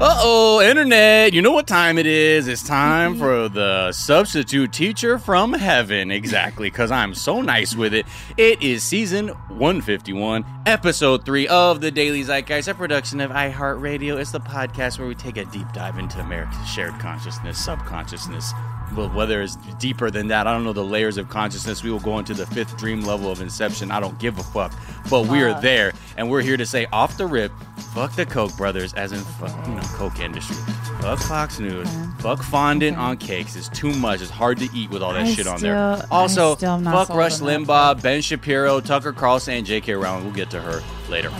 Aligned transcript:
Uh 0.00 0.18
oh, 0.22 0.60
internet. 0.60 1.32
You 1.32 1.40
know 1.40 1.52
what 1.52 1.68
time 1.68 1.98
it 1.98 2.06
is? 2.06 2.48
It's 2.48 2.64
time 2.64 3.14
for 3.16 3.48
the 3.48 3.92
substitute 3.92 4.72
teacher 4.72 5.20
from 5.20 5.52
heaven. 5.52 6.10
Exactly, 6.10 6.68
because 6.68 6.90
I'm 6.90 7.14
so 7.14 7.40
nice 7.40 7.76
with 7.76 7.94
it. 7.94 8.04
It 8.36 8.60
is 8.60 8.82
season 8.82 9.28
151, 9.28 10.44
episode 10.66 11.24
3 11.24 11.46
of 11.46 11.80
the 11.80 11.92
Daily 11.92 12.24
Zeitgeist, 12.24 12.66
a 12.66 12.74
production 12.74 13.20
of 13.20 13.30
iHeartRadio. 13.30 14.18
It's 14.18 14.32
the 14.32 14.40
podcast 14.40 14.98
where 14.98 15.06
we 15.06 15.14
take 15.14 15.36
a 15.36 15.44
deep 15.44 15.72
dive 15.72 15.96
into 15.96 16.18
America's 16.20 16.68
shared 16.68 16.98
consciousness, 16.98 17.64
subconsciousness. 17.64 18.52
Well, 18.96 19.08
whether 19.08 19.42
it's 19.42 19.56
deeper 19.78 20.10
than 20.10 20.28
that, 20.28 20.46
I 20.46 20.52
don't 20.52 20.62
know 20.64 20.72
the 20.72 20.84
layers 20.84 21.16
of 21.16 21.28
consciousness. 21.28 21.82
We 21.82 21.90
will 21.90 22.00
go 22.00 22.18
into 22.18 22.32
the 22.34 22.46
fifth 22.46 22.76
dream 22.76 23.02
level 23.02 23.30
of 23.30 23.40
inception. 23.40 23.90
I 23.90 23.98
don't 23.98 24.18
give 24.20 24.38
a 24.38 24.42
fuck. 24.42 24.72
But 25.10 25.26
we 25.26 25.42
are 25.42 25.60
there, 25.60 25.92
and 26.16 26.30
we're 26.30 26.42
here 26.42 26.56
to 26.56 26.64
say 26.66 26.86
off 26.92 27.16
the 27.16 27.26
rip, 27.26 27.50
fuck 27.92 28.14
the 28.14 28.24
Koch 28.24 28.56
brothers, 28.56 28.94
as 28.94 29.12
in 29.12 29.18
fuck, 29.20 29.50
you 29.66 29.74
know, 29.74 29.82
Koch 29.94 30.20
industry. 30.20 30.56
Fuck 31.00 31.18
Fox 31.20 31.58
News. 31.58 31.88
Fuck 32.20 32.42
fondant 32.42 32.96
on 32.96 33.16
cakes. 33.18 33.56
It's 33.56 33.68
too 33.68 33.92
much. 33.92 34.22
It's 34.22 34.30
hard 34.30 34.58
to 34.58 34.68
eat 34.74 34.90
with 34.90 35.02
all 35.02 35.12
that 35.12 35.22
I 35.26 35.32
shit 35.32 35.46
on 35.46 35.60
there. 35.60 35.96
still- 35.96 36.08
Also, 36.10 36.54
still 36.56 36.72
am 36.74 36.84
not 36.84 36.94
fuck 36.94 37.06
sold 37.08 37.18
Rush 37.18 37.40
on 37.40 37.46
that 37.46 37.60
Limbaugh, 37.60 38.02
Ben 38.02 38.22
Shapiro, 38.22 38.80
Tucker 38.80 39.12
Carlson, 39.12 39.54
and 39.54 39.66
J.K. 39.66 39.92
Rowling. 39.94 40.24
We'll 40.24 40.32
get 40.34 40.50
to 40.50 40.60
her 40.62 40.82
later. 41.10 41.30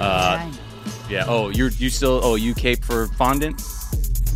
Uh, 0.00 0.38
Yeah, 0.48 0.50
yeah. 1.08 1.24
Oh, 1.28 1.48
you're 1.50 1.70
you 1.70 1.88
still? 1.88 2.20
Oh, 2.22 2.34
you 2.34 2.52
cape 2.52 2.84
for 2.84 3.06
fondant? 3.06 3.62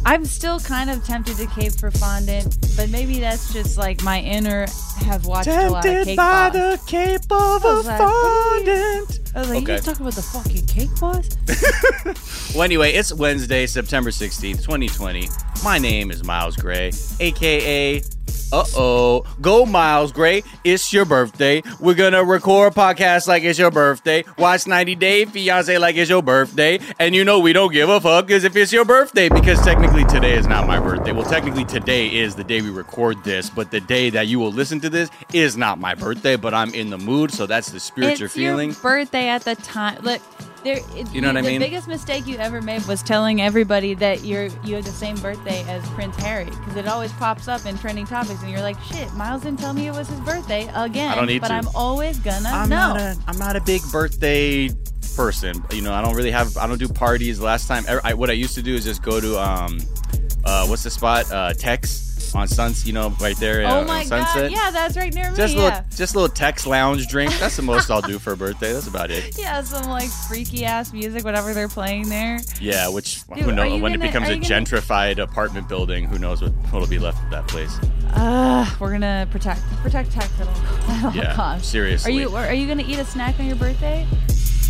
I'm 0.05 0.25
still 0.25 0.59
kind 0.61 0.91
of 0.91 1.05
tempted 1.05 1.37
to 1.37 1.47
cape 1.47 1.73
for 1.75 1.91
fondant, 1.91 2.57
but 2.77 2.89
maybe 2.91 3.21
that's 3.21 3.53
just 3.53 3.77
like 3.79 4.03
my 4.03 4.21
inner 4.21 4.67
have 5.05 5.27
watched 5.27 5.49
a 5.49 5.69
lot 5.71 5.85
of 5.87 6.05
cake 6.07 6.17
boss. 6.17 6.85
cape 6.87 7.21
of 7.31 7.65
I 7.65 7.75
was 7.75 7.87
like, 7.87 8.01
what 8.01 8.09
are 8.09 8.59
you- 8.59 8.65
fondant. 8.67 9.21
I 9.35 9.39
was 9.41 9.49
like, 9.51 9.63
Okay. 9.63 9.75
you 9.77 9.81
talking 9.81 10.01
about 10.03 10.15
the 10.15 10.23
fucking 10.23 10.67
cake 10.67 10.91
boss? 11.01 11.29
Well, 12.53 12.65
anyway, 12.65 12.91
it's 12.95 13.13
Wednesday, 13.13 13.65
September 13.67 14.11
16th, 14.11 14.57
2020. 14.65 15.29
My 15.63 15.79
name 15.79 16.11
is 16.11 16.25
Miles 16.25 16.57
Gray, 16.57 16.91
aka 17.21 18.03
uh 18.53 18.65
oh, 18.77 19.25
go 19.41 19.65
Miles 19.65 20.13
Gray. 20.13 20.43
It's 20.65 20.93
your 20.93 21.05
birthday. 21.05 21.63
We're 21.79 21.95
gonna 21.95 22.25
record 22.25 22.73
a 22.73 22.75
podcast 22.75 23.29
like 23.29 23.45
it's 23.45 23.59
your 23.59 23.71
birthday. 23.71 24.25
Watch 24.39 24.67
90 24.67 24.95
Day 24.97 25.25
Fiance 25.25 25.79
like 25.79 25.97
it's 25.97 26.11
your 26.11 26.23
birthday. 26.23 26.81
And 26.99 27.15
you 27.15 27.25
know 27.25 27.39
we 27.39 27.53
don't 27.53 27.73
give 27.73 27.89
a 27.89 28.01
fuck 28.01 28.31
as 28.31 28.45
if 28.45 28.57
it's 28.57 28.73
your 28.73 28.85
birthday 28.85 29.29
because 29.29 29.63
technically 29.63 30.05
today 30.05 30.35
is 30.35 30.47
not 30.47 30.67
my 30.67 30.81
birthday. 30.81 31.13
Well, 31.13 31.29
technically 31.29 31.65
today 31.65 32.09
is 32.09 32.35
the 32.35 32.45
day 32.45 32.61
we 32.61 32.71
record 32.71 33.23
this, 33.25 33.51
but 33.51 33.71
the 33.71 33.81
day 33.81 34.11
that 34.11 34.27
you 34.27 34.39
will 34.39 34.53
listen 34.53 34.81
to 34.81 34.91
this 34.91 35.11
is 35.33 35.57
not 35.57 35.79
my 35.79 35.95
birthday. 35.95 36.37
But 36.37 36.55
I'm 36.55 36.75
in 36.75 36.91
the 36.91 36.99
mood, 36.99 37.33
so 37.33 37.47
that's 37.47 37.71
the 37.71 37.81
spirit 37.81 38.13
it's 38.13 38.21
you're 38.21 38.29
feeling. 38.29 38.71
your 38.71 38.81
birthday 38.81 39.29
at 39.29 39.43
the 39.43 39.55
time. 39.55 40.03
Look, 40.03 40.21
there. 40.65 40.79
It, 40.95 41.13
You 41.13 41.21
know 41.21 41.29
what 41.29 41.37
I 41.39 41.43
the 41.43 41.49
mean? 41.49 41.61
biggest 41.61 41.89
mistake 41.89 42.27
you 42.27 42.37
ever 42.37 42.61
made 42.61 42.85
was 42.87 43.03
telling 43.03 43.41
everybody 43.41 43.95
that 43.95 44.25
you're 44.25 44.47
you 44.65 44.77
have 44.77 44.85
the 44.85 44.91
same 44.91 45.17
birthday 45.17 45.63
as 45.69 45.87
Prince 45.91 46.17
Harry 46.17 46.45
because 46.47 46.77
it 46.77 46.87
always 46.87 47.13
pops 47.13 47.49
up 47.49 47.65
in 47.67 47.77
trending 47.79 48.07
topics, 48.07 48.43
and 48.43 48.51
you're 48.51 48.61
like, 48.61 48.81
shit, 48.83 49.13
Miles 49.15 49.43
didn't 49.43 49.59
tell 49.61 49.73
me 49.73 49.87
it 49.89 49.93
was 49.95 50.09
his 50.09 50.21
birthday 50.21 50.69
again. 50.75 51.11
I 51.11 51.15
don't 51.15 51.27
need 51.27 51.41
but 51.41 51.49
to. 51.49 51.55
I'm 51.55 51.69
always 51.75 52.19
gonna 52.19 52.49
I'm 52.49 52.69
know. 52.69 52.95
not 52.95 53.01
a 53.01 53.17
I'm 53.29 53.39
not 53.39 53.57
a 53.57 53.61
big 53.61 53.83
birthday 53.93 54.69
person. 55.17 55.63
You 55.73 55.83
know, 55.83 55.93
I 55.93 56.03
don't 56.03 56.15
really 56.15 56.31
have 56.31 56.57
I 56.57 56.67
don't 56.67 56.79
do 56.79 56.89
parties. 56.89 57.41
Last 57.41 57.67
time 57.69 57.85
I, 58.05 58.15
what 58.15 58.31
I 58.31 58.35
used 58.35 58.55
to 58.55 58.63
do 58.63 58.75
is 58.75 58.85
just 58.85 59.03
go 59.03 59.21
to 59.21 59.39
um 59.41 59.79
uh 60.45 60.67
what's 60.67 60.83
the 60.83 60.91
spot? 60.91 61.31
Uh 61.33 61.53
Tex 61.55 62.10
on 62.35 62.49
Suns, 62.49 62.87
you 62.87 62.93
know, 62.93 63.11
right 63.21 63.37
there 63.37 63.65
uh, 63.65 63.81
oh 63.81 63.85
my 63.85 64.01
on 64.01 64.07
Sunset. 64.07 64.51
god, 64.51 64.53
yeah, 64.53 64.71
that's 64.71 64.97
right 64.97 65.13
near 65.13 65.31
me. 65.31 65.37
Just 65.37 65.55
a 65.55 65.59
yeah. 65.59 65.65
little 65.65 65.81
just 65.97 66.15
a 66.15 66.19
little 66.21 66.35
Tex 66.35 66.67
lounge 66.67 67.07
drink. 67.09 67.33
That's 67.39 67.57
the 67.57 67.63
most 67.63 67.91
I'll 67.91 68.01
do 68.03 68.19
for 68.19 68.33
a 68.33 68.37
birthday. 68.37 68.73
That's 68.73 68.87
about 68.87 69.11
it. 69.11 69.39
Yeah, 69.39 69.63
some 69.63 69.89
like 69.91 70.09
freaky 70.29 70.65
ass 70.65 70.93
music, 70.93 71.25
whatever 71.25 71.53
they're 71.55 71.69
playing 71.69 72.09
there. 72.09 72.39
Yeah, 72.61 72.89
which 72.89 73.27
Dude, 73.29 73.45
who 73.45 73.53
knows 73.53 73.81
when 73.81 73.93
it 73.95 73.99
gonna- 73.99 74.09
becomes 74.11 74.29
a 74.29 74.37
gonna- 74.37 74.45
gentrified 74.65 75.19
apartment 75.19 75.69
building, 75.69 76.05
who 76.05 76.19
knows 76.19 76.43
what 76.43 76.53
what'll 76.71 76.89
be 76.89 76.99
left 76.99 77.23
of 77.25 77.31
that 77.31 77.47
place. 77.49 77.79
Uh, 78.13 78.69
we're 78.81 78.91
gonna 78.93 79.27
protect 79.31 79.61
protect 79.83 80.11
tech 80.13 80.29
at 80.41 80.47
all, 80.49 80.55
at 80.91 81.05
all 81.05 81.15
Yeah, 81.15 81.35
costs. 81.35 81.69
Are 81.69 81.71
seriously. 81.71 82.17
you 82.17 82.35
are 82.37 82.53
you 82.53 82.67
gonna 82.67 82.85
eat 82.87 82.99
a 82.99 83.05
snack 83.05 83.39
on 83.41 83.47
your 83.47 83.57
birthday? 83.57 84.07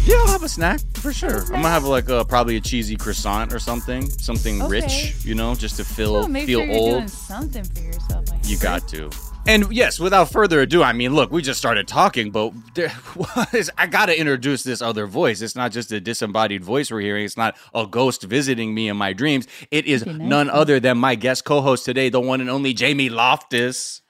Yeah, 0.05 0.17
I'll 0.17 0.27
have 0.33 0.43
a 0.43 0.49
snack 0.49 0.81
for 0.95 1.13
sure. 1.13 1.43
I'm 1.45 1.51
gonna 1.63 1.69
have 1.69 1.85
like 1.85 2.09
a 2.09 2.25
probably 2.25 2.57
a 2.57 2.61
cheesy 2.61 2.97
croissant 2.97 3.53
or 3.53 3.59
something, 3.59 4.09
something 4.11 4.61
Okay. 4.63 4.71
rich, 4.81 5.15
you 5.25 5.35
know, 5.35 5.55
just 5.55 5.77
to 5.77 5.85
feel 5.85 6.27
make 6.27 6.47
feel 6.47 6.61
sure 6.61 6.67
you're 6.69 6.77
old. 6.79 6.91
doing 6.99 7.09
something 7.09 7.65
for 7.65 7.81
yourself. 7.81 8.29
Like 8.31 8.41
You 8.49 8.59
got 8.59 8.89
to. 8.89 9.11
And 9.47 9.73
yes, 9.73 9.99
without 10.01 10.31
further 10.31 10.61
ado, 10.61 10.83
I 10.83 10.93
mean, 10.93 11.15
look, 11.15 11.31
we 11.31 11.43
just 11.43 11.59
started 11.59 11.87
talking, 11.89 12.31
but 12.31 12.53
there 12.75 12.93
was, 13.17 13.71
I 13.79 13.87
got 13.87 14.07
to 14.07 14.19
introduce 14.19 14.63
this 14.63 14.83
other 14.83 15.07
voice. 15.07 15.41
It's 15.43 15.57
not 15.57 15.73
just 15.73 15.91
a 15.93 16.01
disembodied 16.01 16.63
voice 16.65 16.91
we're 16.91 17.01
hearing. 17.01 17.25
It's 17.25 17.37
not 17.39 17.57
a 17.75 17.87
ghost 17.87 18.23
visiting 18.25 18.75
me 18.75 18.89
in 18.89 18.97
my 18.97 19.13
dreams. 19.13 19.47
It 19.71 19.87
is 19.87 20.05
Be 20.05 20.13
nice. 20.13 20.29
none 20.29 20.51
other 20.51 20.79
than 20.81 20.99
my 20.99 21.15
guest 21.15 21.45
co-host 21.45 21.85
today, 21.85 22.09
the 22.11 22.21
one 22.21 22.41
and 22.41 22.51
only 22.51 22.73
Jamie 22.75 23.09
Loftus. 23.09 24.03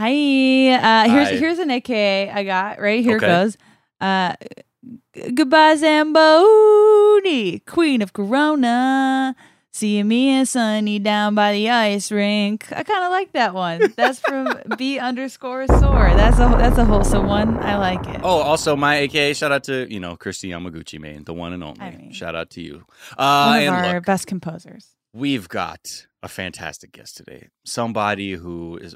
Hi. 0.00 0.10
Uh, 0.10 1.08
here's 1.08 1.28
Hi. 1.28 1.36
here's 1.36 1.58
an 1.58 1.70
AKA 1.70 2.30
I 2.30 2.44
got. 2.44 2.80
Right 2.80 3.02
here 3.02 3.16
Okay. 3.16 3.26
goes. 3.26 3.56
Uh, 4.00 4.34
goodbye, 5.34 5.76
Zamboni, 5.76 7.60
Queen 7.60 8.02
of 8.02 8.12
Corona. 8.12 9.34
Seeing 9.72 10.06
me 10.06 10.28
and 10.28 10.46
Sunny 10.46 11.00
down 11.00 11.34
by 11.34 11.52
the 11.52 11.68
ice 11.68 12.12
rink. 12.12 12.66
I 12.70 12.84
kind 12.84 13.04
of 13.04 13.10
like 13.10 13.32
that 13.32 13.54
one. 13.54 13.92
That's 13.96 14.20
from 14.20 14.46
B 14.78 15.00
underscore 15.00 15.66
sore. 15.66 16.12
That's 16.14 16.36
a 16.38 16.46
that's 16.56 16.78
a 16.78 16.84
wholesome 16.84 17.26
one. 17.26 17.58
I 17.58 17.76
like 17.78 18.06
it. 18.06 18.20
Oh, 18.22 18.38
also 18.40 18.76
my 18.76 18.94
AKA 18.98 19.34
shout 19.34 19.50
out 19.50 19.64
to 19.64 19.92
you 19.92 19.98
know 19.98 20.16
Kristi 20.16 20.50
Yamaguchi, 20.50 21.00
man, 21.00 21.24
the 21.24 21.34
one 21.34 21.52
and 21.52 21.64
only. 21.64 21.80
I 21.80 21.90
mean- 21.90 22.12
shout 22.12 22.36
out 22.36 22.50
to 22.50 22.60
you. 22.60 22.84
Uh, 23.18 23.46
one 23.48 23.58
of 23.62 23.74
and 23.74 23.86
our 23.86 23.94
look, 23.94 24.04
best 24.06 24.28
composers. 24.28 24.90
we've 25.12 25.48
got 25.48 26.06
a 26.22 26.28
fantastic 26.28 26.92
guest 26.92 27.16
today. 27.16 27.48
Somebody 27.64 28.34
who 28.34 28.76
is 28.76 28.94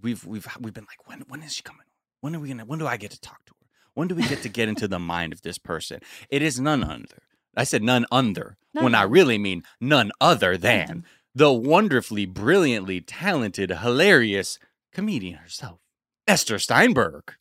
we've 0.00 0.24
we've 0.24 0.46
we've 0.60 0.72
been 0.74 0.84
like 0.86 1.08
when 1.08 1.24
when 1.26 1.42
is 1.42 1.54
she 1.56 1.62
coming? 1.64 1.86
When 2.20 2.36
are 2.36 2.38
we 2.38 2.46
gonna? 2.50 2.64
When 2.66 2.78
do 2.78 2.86
I 2.86 2.96
get 2.98 3.10
to 3.10 3.20
talk 3.20 3.44
to 3.46 3.52
her? 3.59 3.59
When 4.00 4.08
do 4.08 4.14
we 4.14 4.26
get 4.26 4.40
to 4.44 4.48
get 4.48 4.66
into 4.66 4.88
the 4.88 4.98
mind 4.98 5.34
of 5.34 5.42
this 5.42 5.58
person? 5.58 6.00
It 6.30 6.40
is 6.40 6.58
none 6.58 6.82
other. 6.82 7.22
I 7.54 7.64
said 7.64 7.82
none 7.82 8.06
under 8.10 8.56
when 8.72 8.94
I 8.94 9.02
really 9.02 9.36
mean 9.36 9.62
none 9.78 10.10
other 10.22 10.56
than 10.56 11.04
the 11.34 11.52
wonderfully, 11.52 12.24
brilliantly 12.24 13.02
talented, 13.02 13.68
hilarious 13.70 14.58
comedian 14.90 15.36
herself, 15.36 15.80
Esther 16.26 16.58
Steinberg. 16.58 17.34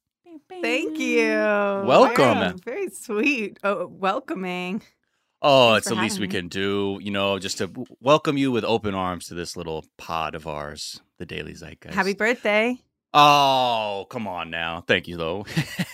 Thank 0.49 0.99
you. 0.99 1.29
Welcome. 1.29 2.39
Very, 2.39 2.55
very 2.65 2.89
sweet. 2.89 3.57
Oh, 3.63 3.87
welcoming. 3.87 4.81
Oh, 5.41 5.71
Thanks 5.71 5.87
it's 5.87 5.95
the 5.95 6.01
least 6.01 6.19
we 6.19 6.25
having 6.25 6.41
can 6.41 6.47
do, 6.49 6.99
you 7.01 7.11
know, 7.11 7.39
just 7.39 7.59
to 7.59 7.71
welcome 8.01 8.35
you 8.35 8.51
with 8.51 8.65
open 8.65 8.93
arms 8.93 9.27
to 9.27 9.33
this 9.33 9.55
little 9.55 9.85
pod 9.97 10.35
of 10.35 10.45
ours, 10.45 10.99
the 11.19 11.25
Daily 11.25 11.53
Zeitgeist. 11.53 11.93
Happy 11.93 12.15
birthday. 12.15 12.77
Oh, 13.13 14.05
come 14.09 14.27
on 14.27 14.49
now. 14.49 14.83
Thank 14.87 15.07
you, 15.07 15.17
though. 15.17 15.45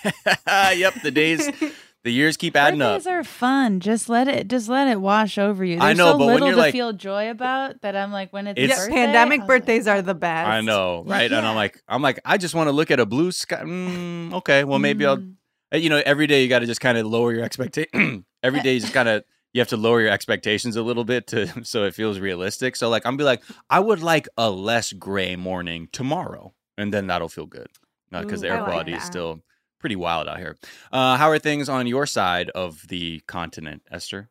yep, 0.47 0.93
the 1.01 1.11
days, 1.11 1.49
the 2.03 2.11
years 2.11 2.35
keep 2.37 2.55
adding 2.55 2.81
up. 2.81 2.97
Birthdays 2.97 3.07
are 3.07 3.23
fun. 3.23 3.79
Just 3.79 4.09
let 4.09 4.27
it 4.27 4.47
just 4.49 4.67
let 4.67 4.87
it 4.87 4.99
wash 4.99 5.37
over 5.37 5.63
you. 5.63 5.77
I 5.79 5.87
There's 5.87 5.97
know, 5.97 6.11
so 6.13 6.17
but 6.17 6.25
when 6.25 6.33
little 6.35 6.47
you're 6.49 6.55
to 6.55 6.61
like- 6.61 6.71
feel 6.73 6.93
joy 6.93 7.29
about 7.29 7.81
that 7.81 7.95
I'm 7.95 8.11
like 8.11 8.33
when 8.33 8.47
it's, 8.47 8.59
It's- 8.59 8.77
birthday, 8.77 8.93
Pandemic 8.95 9.39
I 9.41 9.43
was 9.43 9.47
like, 9.49 9.59
birthdays 9.59 9.87
are 9.87 10.01
the 10.01 10.13
best. 10.15 10.47
I 10.49 10.61
know, 10.61 11.03
right? 11.07 11.31
And 11.31 11.45
I'm 11.45 11.55
like, 11.55 11.81
I'm 11.87 12.01
like, 12.01 12.19
I 12.25 12.37
just 12.37 12.53
want 12.53 12.67
to 12.67 12.71
look 12.73 12.91
at 12.91 12.99
a 12.99 13.05
blue 13.05 13.31
sky. 13.31 13.61
Mm, 13.63 14.33
okay, 14.35 14.63
well, 14.65 14.79
maybe 14.79 15.05
I'll. 15.05 15.17
mm. 15.17 15.35
uh, 15.73 15.77
You 15.77 15.89
know, 15.89 16.01
every 16.05 16.27
day 16.27 16.43
you 16.43 16.49
got 16.49 16.59
to 16.59 16.65
just 16.65 16.81
kind 16.81 16.97
of 16.97 17.05
lower 17.05 17.33
your 17.33 17.43
expectation. 17.43 18.25
every 18.43 18.59
day 18.59 18.73
you 18.73 18.81
just 18.81 18.93
kind 18.93 19.07
of 19.07 19.23
you 19.53 19.61
have 19.61 19.69
to 19.69 19.77
lower 19.77 20.01
your 20.01 20.09
expectations 20.11 20.75
a 20.75 20.83
little 20.83 21.05
bit 21.05 21.27
to 21.27 21.63
so 21.63 21.85
it 21.85 21.95
feels 21.95 22.19
realistic. 22.19 22.75
So 22.75 22.89
like, 22.89 23.05
I'm 23.05 23.15
be 23.15 23.23
like, 23.23 23.41
I 23.69 23.79
would 23.79 24.03
like 24.03 24.27
a 24.35 24.51
less 24.51 24.91
gray 24.91 25.37
morning 25.37 25.87
tomorrow, 25.93 26.53
and 26.77 26.93
then 26.93 27.07
that'll 27.07 27.29
feel 27.29 27.45
good 27.45 27.67
because 28.11 28.41
the 28.41 28.47
air 28.49 28.61
like 28.61 28.65
quality 28.65 28.93
is 28.93 29.03
still 29.03 29.41
pretty 29.79 29.95
wild 29.95 30.27
out 30.27 30.37
here. 30.37 30.55
Uh, 30.91 31.17
how 31.17 31.29
are 31.29 31.39
things 31.39 31.69
on 31.69 31.85
your 31.87 32.05
side 32.05 32.49
of 32.51 32.87
the 32.87 33.21
continent, 33.27 33.83
Esther? 33.91 34.29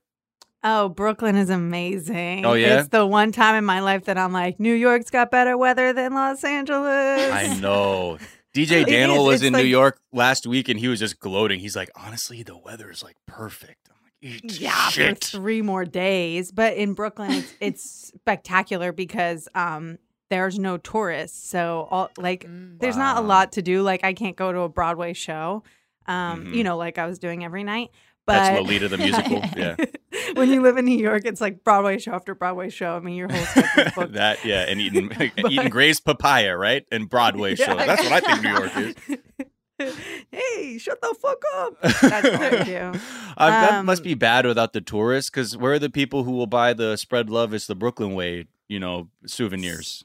Oh, 0.66 0.88
Brooklyn 0.88 1.36
is 1.36 1.50
amazing. 1.50 2.46
Oh, 2.46 2.54
yeah? 2.54 2.80
It's 2.80 2.88
the 2.88 3.04
one 3.04 3.32
time 3.32 3.54
in 3.54 3.66
my 3.66 3.80
life 3.80 4.06
that 4.06 4.16
I'm 4.16 4.32
like, 4.32 4.58
New 4.58 4.72
York's 4.72 5.10
got 5.10 5.30
better 5.30 5.58
weather 5.58 5.92
than 5.92 6.14
Los 6.14 6.42
Angeles. 6.42 7.30
I 7.30 7.58
know. 7.60 8.18
DJ 8.54 8.86
Daniel 8.86 9.28
is. 9.28 9.40
was 9.40 9.42
in 9.42 9.52
New 9.52 9.64
York 9.64 9.98
last 10.12 10.46
week 10.46 10.68
and 10.68 10.80
he 10.80 10.88
was 10.88 11.00
just 11.00 11.18
gloating. 11.18 11.60
He's 11.60 11.76
like, 11.76 11.90
honestly, 11.94 12.42
the 12.42 12.56
weather 12.56 12.90
is 12.90 13.02
like 13.02 13.16
perfect. 13.26 13.88
I'm 13.90 13.96
like, 14.04 14.44
"Eat 14.44 14.60
Yeah, 14.60 14.88
shit. 14.88 15.24
for 15.24 15.38
three 15.38 15.60
more 15.60 15.84
days. 15.84 16.50
But 16.52 16.76
in 16.76 16.94
Brooklyn, 16.94 17.32
it's 17.32 17.54
it's 17.60 18.12
spectacular 18.14 18.92
because 18.92 19.48
um 19.56 19.98
there's 20.34 20.58
no 20.58 20.76
tourists, 20.78 21.48
so 21.48 21.86
all 21.90 22.10
like 22.18 22.44
there's 22.48 22.96
not 22.96 23.18
a 23.18 23.20
lot 23.20 23.52
to 23.52 23.62
do. 23.62 23.82
Like 23.82 24.02
I 24.04 24.12
can't 24.14 24.34
go 24.36 24.50
to 24.52 24.60
a 24.60 24.68
Broadway 24.68 25.12
show, 25.12 25.62
um, 26.06 26.46
Mhm. 26.46 26.54
you 26.54 26.64
know, 26.64 26.76
like 26.76 26.98
I 26.98 27.06
was 27.06 27.18
doing 27.20 27.44
every 27.44 27.62
night. 27.62 27.90
But 28.26 28.32
That's 28.34 28.58
Lolita 28.60 28.88
the 28.88 28.96
musical. 28.98 29.42
Yeah. 29.56 29.76
when 30.34 30.48
you 30.50 30.62
live 30.62 30.76
in 30.78 30.86
New 30.86 30.96
York, 30.98 31.22
it's 31.26 31.40
like 31.42 31.62
Broadway 31.62 31.98
show 31.98 32.12
after 32.12 32.34
Broadway 32.34 32.70
show. 32.70 32.96
I 32.96 33.00
mean, 33.00 33.14
your 33.16 33.28
whole 33.30 33.44
schedule 33.44 33.92
booked. 33.96 34.12
that 34.14 34.44
yeah, 34.44 34.62
and 34.68 34.80
eating 34.80 35.08
But- 35.08 35.52
eating 35.52 35.68
Gray's 35.68 36.00
papaya, 36.00 36.56
right? 36.56 36.84
And 36.90 37.08
Broadway 37.08 37.54
show. 37.54 37.76
That's 37.76 38.02
what 38.02 38.12
I 38.12 38.20
think 38.20 38.42
New 38.42 38.50
York 38.50 38.76
is. 38.76 39.18
hey, 40.30 40.78
shut 40.78 41.00
the 41.02 41.14
fuck 41.20 41.42
up. 41.56 41.74
That's 41.82 42.30
what 42.30 42.42
I 42.54 42.64
do. 42.64 42.98
Uh, 43.36 43.50
that 43.50 43.84
must 43.84 44.00
Um, 44.02 44.04
be 44.04 44.14
bad 44.14 44.46
without 44.46 44.72
the 44.72 44.80
tourists, 44.80 45.30
because 45.30 45.56
where 45.56 45.74
are 45.74 45.78
the 45.78 45.90
people 45.90 46.24
who 46.24 46.32
will 46.32 46.46
buy 46.46 46.72
the 46.72 46.96
spread 46.96 47.28
love? 47.28 47.52
It's 47.52 47.66
the 47.66 47.74
Brooklyn 47.74 48.14
way, 48.14 48.46
you 48.68 48.78
know, 48.80 49.08
souvenirs. 49.26 50.04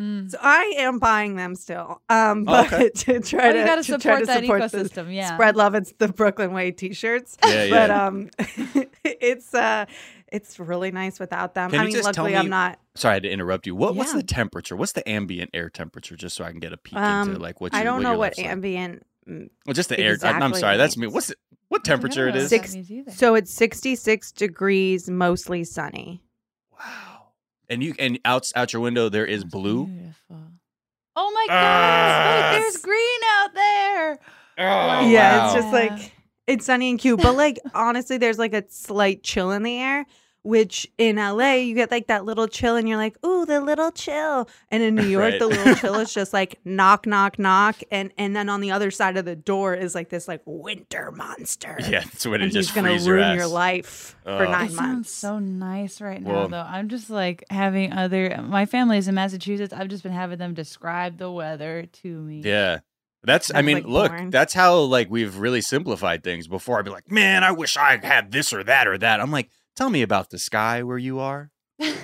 Mm. 0.00 0.30
So 0.30 0.38
I 0.42 0.74
am 0.76 0.98
buying 0.98 1.36
them 1.36 1.54
still. 1.54 2.02
Um, 2.10 2.44
Oh, 2.46 2.66
but 2.68 2.72
okay. 2.72 2.90
to 2.94 3.20
try 3.20 3.48
Oh, 3.48 3.52
to, 3.52 3.58
you 3.60 3.64
got 3.64 3.76
to 3.76 3.82
to 3.84 3.98
try 3.98 4.16
support 4.16 4.20
to 4.20 4.26
that 4.26 4.40
support 4.42 4.70
the 4.70 4.78
ecosystem. 4.78 5.14
Yeah. 5.14 5.34
spread 5.34 5.56
love, 5.56 5.74
it's 5.74 5.92
the 5.98 6.08
Brooklyn 6.08 6.52
Way 6.52 6.70
T-shirts. 6.72 7.36
Yeah, 7.44 7.70
But 7.70 7.90
yeah. 7.90 8.06
um, 8.06 8.30
it's 9.04 9.54
uh, 9.54 9.86
it's 10.30 10.58
really 10.58 10.90
nice 10.90 11.18
without 11.18 11.54
them. 11.54 11.70
Can 11.70 11.80
I 11.80 11.82
you 11.84 11.86
mean, 11.88 11.96
just 11.96 12.12
tell 12.14 12.24
luckily 12.24 12.32
me- 12.32 12.38
I'm 12.38 12.48
not. 12.50 12.78
Sorry 12.94 13.20
to 13.20 13.30
interrupt 13.30 13.66
you. 13.66 13.74
What 13.74 13.94
what's 13.94 14.12
the 14.12 14.22
temperature? 14.22 14.76
What's 14.76 14.92
the 14.92 15.08
ambient 15.08 15.50
air 15.54 15.70
temperature? 15.70 16.16
Just 16.16 16.36
so 16.36 16.44
I 16.44 16.50
can 16.50 16.60
get 16.60 16.72
a 16.72 16.76
peek 16.76 16.98
Um, 16.98 17.28
into 17.30 17.40
like 17.40 17.60
what 17.60 17.72
you, 17.72 17.78
I 17.78 17.82
don't 17.84 18.02
know 18.02 18.10
what 18.18 18.32
life's 18.32 18.38
like. 18.38 18.46
ambient. 18.48 19.06
Well, 19.26 19.48
just 19.72 19.88
the 19.88 19.98
air. 19.98 20.16
I, 20.22 20.44
am 20.44 20.52
sorry. 20.54 20.76
That's 20.76 20.96
me. 20.96 21.06
What's 21.06 21.30
it, 21.30 21.38
what 21.68 21.84
temperature 21.84 22.26
it 22.28 22.34
I 22.34 22.38
don't 22.38 22.38
know 22.38 22.44
is? 22.44 22.52
what 22.52 22.62
that 22.62 23.04
Six- 23.06 23.18
So 23.18 23.34
it's 23.34 23.50
66 23.52 24.32
degrees, 24.32 25.08
mostly 25.10 25.64
sunny. 25.64 26.22
Wow. 26.78 27.05
And 27.68 27.82
you 27.82 27.94
and 27.98 28.18
out 28.24 28.50
out 28.54 28.72
your 28.72 28.82
window 28.82 29.08
there 29.08 29.26
is 29.26 29.42
That's 29.42 29.52
blue. 29.52 29.86
Beautiful. 29.86 30.42
Oh 31.18 31.30
my 31.32 31.46
Ah, 31.50 31.54
gosh! 31.54 32.52
Wait, 32.54 32.60
there's 32.60 32.76
green 32.78 33.20
out 33.38 33.54
there. 33.54 34.18
Oh, 34.58 35.08
yeah, 35.08 35.38
wow. 35.38 35.44
it's 35.46 35.54
just 35.54 35.72
like 35.72 36.12
it's 36.46 36.66
sunny 36.66 36.90
and 36.90 36.98
cute. 36.98 37.20
But 37.20 37.34
like 37.36 37.58
honestly, 37.74 38.18
there's 38.18 38.38
like 38.38 38.54
a 38.54 38.64
slight 38.68 39.22
chill 39.22 39.50
in 39.50 39.62
the 39.62 39.78
air. 39.80 40.06
Which 40.46 40.86
in 40.96 41.16
LA 41.16 41.54
you 41.54 41.74
get 41.74 41.90
like 41.90 42.06
that 42.06 42.24
little 42.24 42.46
chill, 42.46 42.76
and 42.76 42.88
you're 42.88 42.96
like, 42.96 43.16
"Ooh, 43.26 43.44
the 43.44 43.60
little 43.60 43.90
chill." 43.90 44.48
And 44.70 44.80
in 44.80 44.94
New 44.94 45.02
York, 45.08 45.32
Right. 45.32 45.38
the 45.40 45.48
little 45.48 45.74
chill 45.74 45.96
is 45.96 46.14
just 46.20 46.32
like 46.32 46.60
knock, 46.64 47.04
knock, 47.04 47.36
knock, 47.38 47.80
and 47.90 48.12
and 48.16 48.36
then 48.36 48.48
on 48.48 48.60
the 48.60 48.70
other 48.70 48.92
side 48.92 49.16
of 49.16 49.24
the 49.24 49.34
door 49.34 49.74
is 49.74 49.94
like 49.94 50.08
this 50.08 50.28
like 50.28 50.42
winter 50.44 51.10
monster. 51.10 51.76
yeah. 51.80 52.00
That's 52.04 52.24
when 52.26 52.40
it 52.40 52.44
and 52.44 52.52
just 52.52 52.70
he's 52.70 52.74
gonna 52.76 52.90
ruin 53.10 53.26
your, 53.30 53.34
your 53.38 53.46
life 53.48 54.14
Oh. 54.24 54.38
for 54.38 54.44
It 54.44 54.50
nine 54.50 54.66
It 54.66 54.68
sounds 54.72 54.80
months. 54.80 55.10
so 55.12 55.38
nice 55.40 56.00
right 56.00 56.22
now, 56.22 56.30
Well- 56.32 56.48
though. 56.48 56.60
I'm 56.68 56.88
just 56.88 57.10
like 57.10 57.42
having 57.50 57.92
other. 57.92 58.40
My 58.46 58.66
family 58.66 58.98
is 58.98 59.08
in 59.08 59.16
Massachusetts. 59.16 59.72
I've 59.72 59.88
just 59.88 60.04
been 60.04 60.12
having 60.12 60.38
them 60.38 60.54
describe 60.54 61.18
the 61.18 61.30
weather 61.30 61.86
to 62.02 62.08
me. 62.22 62.42
Yeah. 62.44 62.78
That's, 63.24 63.50
I 63.52 63.62
mean, 63.62 63.78
like, 63.78 63.86
look, 63.86 64.12
boring. 64.12 64.30
that's 64.30 64.54
how 64.54 64.78
like 64.78 65.10
we've 65.10 65.36
really 65.38 65.60
simplified 65.60 66.22
things. 66.22 66.46
Before 66.46 66.78
I'd 66.78 66.84
be 66.84 66.92
like, 66.92 67.10
man, 67.10 67.42
I 67.42 67.50
wish 67.50 67.76
I 67.76 67.98
had 68.00 68.30
this 68.30 68.52
or 68.52 68.62
that 68.62 68.86
or 68.86 68.96
that. 68.98 69.20
I'm 69.20 69.32
like, 69.32 69.50
tell 69.76 69.90
me 69.90 70.02
about 70.02 70.30
the 70.30 70.38
sky 70.38 70.82
where 70.82 70.98
you 70.98 71.20
are. 71.20 71.50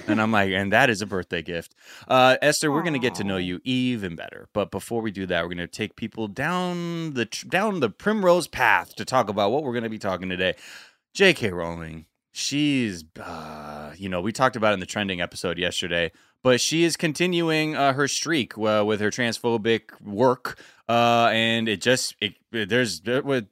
and 0.06 0.20
I'm 0.20 0.30
like, 0.30 0.50
and 0.50 0.70
that 0.72 0.90
is 0.90 1.00
a 1.00 1.06
birthday 1.06 1.40
gift. 1.40 1.74
Uh, 2.06 2.36
Esther, 2.42 2.70
we're 2.70 2.82
gonna 2.82 2.98
get 2.98 3.14
to 3.16 3.24
know 3.24 3.38
you 3.38 3.58
even 3.64 4.14
better. 4.14 4.48
But 4.52 4.70
before 4.70 5.00
we 5.00 5.10
do 5.10 5.24
that, 5.26 5.42
we're 5.42 5.48
gonna 5.54 5.66
take 5.66 5.96
people 5.96 6.28
down 6.28 7.14
the 7.14 7.24
tr- 7.24 7.46
down 7.46 7.80
the 7.80 7.88
primrose 7.88 8.46
path 8.46 8.94
to 8.96 9.06
talk 9.06 9.30
about 9.30 9.50
what 9.50 9.64
we're 9.64 9.72
gonna 9.72 9.88
be 9.88 9.98
talking 9.98 10.28
today. 10.28 10.56
J.K. 11.14 11.50
Rowling, 11.50 12.04
she's, 12.32 13.04
uh, 13.20 13.92
you 13.96 14.08
know, 14.08 14.20
we 14.20 14.32
talked 14.32 14.56
about 14.56 14.72
it 14.72 14.74
in 14.74 14.80
the 14.80 14.86
trending 14.86 15.20
episode 15.20 15.58
yesterday, 15.58 16.10
but 16.42 16.60
she 16.60 16.82
is 16.82 16.96
continuing 16.96 17.76
uh, 17.76 17.92
her 17.92 18.08
streak 18.08 18.58
uh, 18.58 18.82
with 18.84 19.00
her 19.00 19.10
transphobic 19.10 20.00
work. 20.00 20.58
Uh, 20.88 21.30
and 21.32 21.68
it 21.68 21.80
just 21.80 22.16
it, 22.20 22.34
there's 22.50 23.00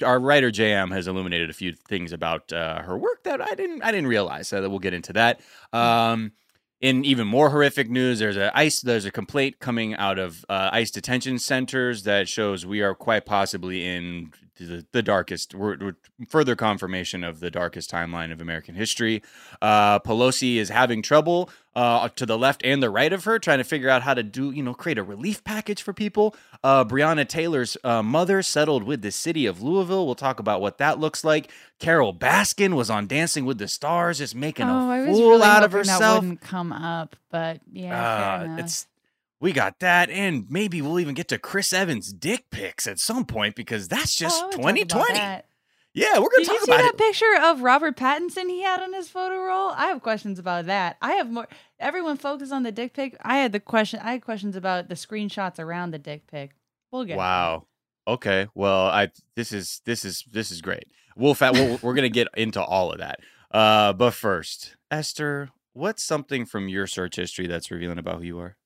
our 0.04 0.18
writer 0.18 0.50
JM 0.50 0.92
has 0.92 1.06
illuminated 1.06 1.48
a 1.48 1.52
few 1.52 1.72
things 1.72 2.12
about 2.12 2.52
uh, 2.52 2.82
her 2.82 2.98
work 2.98 3.22
that 3.22 3.40
I 3.40 3.54
didn't 3.54 3.82
I 3.82 3.92
didn't 3.92 4.08
realize. 4.08 4.48
So 4.48 4.60
that 4.60 4.68
we'll 4.68 4.80
get 4.80 4.94
into 4.94 5.12
that. 5.12 5.40
Um, 5.72 6.32
in 6.80 7.04
even 7.04 7.26
more 7.26 7.50
horrific 7.50 7.90
news, 7.90 8.18
there's 8.18 8.36
a 8.36 8.56
ice 8.56 8.80
there's 8.80 9.04
a 9.04 9.10
complaint 9.10 9.58
coming 9.58 9.94
out 9.94 10.18
of 10.18 10.44
uh, 10.48 10.70
ICE 10.72 10.90
detention 10.90 11.38
centers 11.38 12.04
that 12.04 12.28
shows 12.28 12.64
we 12.64 12.80
are 12.80 12.94
quite 12.94 13.26
possibly 13.26 13.86
in 13.86 14.32
the, 14.58 14.86
the 14.92 15.02
darkest, 15.02 15.54
we're, 15.54 15.76
we're 15.78 15.96
further 16.28 16.54
confirmation 16.54 17.24
of 17.24 17.40
the 17.40 17.50
darkest 17.50 17.90
timeline 17.90 18.32
of 18.32 18.40
American 18.40 18.74
history. 18.74 19.22
Uh, 19.60 19.98
Pelosi 20.00 20.56
is 20.56 20.68
having 20.68 21.02
trouble 21.02 21.50
uh, 21.76 22.08
to 22.10 22.26
the 22.26 22.36
left 22.36 22.62
and 22.64 22.82
the 22.82 22.90
right 22.90 23.12
of 23.12 23.24
her, 23.24 23.38
trying 23.38 23.58
to 23.58 23.64
figure 23.64 23.88
out 23.88 24.02
how 24.02 24.12
to 24.14 24.22
do, 24.22 24.50
you 24.50 24.62
know, 24.62 24.74
create 24.74 24.98
a 24.98 25.02
relief 25.02 25.44
package 25.44 25.82
for 25.82 25.92
people. 25.92 26.34
Uh, 26.64 26.84
Breonna 26.84 27.26
Taylor's 27.28 27.76
uh, 27.84 28.02
mother 28.02 28.42
settled 28.42 28.82
with 28.82 29.02
the 29.02 29.10
city 29.12 29.46
of 29.46 29.62
Louisville. 29.62 30.04
We'll 30.06 30.14
talk 30.16 30.40
about 30.40 30.60
what 30.60 30.78
that 30.78 30.98
looks 30.98 31.22
like. 31.24 31.50
Carole 31.78 32.12
Baskin 32.14 32.74
was 32.74 32.90
on 32.90 33.06
Dancing 33.06 33.44
with 33.44 33.58
the 33.58 33.68
Stars, 33.68 34.18
just 34.18 34.34
making 34.34 34.66
oh, 34.68 34.90
a 34.90 35.06
fool 35.06 35.30
really 35.30 35.42
out 35.44 35.62
of 35.64 35.72
hoping 35.72 35.86
That 35.86 35.92
herself. 35.92 36.22
wouldn't 36.22 36.40
come 36.40 36.72
up, 36.72 37.16
but 37.30 37.60
yeah, 37.72 38.46
Uh, 38.50 38.56
it's 38.62 38.86
we 39.40 39.52
got 39.52 39.78
that, 39.78 40.10
and 40.10 40.44
maybe 40.50 40.82
we'll 40.82 41.00
even 41.00 41.14
get 41.14 41.28
to 41.28 41.38
Chris 41.38 41.72
Evans' 41.72 42.12
dick 42.12 42.50
pics 42.50 42.86
at 42.86 42.98
some 42.98 43.24
point 43.24 43.54
because 43.56 43.88
that's 43.88 44.14
just 44.14 44.38
Oh, 44.38 44.42
I 44.42 44.44
would 44.46 44.52
talk 44.52 44.60
about 44.60 44.74
2020. 45.06 45.14
that. 45.14 45.46
Yeah, 45.92 46.14
we're 46.18 46.28
gonna 46.28 46.44
Did 46.44 46.46
talk 46.46 46.54
you 46.54 46.60
see 46.66 46.70
about 46.72 46.82
that 46.82 46.94
it. 46.94 46.98
picture 46.98 47.34
of 47.42 47.62
Robert 47.62 47.96
Pattinson 47.96 48.48
he 48.48 48.62
had 48.62 48.80
on 48.80 48.92
his 48.92 49.08
photo 49.08 49.38
roll? 49.42 49.70
I 49.70 49.86
have 49.86 50.02
questions 50.02 50.38
about 50.38 50.66
that. 50.66 50.96
I 51.02 51.12
have 51.12 51.30
more. 51.30 51.48
Everyone 51.80 52.16
focused 52.16 52.52
on 52.52 52.62
the 52.62 52.70
dick 52.70 52.94
pic. 52.94 53.16
I 53.22 53.38
had 53.38 53.50
the 53.52 53.58
question. 53.60 53.98
I 54.02 54.12
had 54.12 54.22
questions 54.22 54.54
about 54.54 54.88
the 54.88 54.94
screenshots 54.94 55.58
around 55.58 55.90
the 55.90 55.98
dick 55.98 56.26
pic. 56.28 56.52
We'll 56.92 57.04
get. 57.04 57.16
Wow. 57.16 57.66
Okay. 58.06 58.46
Well, 58.54 58.86
I 58.86 59.08
this 59.34 59.52
is 59.52 59.80
this 59.84 60.04
is 60.04 60.24
this 60.30 60.52
is 60.52 60.60
great. 60.60 60.84
We'll 61.16 61.34
fa- 61.34 61.50
we'll 61.52 61.80
we're 61.82 61.94
gonna 61.94 62.08
get 62.08 62.28
into 62.36 62.62
all 62.62 62.92
of 62.92 62.98
that. 62.98 63.18
Uh, 63.50 63.92
but 63.92 64.12
first, 64.14 64.76
Esther, 64.92 65.50
what's 65.72 66.04
something 66.04 66.46
from 66.46 66.68
your 66.68 66.86
search 66.86 67.16
history 67.16 67.48
that's 67.48 67.68
revealing 67.70 67.98
about 67.98 68.18
who 68.18 68.24
you 68.24 68.38
are? 68.38 68.56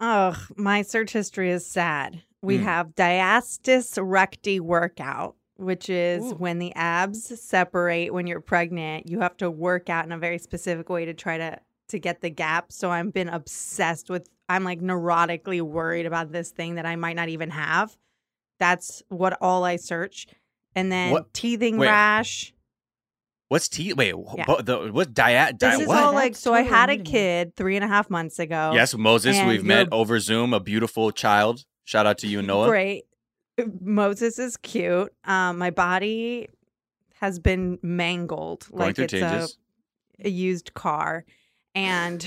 Ugh, 0.00 0.36
my 0.56 0.80
search 0.80 1.12
history 1.12 1.50
is 1.50 1.66
sad. 1.66 2.22
We 2.42 2.56
Hmm. 2.58 2.64
have 2.64 2.86
diastasis 2.94 3.98
recti 4.02 4.60
workout, 4.60 5.36
which 5.56 5.90
is 5.90 6.32
Ooh. 6.32 6.36
when 6.36 6.58
the 6.58 6.74
abs 6.74 7.40
separate 7.40 8.12
when 8.14 8.26
you're 8.26 8.40
pregnant. 8.40 9.08
You 9.08 9.20
have 9.20 9.36
to 9.38 9.50
work 9.50 9.90
out 9.90 10.06
in 10.06 10.12
a 10.12 10.18
very 10.18 10.38
specific 10.38 10.88
way 10.88 11.04
to 11.04 11.14
try 11.14 11.38
to 11.38 11.58
to 11.88 11.98
get 11.98 12.20
the 12.20 12.30
gap. 12.30 12.70
So 12.70 12.90
I've 12.90 13.12
been 13.12 13.28
obsessed 13.28 14.08
with. 14.10 14.28
I'm 14.48 14.62
like 14.64 14.80
neurotically 14.80 15.60
worried 15.60 16.06
about 16.06 16.30
this 16.32 16.50
thing 16.50 16.76
that 16.76 16.86
I 16.86 16.96
might 16.96 17.16
not 17.16 17.28
even 17.28 17.50
have. 17.50 17.96
That's 18.58 19.02
what 19.08 19.36
all 19.40 19.64
I 19.64 19.76
search. 19.76 20.26
And 20.74 20.90
then 20.92 21.10
What- 21.12 21.34
teething 21.34 21.78
wait. 21.78 21.88
rash. 21.88 22.54
What's 23.48 23.68
T? 23.68 23.92
Wait, 23.92 24.14
wh- 24.14 24.34
Yeah. 24.36 24.44
bo- 24.44 24.60
the 24.62 24.92
what 24.92 25.12
diet? 25.12 25.58
This 25.58 25.76
Di- 25.76 25.82
is 25.82 25.88
what? 25.88 25.98
all 26.02 26.12
like 26.12 26.36
so. 26.36 26.54
I 26.54 26.62
had 26.62 26.88
a 26.90 26.92
new 26.96 26.98
to 26.98 27.04
me. 27.04 27.10
kid 27.10 27.56
three 27.56 27.74
and 27.74 27.84
a 27.84 27.88
half 27.88 28.08
months 28.08 28.38
ago. 28.38 28.70
yes, 28.72 28.94
Moses. 28.96 29.42
We've 29.44 29.64
met 29.64 29.88
over 29.90 30.20
Zoom. 30.20 30.54
A 30.54 30.60
beautiful 30.60 31.10
child. 31.10 31.64
Shout 31.84 32.06
out 32.06 32.18
to 32.18 32.26
you 32.26 32.38
and 32.38 32.48
Noah. 32.48 32.68
Great. 32.68 33.04
Moses 33.80 34.38
is 34.38 34.56
cute. 34.56 35.12
Um, 35.24 35.58
my 35.58 35.70
body 35.70 36.48
has 37.20 37.38
been 37.38 37.78
mangled 37.82 38.66
Going 38.70 38.86
like 38.86 38.98
it's 38.98 39.12
a, 39.12 39.46
a 40.24 40.30
used 40.30 40.72
car. 40.74 41.24
And 41.74 42.26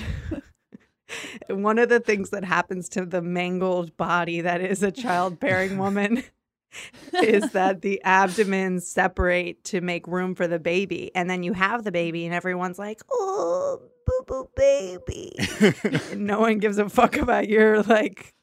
one 1.49 1.79
of 1.79 1.89
the 1.89 1.99
things 1.99 2.29
that 2.29 2.43
happens 2.43 2.89
to 2.89 3.05
the 3.05 3.21
mangled 3.21 3.95
body 3.97 4.41
that 4.41 4.61
is 4.61 4.83
a 4.83 4.91
childbearing 4.91 5.77
woman 5.77 6.23
is 7.23 7.51
that 7.51 7.81
the 7.81 8.01
abdomens 8.03 8.87
separate 8.87 9.63
to 9.65 9.81
make 9.81 10.07
room 10.07 10.35
for 10.35 10.47
the 10.47 10.59
baby. 10.59 11.11
And 11.15 11.29
then 11.29 11.43
you 11.43 11.53
have 11.53 11.83
the 11.83 11.91
baby, 11.91 12.25
and 12.25 12.33
everyone's 12.33 12.79
like, 12.79 13.01
oh, 13.11 13.81
boo 14.05 14.23
boo 14.27 14.49
baby. 14.55 15.35
no 16.15 16.39
one 16.39 16.59
gives 16.59 16.77
a 16.77 16.89
fuck 16.89 17.17
about 17.17 17.47
your 17.47 17.83
like 17.83 18.33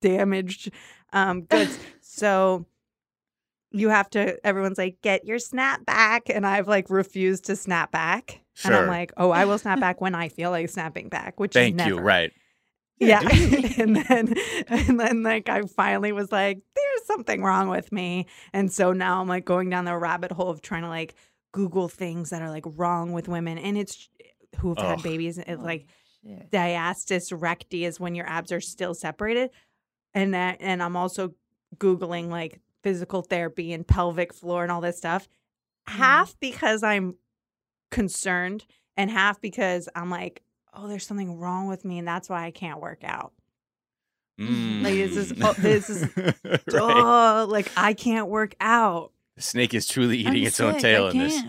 damaged 0.00 0.70
um 1.12 1.42
goods. 1.42 1.78
so 2.00 2.66
you 3.72 3.88
have 3.88 4.10
to 4.10 4.44
everyone's 4.46 4.78
like, 4.78 5.00
get 5.02 5.24
your 5.24 5.38
snap 5.38 5.84
back. 5.86 6.28
And 6.28 6.46
I've 6.46 6.68
like 6.68 6.90
refused 6.90 7.44
to 7.46 7.56
snap 7.56 7.92
back. 7.92 8.40
And 8.64 8.74
I'm 8.74 8.88
like, 8.88 9.12
oh, 9.16 9.30
I 9.30 9.44
will 9.46 9.58
snap 9.58 9.80
back 9.80 10.00
when 10.00 10.14
I 10.14 10.28
feel 10.28 10.50
like 10.50 10.68
snapping 10.68 11.08
back, 11.08 11.40
which 11.40 11.52
Thank 11.52 11.80
is 11.80 11.86
you. 11.86 11.98
Right. 11.98 12.32
Yeah. 12.98 13.20
and 13.78 13.96
then 13.96 14.34
and 14.68 15.00
then 15.00 15.22
like 15.22 15.48
I 15.48 15.62
finally 15.62 16.12
was 16.12 16.30
like, 16.30 16.60
there's 16.74 17.06
something 17.06 17.42
wrong 17.42 17.68
with 17.68 17.90
me. 17.92 18.26
And 18.52 18.70
so 18.70 18.92
now 18.92 19.20
I'm 19.20 19.28
like 19.28 19.44
going 19.44 19.70
down 19.70 19.86
the 19.86 19.96
rabbit 19.96 20.32
hole 20.32 20.50
of 20.50 20.60
trying 20.60 20.82
to 20.82 20.88
like 20.88 21.14
Google 21.52 21.88
things 21.88 22.30
that 22.30 22.42
are 22.42 22.50
like 22.50 22.64
wrong 22.76 23.12
with 23.12 23.28
women. 23.28 23.56
And 23.56 23.78
it's 23.78 24.08
who've 24.58 24.78
had 24.78 25.02
babies. 25.02 25.38
It's 25.38 25.62
like 25.62 25.86
diastasis 26.52 27.32
recti 27.40 27.84
is 27.84 27.98
when 27.98 28.14
your 28.14 28.28
abs 28.28 28.52
are 28.52 28.60
still 28.60 28.94
separated. 28.94 29.50
And 30.14 30.34
that 30.34 30.58
and 30.60 30.82
I'm 30.82 30.96
also 30.96 31.34
Googling 31.76 32.28
like 32.28 32.60
physical 32.82 33.22
therapy 33.22 33.72
and 33.72 33.86
pelvic 33.86 34.32
floor 34.34 34.62
and 34.62 34.72
all 34.72 34.80
this 34.80 34.96
stuff. 34.98 35.28
Half 35.86 36.34
because 36.40 36.82
I'm 36.82 37.14
concerned 37.90 38.64
and 38.96 39.10
half 39.10 39.40
because 39.40 39.88
I'm 39.94 40.10
like, 40.10 40.42
oh, 40.74 40.88
there's 40.88 41.06
something 41.06 41.38
wrong 41.38 41.68
with 41.68 41.84
me 41.84 41.98
and 41.98 42.06
that's 42.08 42.28
why 42.28 42.44
I 42.44 42.50
can't 42.50 42.80
work 42.80 43.02
out. 43.04 43.32
Mm. 44.40 44.82
Like, 44.82 44.94
this 44.94 45.16
is- 45.16 45.32
oh, 45.42 45.52
this 45.54 45.90
is- 45.90 46.08
right. 46.16 46.60
Oh, 46.74 47.46
like 47.48 47.70
I 47.76 47.92
can't 47.92 48.28
work 48.28 48.54
out. 48.60 49.12
The 49.36 49.42
snake 49.42 49.74
is 49.74 49.86
truly 49.86 50.18
eating 50.18 50.32
I'm 50.32 50.46
its 50.46 50.60
own 50.60 50.78
tail 50.78 51.06
I 51.06 51.10
in 51.10 51.18
this. 51.18 51.42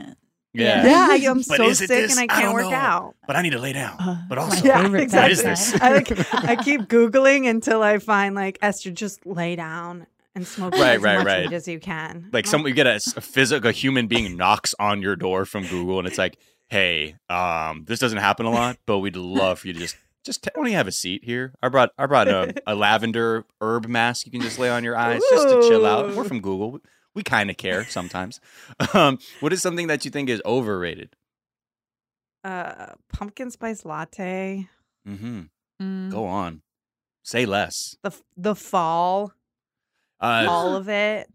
Can't. 0.58 0.86
Yeah. 0.86 0.92
Yeah, 0.92 1.08
I, 1.12 1.16
am 1.32 1.38
But 1.38 1.44
so 1.58 1.74
sick 1.74 1.88
this? 1.88 2.12
and 2.12 2.20
I 2.20 2.24
I 2.24 2.28
can't 2.28 2.44
don't 2.46 2.54
work 2.54 2.64
know. 2.66 2.76
out. 2.76 3.16
But 3.28 3.36
I 3.36 3.42
need 3.42 3.52
to 3.52 3.60
lay 3.60 3.74
down. 3.74 3.96
Uh, 4.00 4.22
but 4.28 4.38
also, 4.38 4.66
Yeah, 4.66 4.82
favorite 4.84 5.02
exactly. 5.04 5.36
this? 5.36 5.74
I, 5.82 5.94
like, 5.94 6.34
I 6.44 6.56
keep 6.56 6.82
googling 6.82 7.50
until 7.50 7.82
I 7.84 8.00
find 8.00 8.36
like 8.36 8.58
Esther, 8.62 8.92
just 8.92 9.26
lay 9.26 9.56
down 9.56 10.08
and 10.36 10.46
smoke 10.48 10.74
Right, 10.74 10.96
as 10.96 11.02
right, 11.02 11.18
much 11.20 11.26
right. 11.28 11.54
as 11.54 11.68
you 11.68 11.80
can. 11.80 12.30
like 12.32 12.48
some 12.48 12.66
you 12.66 12.74
get 12.74 12.88
a 12.88 13.00
physical 13.22 13.70
a 13.70 13.72
human 13.74 14.08
being 14.08 14.38
knocks 14.38 14.74
on 14.80 15.02
your 15.02 15.16
door 15.16 15.46
from 15.46 15.66
Google 15.68 16.00
and 16.00 16.08
it's 16.08 16.18
like, 16.18 16.38
hey, 16.70 17.16
um, 17.30 17.84
this 17.88 18.00
doesn't 18.00 18.20
happen 18.20 18.46
a 18.46 18.50
lot, 18.52 18.78
but 18.86 19.00
we'd 19.00 19.16
love 19.18 19.60
for 19.60 19.68
you 19.68 19.74
to 19.74 19.80
just 19.80 19.96
just 20.24 20.44
t- 20.44 20.50
only 20.56 20.72
have 20.74 20.88
a 20.88 20.92
seat 20.92 21.24
here. 21.26 21.52
I 21.64 21.68
brought 21.70 21.90
I 21.98 22.06
brought 22.06 22.28
a, 22.28 22.54
a 22.68 22.76
lavender 22.76 23.44
herb 23.60 23.88
mask 23.88 24.26
you 24.26 24.32
can 24.32 24.40
just 24.42 24.60
lay 24.60 24.70
on 24.70 24.84
your 24.84 24.96
eyes 24.96 25.22
just 25.32 25.50
to 25.50 25.62
chill 25.68 25.86
out. 25.86 26.16
We're 26.16 26.24
from 26.26 26.40
Google. 26.42 26.80
We 27.14 27.24
kind 27.24 27.50
of 27.50 27.58
care 27.58 27.86
sometimes. 27.86 28.40
Um, 28.94 29.20
what 29.42 29.52
is 29.54 29.62
something 29.62 29.88
that 29.88 30.06
you 30.06 30.12
think 30.12 30.30
is 30.30 30.42
overrated? 30.46 31.16
uh, 32.44 32.94
pumpkin 33.14 33.52
spice 33.52 33.86
latte, 33.86 34.68
Mm-hmm. 35.08 35.42
Mm. 35.82 36.12
Go 36.12 36.26
on, 36.26 36.62
say 37.24 37.46
less. 37.46 37.96
the 38.04 38.12
the 38.38 38.56
fall, 38.56 39.34
Uh, 40.20 40.46
all 40.48 40.76
of 40.82 40.90
it. 40.90 41.28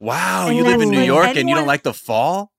wow, 0.00 0.48
and 0.48 0.56
you 0.56 0.64
live 0.64 0.80
in 0.80 0.90
New 0.90 0.98
like 0.98 1.06
York 1.06 1.36
and 1.36 1.48
you 1.48 1.54
don't 1.54 1.66
like 1.66 1.82
the 1.82 1.92
fall? 1.94 2.50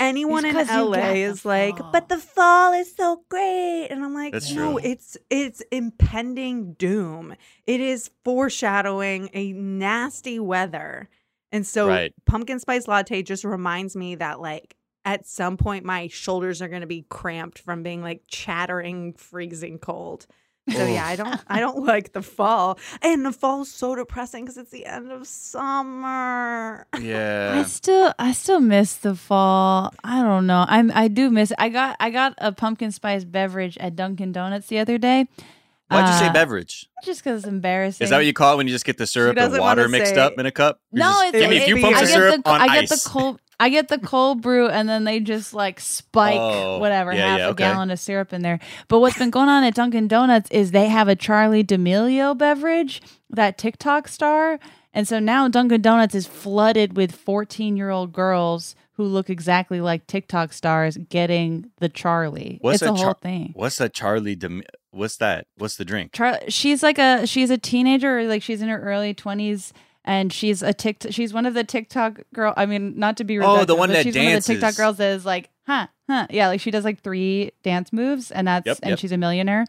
Anyone 0.00 0.44
in 0.44 0.54
LA 0.56 1.12
is 1.12 1.44
like, 1.44 1.78
fall. 1.78 1.90
but 1.92 2.08
the 2.08 2.18
fall 2.18 2.72
is 2.72 2.94
so 2.96 3.22
great, 3.28 3.86
and 3.90 4.04
I'm 4.04 4.12
like, 4.14 4.32
That's 4.32 4.50
no, 4.52 4.78
true. 4.78 4.90
it's 4.90 5.16
it's 5.30 5.62
impending 5.70 6.74
doom. 6.74 7.34
It 7.66 7.80
is 7.80 8.10
foreshadowing 8.24 9.30
a 9.32 9.52
nasty 9.52 10.38
weather, 10.40 11.08
and 11.54 11.66
so 11.66 11.88
Right. 11.88 12.12
pumpkin 12.26 12.58
spice 12.58 12.86
latte 12.86 13.22
just 13.22 13.44
reminds 13.44 13.96
me 13.96 14.16
that 14.16 14.40
like 14.40 14.76
at 15.06 15.26
some 15.26 15.56
point 15.56 15.84
my 15.84 16.08
shoulders 16.08 16.60
are 16.60 16.68
going 16.68 16.80
to 16.80 16.86
be 16.86 17.06
cramped 17.08 17.58
from 17.58 17.82
being 17.82 18.02
like 18.02 18.22
chattering, 18.26 19.12
freezing 19.14 19.78
cold. 19.78 20.26
So 20.70 20.86
yeah, 20.86 21.04
I 21.06 21.14
don't 21.16 21.40
I 21.46 21.60
don't 21.60 21.84
like 21.92 22.14
the 22.14 22.22
fall, 22.22 22.78
and 23.02 23.24
the 23.26 23.32
fall's 23.32 23.70
so 23.70 23.94
depressing 23.94 24.44
because 24.44 24.56
it's 24.56 24.70
the 24.70 24.86
end 24.86 25.12
of 25.12 25.26
summer. 25.26 26.86
Yeah. 27.00 27.56
I 27.60 27.62
still 27.64 28.14
I 28.18 28.32
still 28.32 28.60
miss 28.60 28.96
the 28.96 29.14
fall. 29.14 29.92
I 30.02 30.22
don't 30.22 30.46
know. 30.46 30.64
I'm 30.66 30.90
I 30.94 31.08
do 31.08 31.30
miss 31.30 31.52
I 31.58 31.68
got 31.68 31.96
I 32.00 32.08
got 32.10 32.34
a 32.38 32.50
pumpkin 32.52 32.92
spice 32.92 33.24
beverage 33.24 33.76
at 33.78 33.94
Dunkin' 33.96 34.32
Donuts 34.32 34.68
the 34.68 34.78
other 34.78 34.96
day. 34.96 35.28
Why'd 35.88 36.08
you 36.08 36.14
say 36.18 36.28
Uh, 36.28 36.32
beverage? 36.32 36.88
Just 37.04 37.22
because 37.22 37.40
it's 37.40 37.48
embarrassing. 37.48 38.04
Is 38.04 38.10
that 38.10 38.16
what 38.16 38.26
you 38.26 38.32
call 38.32 38.54
it 38.54 38.56
when 38.56 38.66
you 38.66 38.72
just 38.72 38.84
get 38.86 38.96
the 38.98 39.06
syrup 39.06 39.30
and 39.30 39.36
doesn't 39.36 39.60
water 39.60 39.82
wanna 39.82 39.90
mixed 39.90 40.14
say- 40.14 40.20
up 40.20 40.38
in 40.38 40.46
a 40.46 40.50
cup? 40.50 40.80
You 40.92 41.00
No, 41.00 41.10
just, 41.10 41.24
it's 41.26 41.38
give 41.38 41.50
me 41.50 41.58
a 41.58 41.64
few 41.66 41.80
pumps 41.80 41.98
I 41.98 42.02
of 42.02 42.08
get 42.08 42.14
syrup 42.14 42.44
the, 42.44 42.50
on 42.50 42.60
I 42.60 42.64
ice. 42.64 42.80
get 42.80 42.90
the 42.90 43.08
cold 43.08 43.40
I 43.60 43.68
get 43.68 43.86
the 43.86 43.98
cold 43.98 44.42
brew 44.42 44.68
and 44.68 44.88
then 44.88 45.04
they 45.04 45.20
just 45.20 45.54
like 45.54 45.78
spike 45.78 46.36
Oh, 46.40 46.78
whatever 46.78 47.12
yeah, 47.12 47.26
half 47.28 47.38
yeah, 47.38 47.46
a 47.46 47.50
okay. 47.50 47.62
gallon 47.64 47.90
of 47.92 48.00
syrup 48.00 48.32
in 48.32 48.42
there. 48.42 48.58
But 48.88 48.98
what's 48.98 49.16
been 49.16 49.30
going 49.30 49.48
on 49.48 49.62
at 49.62 49.74
Dunkin' 49.74 50.08
Donuts 50.08 50.50
is 50.50 50.72
they 50.72 50.88
have 50.88 51.06
a 51.06 51.14
Charli 51.14 51.64
D'Amelio 51.64 52.36
beverage, 52.36 53.00
that 53.30 53.56
TikTok 53.56 54.08
star, 54.08 54.58
and 54.92 55.06
so 55.06 55.20
now 55.20 55.46
Dunkin' 55.46 55.82
Donuts 55.82 56.16
is 56.16 56.26
flooded 56.26 56.96
with 56.96 57.16
14-year-old 57.24 58.12
girls 58.12 58.74
who 58.94 59.04
look 59.04 59.30
exactly 59.30 59.80
like 59.80 60.08
TikTok 60.08 60.52
stars 60.52 60.96
getting 61.08 61.70
the 61.78 61.88
Charli. 61.88 62.58
What's 62.60 62.82
it's 62.82 62.88
a 62.88 62.92
a 62.92 62.94
whole 62.96 63.04
Char- 63.04 63.16
thing. 63.22 63.52
What's 63.54 63.78
that 63.78 63.94
Charli? 63.94 64.36
Dem- 64.36 64.62
what's 64.94 65.16
that? 65.18 65.46
What's 65.56 65.76
the 65.76 65.84
drink? 65.84 66.12
Char- 66.12 66.40
she's 66.48 66.82
like 66.82 66.98
a 66.98 67.26
she's 67.26 67.50
a 67.50 67.58
teenager, 67.58 68.24
like 68.24 68.42
she's 68.42 68.62
in 68.62 68.68
her 68.68 68.80
early 68.80 69.12
twenties, 69.14 69.72
and 70.04 70.32
she's 70.32 70.62
a 70.62 70.72
tick. 70.72 71.04
She's 71.10 71.32
one 71.32 71.46
of 71.46 71.54
the 71.54 71.64
TikTok 71.64 72.20
girl. 72.32 72.54
I 72.56 72.66
mean, 72.66 72.98
not 72.98 73.16
to 73.18 73.24
be 73.24 73.38
Oh, 73.40 73.64
the 73.64 73.74
one 73.74 73.88
but 73.90 73.94
that 73.94 74.02
she's 74.04 74.16
one 74.16 74.26
of 74.26 74.32
the 74.32 74.40
TikTok 74.40 74.60
dances. 74.60 74.76
girls 74.78 74.96
that 74.98 75.10
is 75.16 75.24
like, 75.26 75.50
huh, 75.66 75.86
huh, 76.08 76.26
yeah, 76.30 76.48
like 76.48 76.60
she 76.60 76.70
does 76.70 76.84
like 76.84 77.02
three 77.02 77.52
dance 77.62 77.92
moves, 77.92 78.30
and 78.30 78.46
that's 78.48 78.66
Yep, 78.66 78.78
and 78.82 78.90
yep. 78.90 78.98
she's 78.98 79.12
a 79.12 79.18
millionaire. 79.18 79.66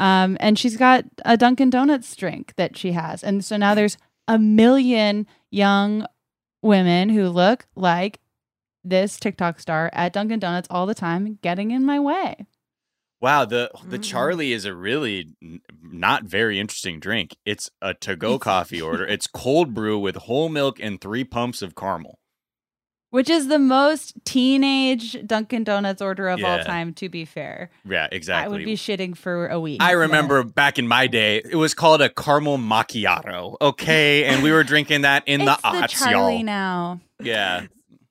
Um, 0.00 0.36
and 0.38 0.56
she's 0.58 0.76
got 0.76 1.04
a 1.24 1.36
Dunkin' 1.36 1.70
Donuts 1.70 2.14
drink 2.14 2.52
that 2.56 2.76
she 2.76 2.92
has, 2.92 3.24
and 3.24 3.44
so 3.44 3.56
now 3.56 3.74
there's 3.74 3.96
a 4.28 4.38
million 4.38 5.26
young 5.50 6.06
women 6.62 7.08
who 7.08 7.28
look 7.28 7.66
like 7.74 8.20
this 8.84 9.18
TikTok 9.18 9.58
star 9.58 9.90
at 9.92 10.12
Dunkin' 10.12 10.38
Donuts 10.38 10.68
all 10.70 10.86
the 10.86 10.94
time, 10.94 11.38
getting 11.42 11.72
in 11.72 11.84
my 11.84 11.98
way. 11.98 12.46
Wow, 13.20 13.44
the 13.44 13.70
the 13.84 13.98
Mm. 13.98 14.02
Charli 14.04 14.50
is 14.54 14.64
a 14.64 14.74
really 14.74 15.28
not 15.82 16.24
very 16.24 16.58
interesting 16.60 17.00
drink. 17.00 17.36
It's 17.44 17.68
a 17.82 17.94
to 17.94 18.14
go 18.16 18.38
coffee 18.50 18.80
order. 18.80 19.04
It's 19.06 19.26
cold 19.26 19.74
brew 19.74 19.98
with 19.98 20.16
whole 20.16 20.48
milk 20.48 20.78
and 20.80 21.00
three 21.00 21.24
pumps 21.24 21.60
of 21.62 21.74
caramel. 21.74 22.18
Which 23.10 23.30
is 23.30 23.48
the 23.48 23.58
most 23.58 24.12
teenage 24.26 25.16
Dunkin' 25.26 25.64
Donuts 25.64 26.02
order 26.02 26.28
of 26.28 26.44
all 26.44 26.58
time, 26.62 26.92
to 26.94 27.08
be 27.08 27.24
fair. 27.24 27.70
Yeah, 27.88 28.06
exactly. 28.12 28.44
I 28.44 28.48
would 28.54 28.66
be 28.66 28.76
shitting 28.76 29.16
for 29.16 29.48
a 29.48 29.58
week. 29.58 29.82
I 29.82 29.92
remember 29.92 30.42
back 30.44 30.78
in 30.78 30.86
my 30.86 31.06
day, 31.06 31.38
it 31.42 31.56
was 31.56 31.72
called 31.72 32.02
a 32.02 32.10
caramel 32.10 32.58
macchiato. 32.58 33.56
Okay, 33.62 34.24
and 34.24 34.42
we 34.42 34.52
were 34.52 34.62
drinking 34.62 35.00
that 35.02 35.22
in 35.26 35.40
the 35.40 35.46
the 35.46 35.52
aughts, 35.68 35.94
Charli 35.94 36.34
y'all. 36.34 36.42
now. 36.44 37.00
Yeah, 37.22 37.66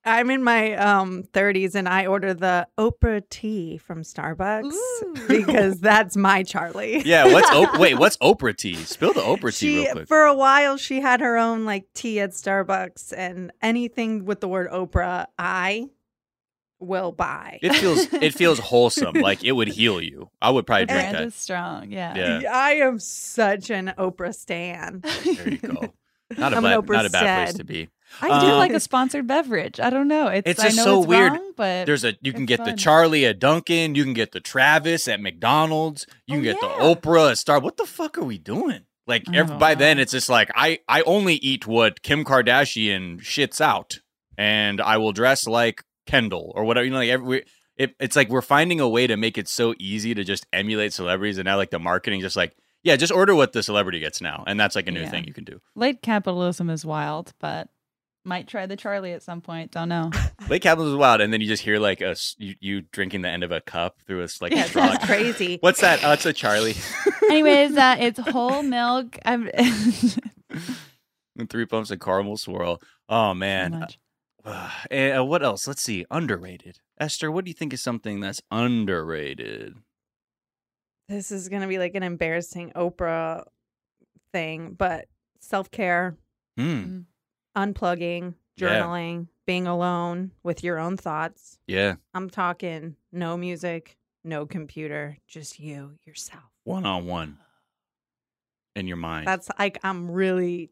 I'm 0.07 0.29
in 0.29 0.41
my 0.43 0.73
um 0.75 1.23
30s 1.33 1.75
and 1.75 1.87
I 1.89 2.05
order 2.05 2.33
the 2.33 2.67
Oprah 2.77 3.21
tea 3.29 3.77
from 3.77 4.03
Starbucks 4.03 4.71
Ooh. 4.73 5.13
because 5.27 5.79
that's 5.81 6.15
my 6.15 6.43
Charli. 6.43 7.01
yeah. 7.05 7.25
What's 7.25 7.49
op- 7.51 7.77
wait? 7.79 7.99
What's 7.99 8.17
Oprah 8.17 8.55
tea? 8.55 8.75
Spill 8.75 9.13
the 9.13 9.21
Oprah 9.21 9.57
tea 9.57 9.83
real 9.83 9.91
quick. 9.93 10.07
for 10.07 10.23
a 10.23 10.33
while 10.33 10.77
she 10.77 11.01
had 11.01 11.19
her 11.19 11.37
own 11.37 11.65
like 11.65 11.85
tea 11.93 12.19
at 12.21 12.31
Starbucks 12.31 13.13
and 13.15 13.51
anything 13.61 14.25
with 14.25 14.39
the 14.39 14.47
word 14.47 14.69
Oprah 14.71 15.25
I 15.37 15.89
will 16.79 17.11
buy. 17.11 17.59
It 17.61 17.73
feels 17.73 18.11
it 18.13 18.33
feels 18.35 18.59
wholesome, 18.59 19.15
like 19.15 19.43
it 19.43 19.51
would 19.53 19.67
heal 19.67 19.99
you. 20.01 20.29
I 20.41 20.51
would 20.51 20.65
probably 20.67 20.85
drink 20.85 21.01
Brand 21.01 21.15
that. 21.17 21.23
is 21.23 21.35
strong. 21.35 21.91
Yeah. 21.91 22.39
Yeah. 22.41 22.51
I 22.53 22.71
am 22.75 22.99
such 22.99 23.69
an 23.71 23.93
Oprah 23.97 24.33
stan. 24.33 25.01
There 25.25 25.49
you 25.49 25.57
go. 25.57 25.93
Not 26.37 26.53
a 26.53 26.57
I'm 26.57 26.65
an 26.65 26.71
bad, 26.71 26.79
Oprah 26.85 26.93
not 26.93 27.05
a 27.05 27.09
bad 27.09 27.37
place 27.37 27.49
stan. 27.55 27.57
to 27.59 27.63
be. 27.63 27.89
I 28.21 28.27
do 28.39 28.47
Um, 28.47 28.57
like 28.57 28.71
a 28.73 28.79
sponsored 28.79 29.27
beverage. 29.27 29.79
I 29.79 29.89
don't 29.89 30.07
know. 30.07 30.27
It's, 30.27 30.49
It's 30.49 30.59
I 30.59 30.65
just 30.65 30.77
know 30.77 30.83
so 30.83 30.99
it's 30.99 31.07
weird. 31.07 31.31
wrong, 31.33 31.51
but 31.55 31.85
There's 31.85 32.03
a 32.03 32.15
you 32.21 32.33
can 32.33 32.45
get 32.45 32.63
the. 32.65 32.71
Charli 32.71 33.29
at 33.29 33.39
Dunkin', 33.39 33.95
you 33.95 34.03
can 34.03 34.13
get 34.13 34.31
the 34.31 34.39
Travis 34.39 35.07
at 35.07 35.19
McDonald's, 35.21 36.05
you 36.25 36.35
can 36.35 36.41
Oh, 36.41 36.43
get 36.53 36.57
yeah. 36.61 36.77
the 36.77 36.95
Oprah 36.95 37.31
at 37.31 37.37
Star. 37.37 37.59
What 37.59 37.77
the 37.77 37.85
fuck 37.85 38.17
are 38.17 38.23
we 38.23 38.37
doing? 38.37 38.81
Like 39.05 39.23
every, 39.33 39.55
by 39.57 39.73
then, 39.75 39.99
it's 39.99 40.11
just 40.11 40.29
like 40.29 40.51
I 40.55 40.79
I 40.89 41.01
only 41.03 41.35
eat 41.35 41.65
what 41.65 42.01
Kim 42.01 42.25
Kardashian 42.25 43.21
shits 43.21 43.61
out, 43.61 43.99
and 44.37 44.81
I 44.81 44.97
will 44.97 45.13
dress 45.13 45.47
like 45.47 45.83
Kendall 46.05 46.51
or 46.55 46.63
whatever. 46.65 46.85
You 46.85 46.91
know, 46.91 46.97
like 46.97 47.09
every 47.09 47.45
it, 47.77 47.95
it's 47.99 48.15
like 48.15 48.29
we're 48.29 48.41
finding 48.41 48.79
a 48.81 48.89
way 48.89 49.07
to 49.07 49.15
make 49.15 49.37
it 49.37 49.47
so 49.47 49.73
easy 49.79 50.13
to 50.13 50.23
just 50.23 50.45
emulate 50.51 50.91
celebrities, 50.93 51.37
and 51.37 51.45
now 51.45 51.55
like 51.57 51.69
the 51.69 51.79
marketing 51.79 52.21
just 52.21 52.35
like 52.35 52.55
yeah, 52.83 52.95
just 52.95 53.11
order 53.13 53.33
what 53.35 53.53
the 53.53 53.63
celebrity 53.63 53.99
gets 53.99 54.21
now, 54.21 54.43
and 54.47 54.59
that's 54.59 54.75
like 54.75 54.87
a 54.87 54.91
new 54.91 55.01
Yeah. 55.01 55.09
thing 55.09 55.23
you 55.25 55.33
can 55.33 55.43
do. 55.45 55.59
late 55.75 56.01
capitalism 56.01 56.69
is 56.69 56.85
wild, 56.85 57.33
but 57.39 57.69
might 58.27 58.47
try 58.47 58.65
the 58.65 58.77
Charli 58.77 59.15
at 59.15 59.23
some 59.23 59.41
point. 59.41 59.71
Don't 59.71 59.89
know. 59.89 60.11
Lake 60.49 60.61
capitalism 60.61 60.95
is 60.95 60.99
wild, 60.99 61.21
and 61.21 61.31
then 61.33 61.41
you 61.41 61.47
just 61.47 61.63
hear 61.63 61.79
like 61.79 62.01
a 62.01 62.15
you, 62.37 62.55
you 62.59 62.81
drinking 62.81 63.21
the 63.21 63.29
end 63.29 63.43
of 63.43 63.51
a 63.51 63.61
cup 63.61 63.99
through 64.05 64.23
a 64.23 64.27
like 64.41 64.51
Yeah, 64.51 64.65
a 64.65 64.67
straw. 64.67 64.87
that's 64.87 65.05
crazy. 65.05 65.57
What's 65.61 65.81
that? 65.81 66.03
Oh, 66.03 66.11
it's 66.11 66.25
a 66.25 66.33
Charli. 66.33 66.75
Anyways, 67.31 67.75
uh, 67.77 67.95
it's 67.99 68.19
whole 68.19 68.61
milk. 68.63 69.17
I'm 69.25 69.49
and 71.37 71.49
three 71.49 71.65
pumps 71.65 71.91
of 71.91 71.99
caramel 71.99 72.37
swirl. 72.37 72.81
Oh 73.09 73.33
man. 73.33 73.79
much. 73.79 73.99
and 74.91 75.19
uh, 75.19 75.25
what 75.25 75.43
else? 75.43 75.67
Let's 75.67 75.81
see. 75.81 76.05
Underrated. 76.11 76.79
Esther, 76.99 77.31
what 77.31 77.45
do 77.45 77.49
you 77.49 77.55
think 77.55 77.73
is 77.73 77.81
something 77.81 78.19
that's 78.19 78.41
underrated? 78.51 79.75
This 81.09 81.31
is 81.31 81.47
going 81.47 81.61
to 81.61 81.67
be 81.67 81.77
like 81.77 81.95
an 81.95 82.03
embarrassing 82.03 82.71
Oprah 82.75 83.45
thing, 84.33 84.73
but 84.77 85.05
self-care, 85.39 86.17
Hmm. 86.57 87.01
Unplugging, 87.57 88.35
Yeah. 88.55 88.67
journaling, 88.69 89.27
being 89.45 89.67
alone 89.67 90.31
with 90.43 90.63
your 90.63 90.77
own 90.77 90.97
thoughts. 90.97 91.59
Yeah. 91.67 91.95
I'm 92.13 92.29
talking 92.29 92.95
no 93.11 93.35
music, 93.35 93.97
no 94.23 94.45
computer, 94.45 95.17
just 95.27 95.59
you, 95.59 95.97
yourself. 96.05 96.43
One 96.63 96.85
on 96.85 97.05
one. 97.05 97.39
In 98.75 98.87
your 98.87 98.97
mind. 98.97 99.25
That's 99.25 99.49
like 99.57 99.79
I'm 99.83 100.11
really 100.11 100.69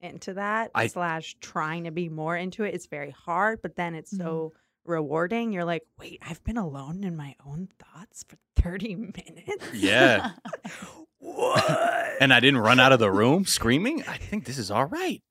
into 0.00 0.34
that 0.34 0.70
I- 0.74 0.88
slash 0.88 1.36
trying 1.40 1.84
to 1.84 1.90
be 1.90 2.08
more 2.08 2.36
into 2.36 2.64
it. 2.64 2.74
It's 2.74 2.86
very 2.86 3.10
hard, 3.10 3.60
but 3.62 3.76
then 3.76 3.94
it's 3.94 4.10
so 4.10 4.52
mm-hmm. 4.52 4.92
rewarding. 4.92 5.52
You're 5.52 5.64
like, 5.64 5.84
wait, 5.98 6.20
I've 6.28 6.42
been 6.44 6.58
alone 6.58 7.04
in 7.04 7.16
my 7.16 7.36
own 7.46 7.68
thoughts 7.78 8.24
for 8.28 8.36
30 8.56 8.96
minutes. 8.96 9.72
Yeah. 9.72 10.32
what? 11.18 12.12
and 12.20 12.34
I 12.34 12.40
didn't 12.40 12.60
run 12.60 12.80
out 12.80 12.92
of 12.92 12.98
the 12.98 13.10
room 13.10 13.46
screaming. 13.46 14.02
I 14.06 14.16
think 14.16 14.44
this 14.44 14.58
is 14.58 14.70
all 14.70 14.84
right. 14.86 15.22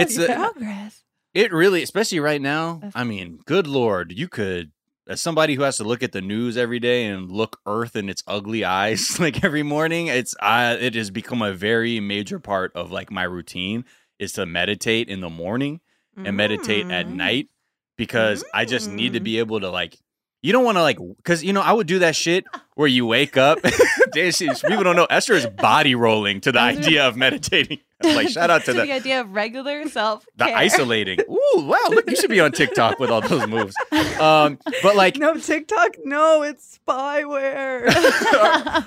It's 0.00 0.16
yeah. 0.18 0.34
Progress. 0.34 1.04
it 1.34 1.52
really, 1.52 1.82
especially 1.82 2.20
right 2.20 2.40
now. 2.40 2.80
I 2.94 3.04
mean, 3.04 3.40
good 3.46 3.66
lord, 3.66 4.12
you 4.12 4.28
could 4.28 4.72
as 5.08 5.20
somebody 5.20 5.54
who 5.54 5.62
has 5.62 5.76
to 5.78 5.84
look 5.84 6.02
at 6.04 6.12
the 6.12 6.20
news 6.20 6.56
every 6.56 6.78
day 6.78 7.06
and 7.06 7.32
look 7.32 7.58
Earth 7.66 7.96
in 7.96 8.08
its 8.08 8.22
ugly 8.28 8.64
eyes 8.80 9.18
like 9.18 9.42
every 9.44 9.62
morning. 9.62 10.06
It's 10.08 10.34
uh, 10.40 10.76
it 10.80 10.94
has 10.94 11.10
become 11.10 11.42
a 11.42 11.52
very 11.52 11.98
major 12.00 12.38
part 12.38 12.72
of 12.74 12.90
like 12.92 13.10
my 13.10 13.24
routine 13.24 13.84
is 14.18 14.32
to 14.34 14.46
meditate 14.46 15.08
in 15.08 15.20
the 15.20 15.30
morning 15.30 15.80
and 16.16 16.36
meditate 16.36 16.90
at 16.90 17.06
Mm. 17.06 17.14
night 17.14 17.48
because 17.96 18.44
I 18.54 18.64
just 18.66 18.90
need 18.90 19.14
to 19.14 19.20
Mm. 19.20 19.24
be 19.24 19.38
able 19.38 19.60
to 19.60 19.70
like. 19.70 19.96
You 20.42 20.52
don't 20.52 20.64
want 20.64 20.76
to 20.78 20.82
like, 20.82 20.98
because 21.18 21.42
you 21.44 21.52
know 21.52 21.60
I 21.60 21.72
would 21.72 21.86
do 21.86 21.98
that 22.00 22.16
shit 22.16 22.44
where 22.80 22.88
you 22.88 23.04
wake 23.06 23.36
up. 23.36 23.58
Damn, 24.12 24.32
people 24.32 24.82
don't 24.82 24.96
know 24.96 25.06
Esther 25.10 25.34
is 25.34 25.46
body 25.46 25.94
rolling 25.94 26.40
to 26.40 26.50
the 26.50 26.58
idea 26.58 27.06
of 27.06 27.16
meditating. 27.16 27.78
Like 28.02 28.30
shout 28.30 28.48
out 28.48 28.64
to 28.64 28.72
the 28.72 28.84
the 28.86 28.92
idea 28.92 29.20
of 29.20 29.30
regular 29.34 29.86
self 29.88 30.24
the 30.36 30.46
isolating. 30.46 31.18
Ooh, 31.30 31.60
wow! 31.66 31.76
Look, 31.90 32.08
you 32.08 32.16
should 32.16 32.30
be 32.30 32.40
on 32.40 32.50
TikTok 32.50 32.98
with 32.98 33.10
all 33.10 33.20
those 33.20 33.46
moves. 33.46 33.74
Um, 34.18 34.58
but 34.82 34.96
like, 34.96 35.16
No 35.18 35.36
TikTok. 35.36 35.96
No, 36.04 36.40
it's 36.42 36.78
spyware. 36.88 37.84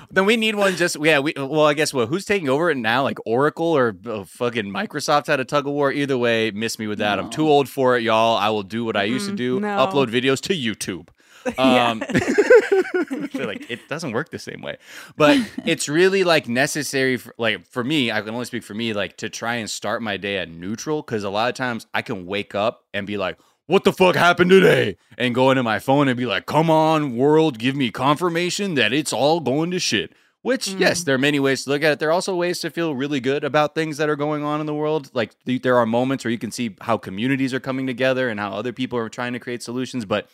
then 0.10 0.26
we 0.26 0.36
need 0.36 0.56
one. 0.56 0.74
Just 0.76 0.96
yeah. 1.00 1.20
We 1.20 1.32
well, 1.36 1.66
I 1.66 1.74
guess 1.74 1.94
what? 1.94 2.08
Who's 2.08 2.24
taking 2.24 2.48
over 2.48 2.70
it 2.70 2.76
now? 2.76 3.04
Like 3.04 3.18
Oracle 3.24 3.66
or 3.66 3.96
uh, 4.04 4.24
fucking 4.24 4.66
Microsoft 4.66 5.28
had 5.28 5.38
a 5.40 5.44
tug 5.44 5.66
of 5.68 5.72
war. 5.72 5.92
Either 5.92 6.18
way, 6.18 6.50
miss 6.50 6.78
me 6.78 6.86
with 6.88 6.98
that. 6.98 7.18
I'm 7.20 7.30
too 7.30 7.48
old 7.48 7.68
for 7.68 7.96
it, 7.96 8.02
y'all. 8.02 8.36
I 8.36 8.48
will 8.50 8.62
do 8.64 8.84
what 8.84 8.96
I 8.96 9.04
used 9.04 9.26
to 9.26 9.32
Mm, 9.32 9.36
do: 9.36 9.60
no. 9.60 9.68
upload 9.78 10.08
videos 10.08 10.40
to 10.42 10.54
YouTube. 10.54 11.08
Um, 11.58 12.00
like 13.34 13.70
it 13.70 13.88
doesn't 13.88 14.12
work 14.12 14.30
the 14.30 14.38
same 14.38 14.62
way, 14.62 14.76
but 15.16 15.38
it's 15.66 15.88
really 15.88 16.24
like 16.24 16.48
necessary 16.48 17.16
for 17.16 17.34
like 17.38 17.66
for 17.66 17.84
me. 17.84 18.10
I 18.10 18.20
can 18.20 18.30
only 18.30 18.44
speak 18.46 18.62
for 18.62 18.74
me, 18.74 18.92
like 18.92 19.16
to 19.18 19.28
try 19.28 19.56
and 19.56 19.68
start 19.68 20.02
my 20.02 20.16
day 20.16 20.38
at 20.38 20.48
neutral 20.48 21.02
because 21.02 21.24
a 21.24 21.30
lot 21.30 21.48
of 21.48 21.54
times 21.54 21.86
I 21.94 22.02
can 22.02 22.26
wake 22.26 22.54
up 22.54 22.84
and 22.94 23.06
be 23.06 23.16
like, 23.16 23.38
"What 23.66 23.84
the 23.84 23.92
fuck 23.92 24.16
happened 24.16 24.50
today?" 24.50 24.96
and 25.18 25.34
go 25.34 25.50
into 25.50 25.62
my 25.62 25.78
phone 25.78 26.08
and 26.08 26.16
be 26.16 26.26
like, 26.26 26.46
"Come 26.46 26.70
on, 26.70 27.16
world, 27.16 27.58
give 27.58 27.76
me 27.76 27.90
confirmation 27.90 28.74
that 28.74 28.92
it's 28.92 29.12
all 29.12 29.40
going 29.40 29.70
to 29.72 29.78
shit." 29.78 30.12
Which, 30.42 30.68
yes, 30.68 31.00
Mm. 31.00 31.04
there 31.06 31.14
are 31.14 31.18
many 31.18 31.40
ways 31.40 31.64
to 31.64 31.70
look 31.70 31.82
at 31.82 31.92
it. 31.92 31.98
There 32.00 32.10
are 32.10 32.12
also 32.12 32.34
ways 32.36 32.60
to 32.60 32.68
feel 32.70 32.94
really 32.94 33.18
good 33.18 33.44
about 33.44 33.74
things 33.74 33.96
that 33.96 34.10
are 34.10 34.16
going 34.16 34.44
on 34.44 34.60
in 34.60 34.66
the 34.66 34.74
world. 34.74 35.10
Like 35.14 35.34
th- 35.46 35.62
there 35.62 35.78
are 35.78 35.86
moments 35.86 36.22
where 36.22 36.30
you 36.32 36.36
can 36.38 36.50
see 36.50 36.76
how 36.82 36.98
communities 36.98 37.54
are 37.54 37.60
coming 37.60 37.86
together 37.86 38.28
and 38.28 38.38
how 38.38 38.50
other 38.52 38.70
people 38.70 38.98
are 38.98 39.08
trying 39.08 39.32
to 39.32 39.38
create 39.38 39.62
solutions. 39.62 40.04
But 40.04 40.28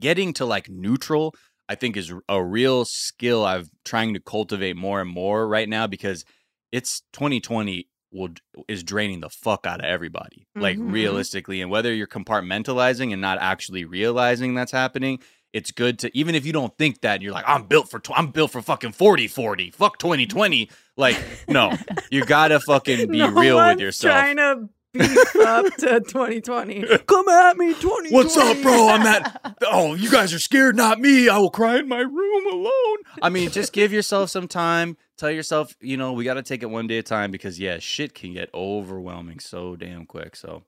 getting 0.00 0.32
to 0.34 0.44
like 0.44 0.68
neutral 0.68 1.34
i 1.68 1.74
think 1.74 1.96
is 1.96 2.12
a 2.28 2.42
real 2.42 2.84
skill 2.84 3.44
i've 3.44 3.68
trying 3.84 4.14
to 4.14 4.20
cultivate 4.20 4.76
more 4.76 5.00
and 5.00 5.10
more 5.10 5.46
right 5.48 5.68
now 5.68 5.86
because 5.86 6.24
it's 6.72 7.02
2020 7.12 7.88
will 8.12 8.28
is 8.68 8.82
draining 8.84 9.20
the 9.20 9.28
fuck 9.30 9.66
out 9.66 9.80
of 9.80 9.84
everybody 9.86 10.46
like 10.54 10.78
Mhm. 10.78 10.92
realistically 10.92 11.60
and 11.60 11.70
whether 11.70 11.92
you're 11.92 12.06
compartmentalizing 12.06 13.12
and 13.12 13.20
not 13.20 13.38
actually 13.40 13.84
realizing 13.84 14.54
that's 14.54 14.72
happening 14.72 15.18
it's 15.52 15.70
good 15.70 15.98
to 16.00 16.16
even 16.16 16.34
if 16.34 16.44
you 16.46 16.52
don't 16.52 16.76
think 16.78 17.00
that 17.00 17.20
you're 17.22 17.32
like 17.32 17.44
i'm 17.48 17.64
built 17.64 17.90
for 17.90 17.98
tw- 17.98 18.12
i'm 18.16 18.28
built 18.30 18.52
for 18.52 18.62
fucking 18.62 18.92
40 18.92 19.26
40 19.26 19.70
fuck 19.70 19.98
2020 19.98 20.70
like 20.96 21.16
no 21.48 21.72
you 22.10 22.24
gotta 22.24 22.60
fucking 22.60 23.10
be 23.10 23.18
no 23.18 23.30
real 23.30 23.56
with 23.56 23.80
yourself 23.80 24.12
Trying 24.14 24.36
to 24.36 24.68
beef 24.98 25.36
up 25.36 25.66
to 25.76 26.00
2020. 26.00 26.84
Come 27.06 27.28
at 27.28 27.56
me, 27.56 27.74
2020. 27.74 28.10
What's 28.10 28.36
up, 28.36 28.60
bro? 28.62 28.88
I'm 28.88 29.02
at. 29.02 29.56
Oh, 29.62 29.94
you 29.94 30.10
guys 30.10 30.32
are 30.34 30.38
scared, 30.38 30.76
not 30.76 31.00
me. 31.00 31.28
I 31.28 31.38
will 31.38 31.50
cry 31.50 31.78
in 31.78 31.88
my 31.88 32.00
room 32.00 32.52
alone. 32.52 32.98
I 33.22 33.28
mean, 33.28 33.50
just 33.50 33.72
give 33.72 33.92
yourself 33.92 34.30
some 34.30 34.48
time. 34.48 34.96
Tell 35.16 35.30
yourself, 35.30 35.74
you 35.80 35.96
know, 35.96 36.12
we 36.12 36.24
got 36.24 36.34
to 36.34 36.42
take 36.42 36.62
it 36.62 36.66
one 36.66 36.86
day 36.86 36.98
at 36.98 37.00
a 37.00 37.02
time 37.08 37.30
because, 37.30 37.58
yeah, 37.58 37.78
shit 37.78 38.14
can 38.14 38.34
get 38.34 38.50
overwhelming 38.52 39.38
so 39.38 39.74
damn 39.74 40.04
quick. 40.04 40.36
So, 40.36 40.64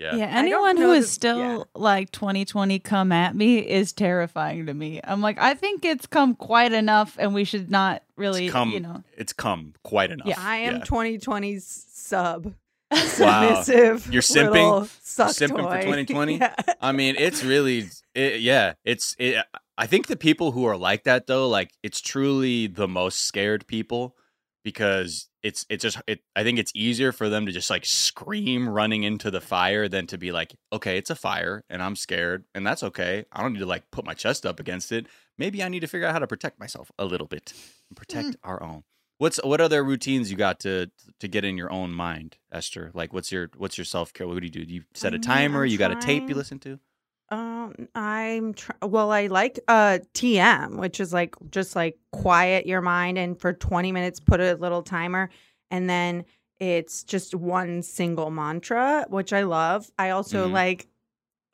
yeah. 0.00 0.16
Yeah, 0.16 0.26
anyone 0.30 0.78
who 0.78 0.92
is 0.92 1.04
know 1.04 1.10
still 1.10 1.38
yeah. 1.38 1.62
like 1.74 2.10
2020 2.10 2.78
come 2.78 3.12
at 3.12 3.36
me 3.36 3.58
is 3.58 3.92
terrifying 3.92 4.64
to 4.64 4.72
me. 4.72 4.98
I'm 5.04 5.20
like, 5.20 5.38
I 5.38 5.52
think 5.52 5.84
it's 5.84 6.06
come 6.06 6.34
quite 6.34 6.72
enough 6.72 7.16
and 7.18 7.34
we 7.34 7.44
should 7.44 7.70
not 7.70 8.02
really, 8.16 8.48
come, 8.48 8.70
you 8.70 8.80
know. 8.80 9.04
it's 9.18 9.34
come 9.34 9.74
quite 9.82 10.10
enough. 10.10 10.28
Yeah. 10.28 10.36
I 10.38 10.56
am 10.56 10.76
Yeah. 10.76 10.84
2020's 10.84 11.86
sub. 11.92 12.54
Wow. 13.20 13.62
Submissive. 13.62 14.12
You're 14.12 14.22
simping? 14.22 14.88
Simping 15.04 15.68
for 15.68 15.80
2020? 15.82 16.36
Yeah. 16.38 16.54
I 16.80 16.92
mean, 16.92 17.16
it's 17.18 17.44
really, 17.44 17.88
it, 18.14 18.40
yeah, 18.40 18.74
it's, 18.84 19.14
it, 19.18 19.44
I 19.76 19.86
think 19.86 20.06
the 20.06 20.16
people 20.16 20.52
who 20.52 20.64
are 20.64 20.76
like 20.76 21.04
that 21.04 21.26
though, 21.26 21.48
like 21.48 21.70
it's 21.82 22.00
truly 22.00 22.66
the 22.66 22.88
most 22.88 23.22
scared 23.22 23.66
people 23.66 24.16
because 24.64 25.28
it's, 25.42 25.66
it's 25.68 25.82
just, 25.82 26.00
it, 26.06 26.20
I 26.34 26.42
think 26.42 26.58
it's 26.58 26.72
easier 26.74 27.12
for 27.12 27.28
them 27.28 27.46
to 27.46 27.52
just 27.52 27.70
like 27.70 27.84
scream 27.84 28.68
running 28.68 29.04
into 29.04 29.30
the 29.30 29.40
fire 29.40 29.86
than 29.86 30.06
to 30.08 30.18
be 30.18 30.32
like, 30.32 30.54
okay, 30.72 30.96
it's 30.96 31.10
a 31.10 31.14
fire 31.14 31.62
and 31.70 31.82
I'm 31.82 31.96
scared 31.96 32.44
and 32.54 32.66
that's 32.66 32.82
okay. 32.82 33.24
I 33.32 33.42
don't 33.42 33.52
need 33.52 33.60
to 33.60 33.66
like 33.66 33.90
put 33.90 34.04
my 34.04 34.14
chest 34.14 34.46
up 34.46 34.58
against 34.58 34.90
it. 34.92 35.06
Maybe 35.38 35.62
I 35.62 35.68
need 35.68 35.80
to 35.80 35.86
figure 35.86 36.06
out 36.06 36.12
how 36.12 36.18
to 36.18 36.26
protect 36.26 36.58
myself 36.58 36.90
a 36.98 37.04
little 37.04 37.26
bit 37.26 37.52
and 37.88 37.96
protect 37.96 38.36
our 38.42 38.62
own. 38.62 38.82
What's 39.20 39.38
what 39.44 39.60
other 39.60 39.84
routines 39.84 40.30
you 40.30 40.38
got 40.38 40.60
to 40.60 40.90
to 41.18 41.28
get 41.28 41.44
in 41.44 41.58
your 41.58 41.70
own 41.70 41.92
mind, 41.92 42.38
Esther? 42.50 42.90
Like, 42.94 43.12
what's 43.12 43.30
your 43.30 43.50
what's 43.58 43.76
your 43.76 43.84
self 43.84 44.14
care? 44.14 44.26
What 44.26 44.38
do 44.38 44.46
you 44.46 44.50
do? 44.50 44.64
Do 44.64 44.72
you 44.72 44.84
set 44.94 45.12
a 45.12 45.16
Um, 45.16 45.20
timer? 45.20 45.62
I'm 45.64 45.68
you 45.68 45.76
got 45.76 45.90
a 45.92 45.96
tape 45.96 46.26
you 46.30 46.34
listen 46.34 46.58
to? 46.60 46.80
Um, 47.28 47.74
I'm 47.94 48.54
tr- 48.54 48.72
well. 48.82 49.12
I 49.12 49.26
like 49.26 49.60
uh 49.68 49.98
TM, 50.14 50.78
which 50.78 51.00
is 51.00 51.12
like 51.12 51.34
just 51.50 51.76
like 51.76 51.98
quiet 52.12 52.64
your 52.66 52.80
mind, 52.80 53.18
and 53.18 53.38
for 53.38 53.52
20 53.52 53.92
minutes, 53.92 54.20
put 54.20 54.40
a 54.40 54.54
little 54.54 54.82
timer, 54.82 55.28
and 55.70 55.88
then 55.88 56.24
it's 56.58 57.04
just 57.04 57.34
one 57.34 57.82
single 57.82 58.30
mantra, 58.30 59.04
which 59.10 59.34
I 59.34 59.42
love. 59.42 59.90
I 59.98 60.10
also 60.10 60.48
Mhm. 60.48 60.52
like 60.52 60.86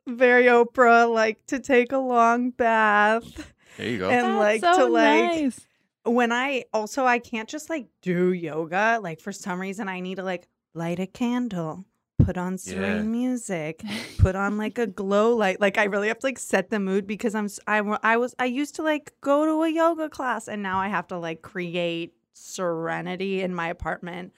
very 0.06 0.44
Oprah, 0.44 1.12
like 1.12 1.44
to 1.48 1.58
take 1.58 1.90
a 1.90 1.98
long 1.98 2.50
bath, 2.50 3.52
There 3.76 3.88
you 3.88 3.98
go. 3.98 4.08
and 4.08 4.22
That's 4.24 4.38
like 4.38 4.60
so 4.60 4.78
to 4.78 4.84
like 4.86 5.32
nice. 5.42 5.65
When 6.06 6.32
I 6.32 6.64
also 6.72 7.04
I 7.04 7.18
can't 7.18 7.48
just 7.48 7.68
like 7.68 7.86
do 8.02 8.32
yoga. 8.32 8.98
Like 9.02 9.20
for 9.20 9.32
some 9.32 9.60
reason 9.60 9.88
I 9.88 10.00
need 10.00 10.16
to 10.16 10.22
like 10.22 10.48
light 10.74 10.98
a 11.00 11.06
candle, 11.06 11.84
put 12.24 12.36
on 12.38 12.58
serene 12.58 12.96
Yeah. 12.96 13.02
music, 13.02 13.82
put 14.18 14.36
on 14.36 14.56
like 14.56 14.78
a 14.78 14.86
glow 14.86 15.34
light. 15.36 15.60
Like 15.60 15.78
I 15.78 15.84
really 15.84 16.08
have 16.08 16.18
to 16.20 16.26
like 16.26 16.38
set 16.38 16.70
the 16.70 16.78
mood 16.80 17.06
because 17.06 17.34
I'm 17.34 17.48
I, 17.66 17.78
I 18.02 18.16
was 18.16 18.34
I 18.38 18.44
used 18.46 18.74
to 18.76 18.82
like 18.82 19.12
go 19.20 19.44
to 19.46 19.62
a 19.62 19.68
yoga 19.68 20.08
class 20.08 20.48
and 20.48 20.62
now 20.62 20.78
I 20.78 20.88
have 20.88 21.06
to 21.08 21.18
like 21.18 21.42
create 21.42 22.14
serenity 22.32 23.42
in 23.42 23.54
my 23.54 23.68
apartment. 23.68 24.32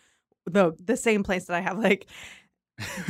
The 0.47 0.73
the 0.83 0.97
same 0.97 1.23
place 1.23 1.45
that 1.47 1.55
I 1.57 1.61
have 1.61 1.79
like 1.79 2.07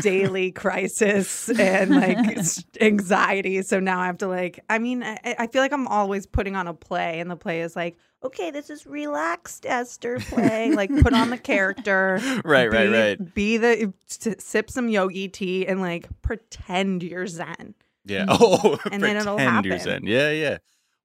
daily 0.01 0.51
crisis 0.51 1.49
and 1.51 1.95
like 1.95 2.39
anxiety. 2.81 3.63
So 3.63 3.81
now 3.81 4.01
I 4.01 4.07
have 4.07 4.19
to 4.19 4.27
like, 4.27 4.61
I 4.71 4.79
mean, 4.79 5.03
I, 5.03 5.19
I 5.39 5.47
feel 5.47 5.63
like 5.63 5.73
I'm 5.73 5.87
always 5.89 6.27
putting 6.27 6.57
on 6.57 6.67
a 6.67 6.75
play, 6.75 7.21
and 7.21 7.31
the 7.31 7.37
play 7.37 7.61
is 7.61 7.77
like, 7.77 7.97
okay, 8.23 8.51
this 8.51 8.71
is 8.71 8.87
relaxed 8.87 9.65
Esther 9.67 10.19
play. 10.21 10.71
like, 10.73 10.91
put 11.03 11.13
on 11.13 11.31
the 11.31 11.39
character. 11.53 12.19
right, 12.45 12.71
right, 12.71 12.87
be- 12.87 12.93
right. 12.93 13.35
Be 13.35 13.57
the 13.57 13.93
sip 14.09 14.71
some 14.71 14.89
yogi 14.89 15.29
tea 15.29 15.67
and 15.67 15.81
like 15.81 16.09
pretend 16.23 17.03
you're 17.03 17.27
Zen. 17.27 17.75
Yeah. 18.05 18.27
Oh, 18.29 18.79
And 18.91 19.03
then 19.03 19.17
it'll 19.17 19.37
pretend 19.37 19.67
you're. 19.67 19.79
Zen. 19.79 20.07
Yeah, 20.07 20.31
yeah. 20.31 20.59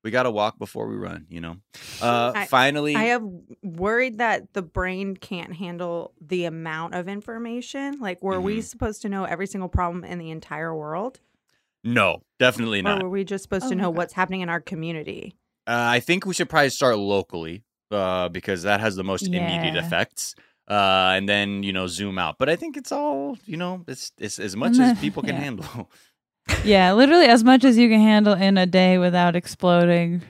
We 0.04 0.12
got 0.12 0.24
to 0.24 0.32
walk 0.32 0.60
before 0.60 0.88
we 0.90 0.96
run, 0.98 1.28
you 1.30 1.40
know. 1.40 1.56
Uh 2.02 2.34
I- 2.36 2.46
finally 2.48 2.96
I 2.96 3.04
have 3.06 3.24
worried 3.62 4.18
that 4.18 4.52
the 4.54 4.62
brain 4.62 5.16
can't 5.16 5.54
handle 5.56 6.14
the 6.20 6.44
amount 6.46 6.94
of 6.96 7.08
information. 7.08 8.00
Like, 8.02 8.22
were 8.22 8.42
we 8.42 8.58
Mhm. 8.60 8.64
supposed 8.64 9.02
to 9.04 9.10
know 9.10 9.24
every 9.24 9.48
single 9.48 9.70
problem 9.70 10.04
in 10.04 10.20
the 10.20 10.30
entire 10.32 10.76
world? 10.76 11.20
no, 11.86 12.22
definitely 12.40 12.80
Or 12.80 12.84
not. 12.84 13.04
were 13.04 13.10
we 13.10 13.24
just 13.26 13.44
supposed 13.44 13.66
Oh 13.66 13.70
to 13.70 13.76
know 13.76 13.90
God. 13.92 13.98
what's 13.98 14.14
happening 14.14 14.40
in 14.42 14.48
our 14.50 14.62
community? 14.62 15.36
Uh, 15.66 15.98
I 15.98 16.00
think 16.00 16.26
we 16.26 16.34
should 16.34 16.50
probably 16.50 16.70
start 16.70 16.98
locally 16.98 17.64
uh, 17.92 18.30
because 18.30 18.64
that 18.64 18.80
has 18.80 18.96
the 18.96 19.04
most 19.04 19.28
immediate 19.28 19.76
effects. 19.76 20.36
Uh, 20.68 21.12
and 21.16 21.28
then 21.28 21.62
you 21.62 21.74
know 21.74 21.88
zoom 21.88 22.18
out, 22.18 22.38
but 22.40 22.48
I 22.48 22.56
think 22.56 22.78
it's 22.78 22.94
all 22.94 23.38
you 23.46 23.58
know. 23.58 23.84
It's 23.86 24.14
it's 24.18 24.40
as 24.40 24.56
much 24.56 24.80
as 24.80 24.98
people 25.02 25.22
can 25.22 25.36
yeah. 25.36 25.42
handle. 25.42 25.92
Yeah, 26.64 26.94
literally 26.94 27.26
as 27.26 27.44
much 27.44 27.66
as 27.66 27.78
you 27.78 27.90
can 27.90 28.00
handle 28.00 28.34
in 28.34 28.58
a 28.58 28.66
day 28.66 28.98
without 28.98 29.36
exploding. 29.36 30.22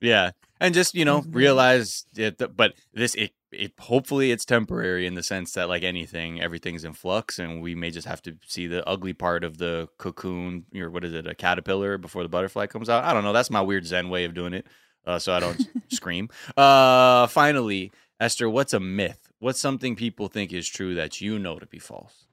Yeah, 0.00 0.30
and 0.60 0.72
just 0.72 0.94
you 0.94 1.04
know 1.04 1.22
realize 1.28 2.06
it. 2.16 2.40
But 2.56 2.72
this 2.94 3.14
it 3.14 3.32
it 3.52 3.72
hopefully 3.78 4.30
it's 4.30 4.44
temporary 4.44 5.06
in 5.06 5.14
the 5.14 5.22
sense 5.22 5.52
that 5.52 5.68
like 5.68 5.82
anything, 5.82 6.40
everything's 6.40 6.84
in 6.84 6.92
flux, 6.92 7.38
and 7.38 7.60
we 7.62 7.74
may 7.74 7.90
just 7.90 8.06
have 8.06 8.22
to 8.22 8.36
see 8.46 8.66
the 8.66 8.86
ugly 8.88 9.12
part 9.12 9.44
of 9.44 9.58
the 9.58 9.88
cocoon 9.98 10.64
or 10.74 10.90
what 10.90 11.04
is 11.04 11.12
it, 11.14 11.26
a 11.26 11.34
caterpillar 11.34 11.98
before 11.98 12.22
the 12.22 12.28
butterfly 12.28 12.66
comes 12.66 12.88
out. 12.88 13.04
I 13.04 13.12
don't 13.12 13.24
know. 13.24 13.32
That's 13.32 13.50
my 13.50 13.60
weird 13.60 13.86
Zen 13.86 14.08
way 14.08 14.24
of 14.24 14.34
doing 14.34 14.54
it, 14.54 14.66
uh, 15.06 15.18
so 15.18 15.32
I 15.32 15.40
don't 15.40 15.60
scream. 15.90 16.28
Uh, 16.56 17.26
finally, 17.26 17.92
Esther, 18.20 18.48
what's 18.48 18.72
a 18.72 18.80
myth? 18.80 19.32
What's 19.38 19.60
something 19.60 19.96
people 19.96 20.28
think 20.28 20.52
is 20.52 20.68
true 20.68 20.94
that 20.94 21.20
you 21.20 21.38
know 21.38 21.58
to 21.58 21.66
be 21.66 21.78
false? 21.78 22.26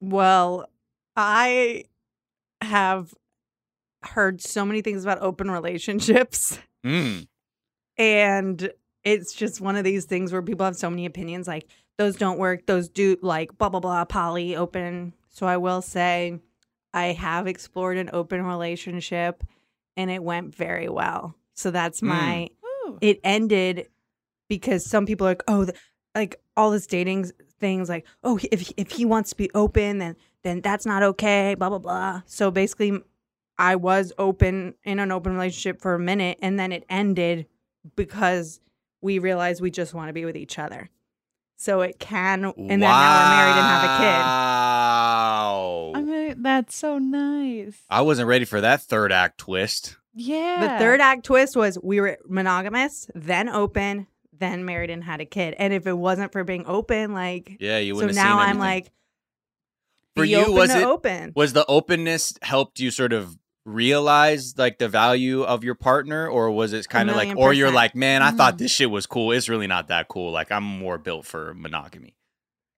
Well, 0.00 0.68
I 1.16 1.84
have 2.60 3.14
heard 4.02 4.40
so 4.42 4.64
many 4.66 4.82
things 4.82 5.04
about 5.04 5.20
open 5.22 5.50
relationships, 5.50 6.58
Mm. 6.84 7.26
and 7.96 8.70
it's 9.04 9.32
just 9.32 9.60
one 9.60 9.76
of 9.76 9.84
these 9.84 10.04
things 10.06 10.32
where 10.32 10.42
people 10.42 10.64
have 10.64 10.76
so 10.76 10.90
many 10.90 11.06
opinions 11.06 11.46
like, 11.46 11.68
those 11.96 12.16
don't 12.16 12.38
work, 12.38 12.66
those 12.66 12.88
do, 12.88 13.16
like, 13.22 13.56
blah, 13.56 13.68
blah, 13.68 13.80
blah, 13.80 14.04
poly, 14.04 14.56
open. 14.56 15.12
So 15.28 15.46
I 15.46 15.58
will 15.58 15.80
say, 15.82 16.40
I 16.92 17.06
have 17.06 17.46
explored 17.46 17.98
an 17.98 18.10
open 18.12 18.44
relationship 18.44 19.44
and 19.96 20.10
it 20.10 20.22
went 20.22 20.54
very 20.54 20.88
well. 20.88 21.36
So 21.54 21.70
that's 21.70 22.00
Mm. 22.00 22.06
my 22.08 22.48
Ooh. 22.64 22.98
it 23.00 23.20
ended 23.22 23.88
because 24.48 24.84
some 24.88 25.06
people 25.06 25.26
are 25.26 25.30
like, 25.30 25.42
oh, 25.48 25.64
the, 25.66 25.74
like 26.14 26.40
all 26.56 26.70
this 26.70 26.86
dating 26.86 27.30
things, 27.60 27.88
like, 27.88 28.06
oh, 28.24 28.38
if 28.50 28.72
if 28.76 28.90
he 28.90 29.04
wants 29.04 29.30
to 29.30 29.36
be 29.36 29.50
open, 29.54 29.98
then 29.98 30.16
then 30.42 30.60
that's 30.60 30.84
not 30.86 31.02
okay, 31.02 31.54
blah, 31.54 31.68
blah, 31.68 31.78
blah. 31.78 32.22
So 32.26 32.50
basically, 32.50 33.00
I 33.56 33.76
was 33.76 34.12
open 34.18 34.74
in 34.84 34.98
an 34.98 35.12
open 35.12 35.32
relationship 35.34 35.80
for 35.80 35.94
a 35.94 35.98
minute 35.98 36.38
and 36.42 36.58
then 36.58 36.72
it 36.72 36.84
ended 36.88 37.46
because 37.96 38.60
we 39.04 39.18
realize 39.20 39.60
we 39.60 39.70
just 39.70 39.92
want 39.94 40.08
to 40.08 40.12
be 40.14 40.24
with 40.24 40.36
each 40.36 40.58
other. 40.58 40.88
So 41.56 41.82
it 41.82 41.98
can, 42.00 42.44
and 42.44 42.68
then 42.68 42.80
now 42.80 43.20
we're 43.20 43.36
married 43.36 43.56
and 43.58 43.66
have 43.66 43.84
a 43.84 43.96
kid. 43.98 44.24
Wow. 44.84 45.92
I 45.94 46.02
mean, 46.02 46.42
that's 46.42 46.76
so 46.76 46.98
nice. 46.98 47.76
I 47.88 48.02
wasn't 48.02 48.28
ready 48.28 48.44
for 48.44 48.60
that 48.60 48.80
third 48.82 49.12
act 49.12 49.38
twist. 49.38 49.96
Yeah. 50.14 50.60
The 50.60 50.78
third 50.84 51.00
act 51.00 51.24
twist 51.24 51.56
was 51.56 51.78
we 51.80 52.00
were 52.00 52.18
monogamous, 52.26 53.08
then 53.14 53.48
open, 53.48 54.08
then 54.36 54.64
married 54.64 54.90
and 54.90 55.04
had 55.04 55.20
a 55.20 55.24
kid. 55.26 55.54
And 55.58 55.72
if 55.72 55.86
it 55.86 55.92
wasn't 55.96 56.32
for 56.32 56.42
being 56.44 56.64
open, 56.66 57.12
like, 57.12 57.56
Yeah, 57.60 57.78
you 57.78 57.94
so 57.94 57.96
wouldn't 58.00 58.16
now 58.16 58.38
have 58.38 58.46
seen 58.46 58.50
I'm 58.50 58.58
like, 58.58 58.90
For 60.16 60.22
be 60.24 60.30
you, 60.30 60.38
open 60.38 60.54
was 60.54 60.70
to 60.70 60.78
it- 60.80 60.84
open? 60.84 61.32
was 61.36 61.52
the 61.52 61.66
openness 61.66 62.34
helped 62.42 62.80
you 62.80 62.90
sort 62.90 63.12
of 63.12 63.36
realize 63.64 64.56
like 64.58 64.78
the 64.78 64.88
value 64.88 65.42
of 65.42 65.64
your 65.64 65.74
partner 65.74 66.28
or 66.28 66.50
was 66.50 66.72
it 66.72 66.88
kind 66.88 67.08
of 67.10 67.16
like 67.16 67.28
million 67.28 67.38
or 67.44 67.52
you're 67.52 67.70
like 67.72 67.94
man 67.94 68.22
i 68.22 68.30
thought 68.30 68.54
Mhm. 68.54 68.58
this 68.58 68.70
shit 68.72 68.90
was 68.90 69.06
cool 69.06 69.32
it's 69.32 69.48
really 69.48 69.66
not 69.66 69.88
that 69.88 70.06
cool 70.08 70.30
like 70.32 70.52
i'm 70.52 70.64
more 70.64 70.98
built 70.98 71.24
for 71.26 71.54
monogamy 71.54 72.14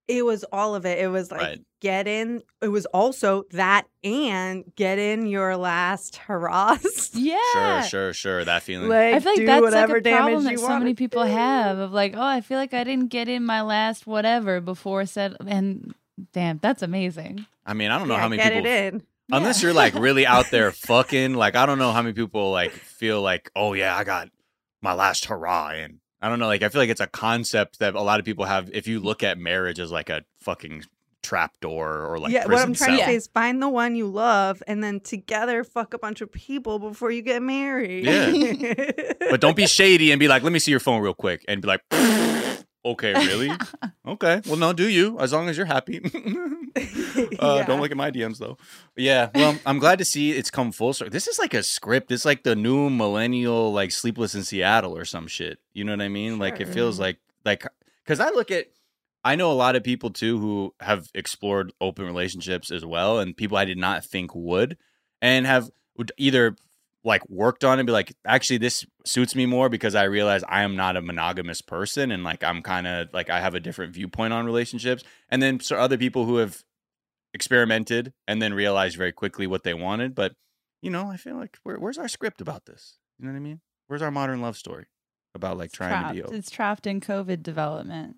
It 0.08 0.24
was 0.24 0.44
all 0.52 0.76
of 0.76 0.86
it. 0.86 1.00
It 1.00 1.08
was 1.08 1.32
like 1.32 1.40
Right. 1.40 1.60
get 1.80 2.06
in. 2.06 2.40
It 2.62 2.68
was 2.68 2.86
also 2.94 3.42
that 3.50 3.86
and 4.04 4.62
get 4.76 4.98
in 5.00 5.26
your 5.26 5.56
last 5.56 6.14
hurrahs. 6.16 7.10
Yeah. 7.14 7.40
sure 7.52 7.82
sure 7.90 8.12
sure 8.12 8.44
that 8.44 8.62
feeling 8.62 8.88
like 8.88 9.14
I 9.14 9.18
feel 9.18 9.32
like 9.34 9.46
that's 9.46 9.62
whatever 9.62 9.94
like 9.94 10.06
a 10.06 10.10
problem 10.16 10.44
that 10.44 10.58
so 10.60 10.78
many 10.78 10.94
people 10.94 11.24
do. 11.24 11.30
have 11.32 11.78
of 11.78 11.90
like, 11.92 12.14
oh, 12.16 12.22
I 12.22 12.40
feel 12.40 12.56
like 12.58 12.72
I 12.72 12.84
didn't 12.84 13.08
get 13.08 13.28
in 13.28 13.44
my 13.44 13.62
last 13.62 14.06
whatever 14.06 14.60
before 14.60 15.06
said, 15.06 15.34
and 15.44 15.92
damn, 16.32 16.58
that's 16.58 16.82
amazing. 16.82 17.44
i 17.66 17.74
mean 17.74 17.90
i 17.90 17.98
don't 17.98 18.06
know 18.06 18.14
Yeah, 18.14 18.20
how 18.20 18.28
many 18.28 18.40
people 18.40 18.62
get 18.62 18.92
people 18.92 19.06
unless 19.30 19.62
you're 19.62 19.72
like 19.72 19.94
really 19.94 20.26
out 20.26 20.50
there 20.50 20.70
fucking 20.72 21.34
like 21.34 21.56
i 21.56 21.66
don't 21.66 21.78
know 21.78 21.92
how 21.92 22.02
many 22.02 22.12
people 22.12 22.50
like 22.50 22.72
feel 22.72 23.20
like 23.20 23.50
oh 23.56 23.72
yeah 23.72 23.96
i 23.96 24.04
got 24.04 24.28
my 24.82 24.92
last 24.92 25.26
hurrah 25.26 25.70
and 25.70 25.98
i 26.20 26.28
don't 26.28 26.38
know 26.38 26.46
like 26.46 26.62
i 26.62 26.68
feel 26.68 26.80
like 26.80 26.90
it's 26.90 27.00
a 27.00 27.06
concept 27.06 27.78
that 27.78 27.94
a 27.94 28.02
lot 28.02 28.18
of 28.20 28.24
people 28.24 28.44
have 28.44 28.70
if 28.72 28.86
you 28.86 29.00
look 29.00 29.22
at 29.22 29.38
marriage 29.38 29.78
as 29.78 29.90
like 29.90 30.10
a 30.10 30.22
fucking 30.40 30.82
trap 31.26 31.58
door 31.60 32.06
or 32.06 32.18
like 32.20 32.32
yeah, 32.32 32.46
what 32.46 32.60
I'm 32.60 32.72
trying 32.72 32.90
cell. 32.90 32.98
to 32.98 33.04
say 33.04 33.16
is 33.16 33.26
find 33.26 33.60
the 33.60 33.68
one 33.68 33.96
you 33.96 34.06
love 34.06 34.62
and 34.68 34.82
then 34.82 35.00
together 35.00 35.64
fuck 35.64 35.92
a 35.92 35.98
bunch 35.98 36.20
of 36.20 36.30
people 36.30 36.78
before 36.78 37.10
you 37.10 37.20
get 37.20 37.42
married. 37.42 38.04
Yeah. 38.04 39.12
but 39.30 39.40
don't 39.40 39.56
be 39.56 39.66
shady 39.66 40.12
and 40.12 40.20
be 40.20 40.28
like 40.28 40.44
let 40.44 40.52
me 40.52 40.60
see 40.60 40.70
your 40.70 40.78
phone 40.78 41.02
real 41.02 41.14
quick 41.14 41.44
and 41.48 41.60
be 41.60 41.66
like 41.66 41.80
okay 42.92 43.12
really? 43.26 43.50
Okay. 44.06 44.40
Well 44.46 44.56
no 44.56 44.72
do 44.72 44.88
you 44.88 45.18
as 45.18 45.32
long 45.32 45.48
as 45.48 45.56
you're 45.56 45.66
happy. 45.66 46.00
Uh, 47.38 47.56
Yeah. 47.60 47.66
don't 47.66 47.80
look 47.80 47.90
at 47.90 47.96
my 47.96 48.10
dms 48.10 48.38
though. 48.38 48.58
Yeah 48.96 49.30
well 49.34 49.58
i'm 49.64 49.78
glad 49.78 49.98
to 49.98 50.04
see 50.04 50.32
it's 50.32 50.50
come 50.50 50.72
full 50.72 50.92
circle. 50.92 51.10
This 51.10 51.26
is 51.26 51.38
like 51.38 51.54
a 51.54 51.62
script. 51.62 52.12
It's 52.12 52.24
like 52.26 52.42
the 52.42 52.54
new 52.54 52.90
millennial 52.90 53.72
like 53.72 53.90
sleepless 53.90 54.34
in 54.34 54.42
seattle 54.44 54.96
or 54.96 55.04
some 55.06 55.26
shit. 55.26 55.58
You 55.72 55.84
know 55.84 55.92
what 55.92 56.02
i 56.02 56.08
mean? 56.08 56.38
Like 56.38 56.60
it 56.60 56.68
feels 56.68 57.00
like 57.00 57.18
like 57.44 57.64
because 58.04 58.20
i 58.20 58.28
look 58.30 58.50
at 58.50 58.66
i 59.24 59.34
know 59.36 59.50
a 59.50 59.54
lot 59.54 59.76
of 59.76 59.82
people 59.84 60.10
too 60.10 60.38
who 60.38 60.74
have 60.80 61.08
explored 61.14 61.72
open 61.80 62.04
relationships 62.04 62.70
as 62.70 62.84
well 62.84 63.18
and 63.20 63.36
people 63.36 63.56
i 63.56 63.64
did 63.64 63.78
not 63.78 64.04
think 64.04 64.34
would 64.34 64.76
and 65.22 65.46
have 65.46 65.70
would 65.96 66.12
either 66.18 66.56
like 67.06 67.26
worked 67.30 67.64
on 67.64 67.78
it 67.78 67.80
and 67.82 67.86
be 67.86 67.92
like 67.92 68.12
actually 68.26 68.58
this 68.58 68.84
suits 69.04 69.34
me 69.34 69.46
more 69.46 69.68
because 69.68 69.94
i 69.94 70.02
realize 70.04 70.42
i 70.48 70.62
am 70.62 70.74
not 70.76 70.96
a 70.96 71.00
monogamous 71.00 71.62
person 71.62 72.10
and 72.10 72.24
like 72.24 72.42
i'm 72.44 72.60
kind 72.62 72.86
of 72.86 73.08
like 73.14 73.30
i 73.30 73.40
have 73.40 73.54
a 73.54 73.60
different 73.60 73.94
viewpoint 73.94 74.32
on 74.32 74.44
relationships 74.44 75.02
and 75.30 75.40
then 75.40 75.60
so 75.60 75.76
other 75.76 75.96
people 75.96 76.24
who 76.26 76.36
have 76.36 76.62
experimented 77.34 78.12
and 78.26 78.40
then 78.40 78.54
realized 78.54 78.96
very 78.96 79.12
quickly 79.12 79.46
what 79.46 79.62
they 79.62 79.74
wanted 79.74 80.14
but 80.14 80.32
you 80.82 80.90
know 80.90 81.10
i 81.10 81.16
feel 81.16 81.36
like 81.36 81.58
where, 81.64 81.76
where's 81.78 81.98
our 81.98 82.08
script 82.08 82.40
about 82.40 82.64
this 82.66 82.98
you 83.18 83.26
know 83.26 83.32
what 83.32 83.36
i 83.36 83.40
mean 83.40 83.60
where's 83.88 84.02
our 84.02 84.10
modern 84.10 84.40
love 84.40 84.56
story 84.56 84.86
about 85.34 85.58
like 85.58 85.66
It's 85.66 85.76
trying 85.76 85.90
trapped. 85.90 86.08
to 86.08 86.14
be 86.14 86.22
open? 86.22 86.34
It's 86.36 86.50
trapped 86.50 86.86
in 86.86 86.98
COVID 87.00 87.42
development. 87.42 88.16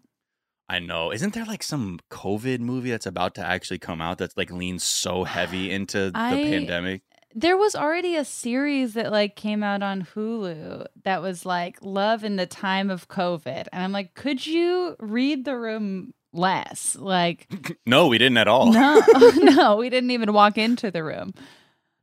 i 0.69 0.79
know 0.79 1.11
isn't 1.13 1.35
there 1.35 1.45
like 1.45 1.63
some 1.65 1.99
covid 2.11 2.61
movie 2.61 2.91
that's 2.91 3.07
about 3.07 3.35
to 3.35 3.45
actually 3.45 3.79
come 3.79 4.01
out 4.01 4.19
that's 4.19 4.37
like 4.37 4.53
leans 4.53 4.85
so 4.85 5.25
heavy 5.25 5.71
into 5.77 6.11
the 6.11 6.19
I- 6.19 6.31
pandemic 6.45 7.03
There 7.41 7.57
was 7.57 7.77
already 7.77 8.17
a 8.17 8.25
series 8.25 8.95
that 8.95 9.13
like 9.13 9.37
came 9.37 9.63
out 9.63 9.83
on 9.83 10.03
Hulu 10.15 10.87
that 11.05 11.23
was 11.23 11.47
like 11.47 11.79
love 11.83 12.25
in 12.25 12.35
the 12.37 12.47
time 12.47 12.91
of 12.91 13.09
COVID. 13.09 13.67
And 13.73 13.83
I'm 13.85 13.93
like, 13.93 14.15
could 14.15 14.45
you 14.45 14.97
read 14.99 15.45
the 15.45 15.57
room 15.57 16.15
less? 16.33 16.97
Like, 16.97 17.47
no 17.87 18.09
we 18.09 18.19
didn't 18.19 18.39
at 18.39 18.49
all 18.49 18.73
no, 18.73 19.01
no, 19.37 19.77
we 19.77 19.89
didn't 19.89 20.11
even 20.11 20.33
walk 20.33 20.59
into 20.59 20.91
the 20.91 21.05
room. 21.05 21.33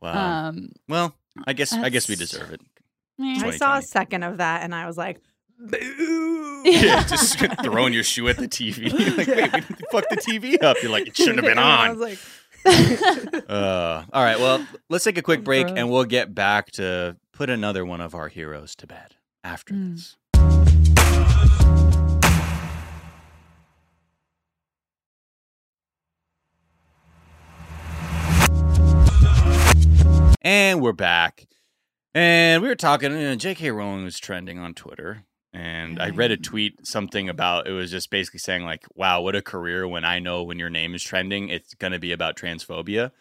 wow 0.02 0.48
Um, 0.50 0.70
well 0.88 1.14
i 1.46 1.54
guess 1.54 1.74
i 1.74 1.90
guess 1.90 2.08
we 2.08 2.16
deserve 2.16 2.52
it. 2.52 2.62
I 3.20 3.52
saw 3.58 3.78
a 3.78 3.82
second 3.82 4.24
of 4.24 4.38
that 4.38 4.64
and 4.64 4.74
I 4.74 4.88
was 4.88 4.98
like, 4.98 5.20
boo. 5.60 6.62
yeah, 6.66 7.04
just 7.08 7.40
throwing 7.64 7.94
your 7.94 8.04
shoe 8.04 8.28
at 8.28 8.38
the 8.38 8.48
TV. 8.48 8.92
like, 9.18 9.28
wait, 9.28 9.54
we 9.54 9.60
didn't 9.62 9.86
fuck 9.92 10.06
the 10.10 10.18
TV 10.18 10.62
up. 10.64 10.78
You're 10.82 10.92
like, 10.92 11.08
it 11.08 11.16
shouldn't 11.16 11.38
have 11.38 11.46
been 11.46 11.58
And 11.58 11.60
I 11.62 11.88
on. 11.88 11.90
was 11.92 12.00
like, 12.00 12.20
Uh, 13.48 14.04
all 14.12 14.24
right, 14.24 14.40
well, 14.40 14.66
let's 14.90 15.04
take 15.04 15.18
a 15.18 15.22
quick 15.22 15.44
break 15.44 15.68
and 15.68 15.90
we'll 15.90 16.04
get 16.04 16.34
back 16.34 16.72
to 16.72 17.16
put 17.32 17.50
another 17.50 17.86
one 17.86 18.02
of 18.02 18.16
our 18.16 18.28
heroes 18.28 18.76
to 18.76 18.88
bed 18.88 19.16
after 19.44 19.74
Mm. 19.74 19.94
this. 19.96 20.16
And 30.42 30.82
we're 30.82 30.94
back. 30.94 31.48
And 32.14 32.62
we 32.62 32.68
were 32.70 32.76
talking, 32.76 33.12
you 33.12 33.18
know, 33.20 33.36
J.K. 33.36 33.72
Rowling 33.72 34.04
was 34.04 34.20
trending 34.20 34.60
on 34.60 34.74
Twitter. 34.74 35.24
And 35.56 36.02
I 36.02 36.10
read 36.10 36.32
a 36.32 36.38
tweet, 36.38 36.86
something 36.86 37.30
about 37.30 37.66
it 37.66 37.72
was 37.72 37.90
just 37.90 38.10
basically 38.10 38.40
saying, 38.40 38.66
like, 38.66 38.86
wow, 38.94 39.22
what 39.22 39.38
a 39.38 39.42
career 39.42 39.88
when 39.88 40.04
I 40.04 40.20
know 40.20 40.44
when 40.44 40.60
your 40.60 40.70
name 40.70 40.94
is 40.94 41.02
trending, 41.02 41.48
it's 41.48 41.74
going 41.76 41.94
to 41.94 42.00
be 42.00 42.12
about 42.12 42.36
transphobia. 42.36 43.12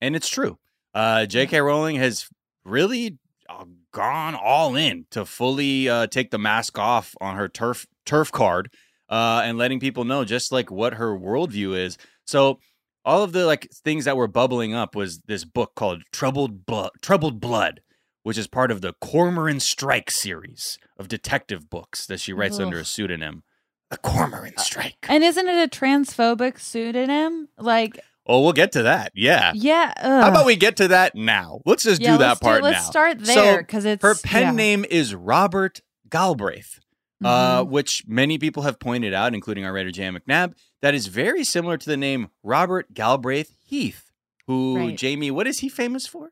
And 0.00 0.16
it's 0.16 0.28
true. 0.28 0.58
Uh, 0.92 1.24
J.K. 1.26 1.60
Rowling 1.60 1.94
has 1.96 2.28
really 2.64 3.18
uh, 3.48 3.66
gone 3.92 4.34
all 4.34 4.74
in 4.74 5.06
to 5.12 5.24
fully 5.24 5.88
uh, 5.88 6.08
take 6.08 6.32
the 6.32 6.38
mask 6.38 6.80
off 6.80 7.14
on 7.20 7.36
her 7.36 7.48
TERF 7.48 7.86
TERF 8.04 8.32
card 8.32 8.72
uh, 9.08 9.42
and 9.44 9.56
letting 9.56 9.78
people 9.78 10.04
know 10.04 10.24
just 10.24 10.50
like 10.50 10.72
what 10.72 10.94
her 10.94 11.16
worldview 11.16 11.78
is. 11.78 11.96
So 12.26 12.58
all 13.04 13.22
of 13.22 13.30
the 13.30 13.46
like 13.46 13.68
things 13.84 14.06
that 14.06 14.16
were 14.16 14.26
bubbling 14.26 14.74
up 14.74 14.96
was 14.96 15.20
this 15.26 15.44
book 15.44 15.76
called 15.76 16.02
Troubled 16.10 16.66
Blood, 16.66 16.90
Troubled 17.02 17.38
Blood, 17.38 17.82
which 18.24 18.36
is 18.36 18.48
part 18.48 18.70
of 18.72 18.80
the 18.80 18.92
Cormoran 19.00 19.60
Strike 19.60 20.10
series 20.10 20.78
of 20.98 21.06
detective 21.08 21.70
books 21.70 22.04
that 22.06 22.18
she 22.18 22.32
writes 22.32 22.58
under 22.58 22.78
a 22.80 22.84
pseudonym. 22.84 23.44
The 23.90 23.98
Cormoran 23.98 24.58
Strike. 24.58 25.06
and 25.08 25.22
isn't 25.22 25.46
it 25.46 25.62
a 25.62 25.68
transphobic 25.78 26.58
pseudonym? 26.58 27.48
Like, 27.58 28.00
Oh, 28.26 28.40
we'll 28.40 28.54
get 28.54 28.72
to 28.72 28.84
that. 28.84 29.12
Yeah. 29.14 29.52
yeah. 29.54 29.92
How 30.00 30.30
about 30.30 30.46
we 30.46 30.56
get 30.56 30.78
to 30.78 30.88
that 30.88 31.14
now? 31.14 31.60
Let's 31.66 31.82
just 31.84 32.00
yeah, 32.00 32.12
do 32.12 32.18
that 32.20 32.40
part 32.40 32.62
let's 32.62 32.78
now. 32.86 32.90
start 32.90 33.18
there 33.20 33.58
because 33.58 33.84
it's 33.84 34.02
Her 34.02 34.14
pen 34.14 34.42
yeah. 34.42 34.50
name 34.52 34.86
is 34.90 35.14
Robert 35.14 35.82
Galbraith, 36.08 36.80
uh, 37.22 37.62
Mhm. 37.64 37.68
which 37.68 38.04
many 38.08 38.38
people 38.38 38.62
have 38.62 38.80
pointed 38.80 39.12
out, 39.12 39.34
including 39.34 39.66
our 39.66 39.74
writer 39.74 39.90
Jan 39.90 40.16
McNabb, 40.16 40.54
that 40.80 40.94
is 40.94 41.08
very 41.08 41.44
similar 41.44 41.76
to 41.76 41.86
the 41.86 41.98
name 41.98 42.30
Robert 42.42 42.94
Galbraith 42.94 43.52
Heath, 43.66 44.10
who, 44.46 44.78
Right. 44.78 44.96
Jamie, 44.96 45.30
what 45.30 45.46
is 45.46 45.58
he 45.58 45.68
famous 45.68 46.06
for? 46.06 46.30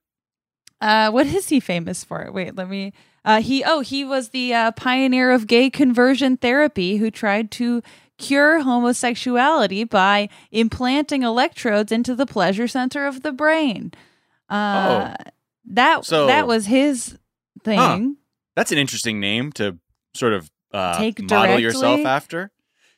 Uh, 0.82 1.10
what 1.10 1.26
is 1.26 1.48
he 1.48 1.60
famous 1.60 2.04
for? 2.04 2.30
Wait, 2.32 2.54
let 2.56 2.68
me. 2.68 2.92
Uh, 3.24 3.40
he 3.40 3.62
oh 3.64 3.80
he 3.80 4.04
was 4.04 4.30
the 4.30 4.52
uh, 4.52 4.72
pioneer 4.72 5.30
of 5.30 5.46
gay 5.46 5.70
conversion 5.70 6.36
therapy 6.36 6.96
who 6.96 7.10
tried 7.10 7.50
to 7.52 7.80
cure 8.18 8.60
homosexuality 8.60 9.84
by 9.84 10.28
implanting 10.50 11.22
electrodes 11.22 11.92
into 11.92 12.14
the 12.16 12.26
pleasure 12.26 12.66
center 12.68 13.06
of 13.06 13.22
the 13.22 13.32
brain. 13.32 13.92
Uh, 14.48 15.14
that 15.64 15.98
Oh. 15.98 16.02
So- 16.02 16.26
that 16.26 16.46
was 16.46 16.66
his 16.66 17.16
thing. 17.64 18.16
That's 18.56 18.72
an 18.72 18.78
interesting 18.78 19.20
name 19.20 19.52
to 19.52 19.78
sort 20.14 20.32
of 20.34 20.50
uh, 20.72 20.98
Take 20.98 21.22
model 21.22 21.58
yourself 21.58 22.00
after. 22.04 22.50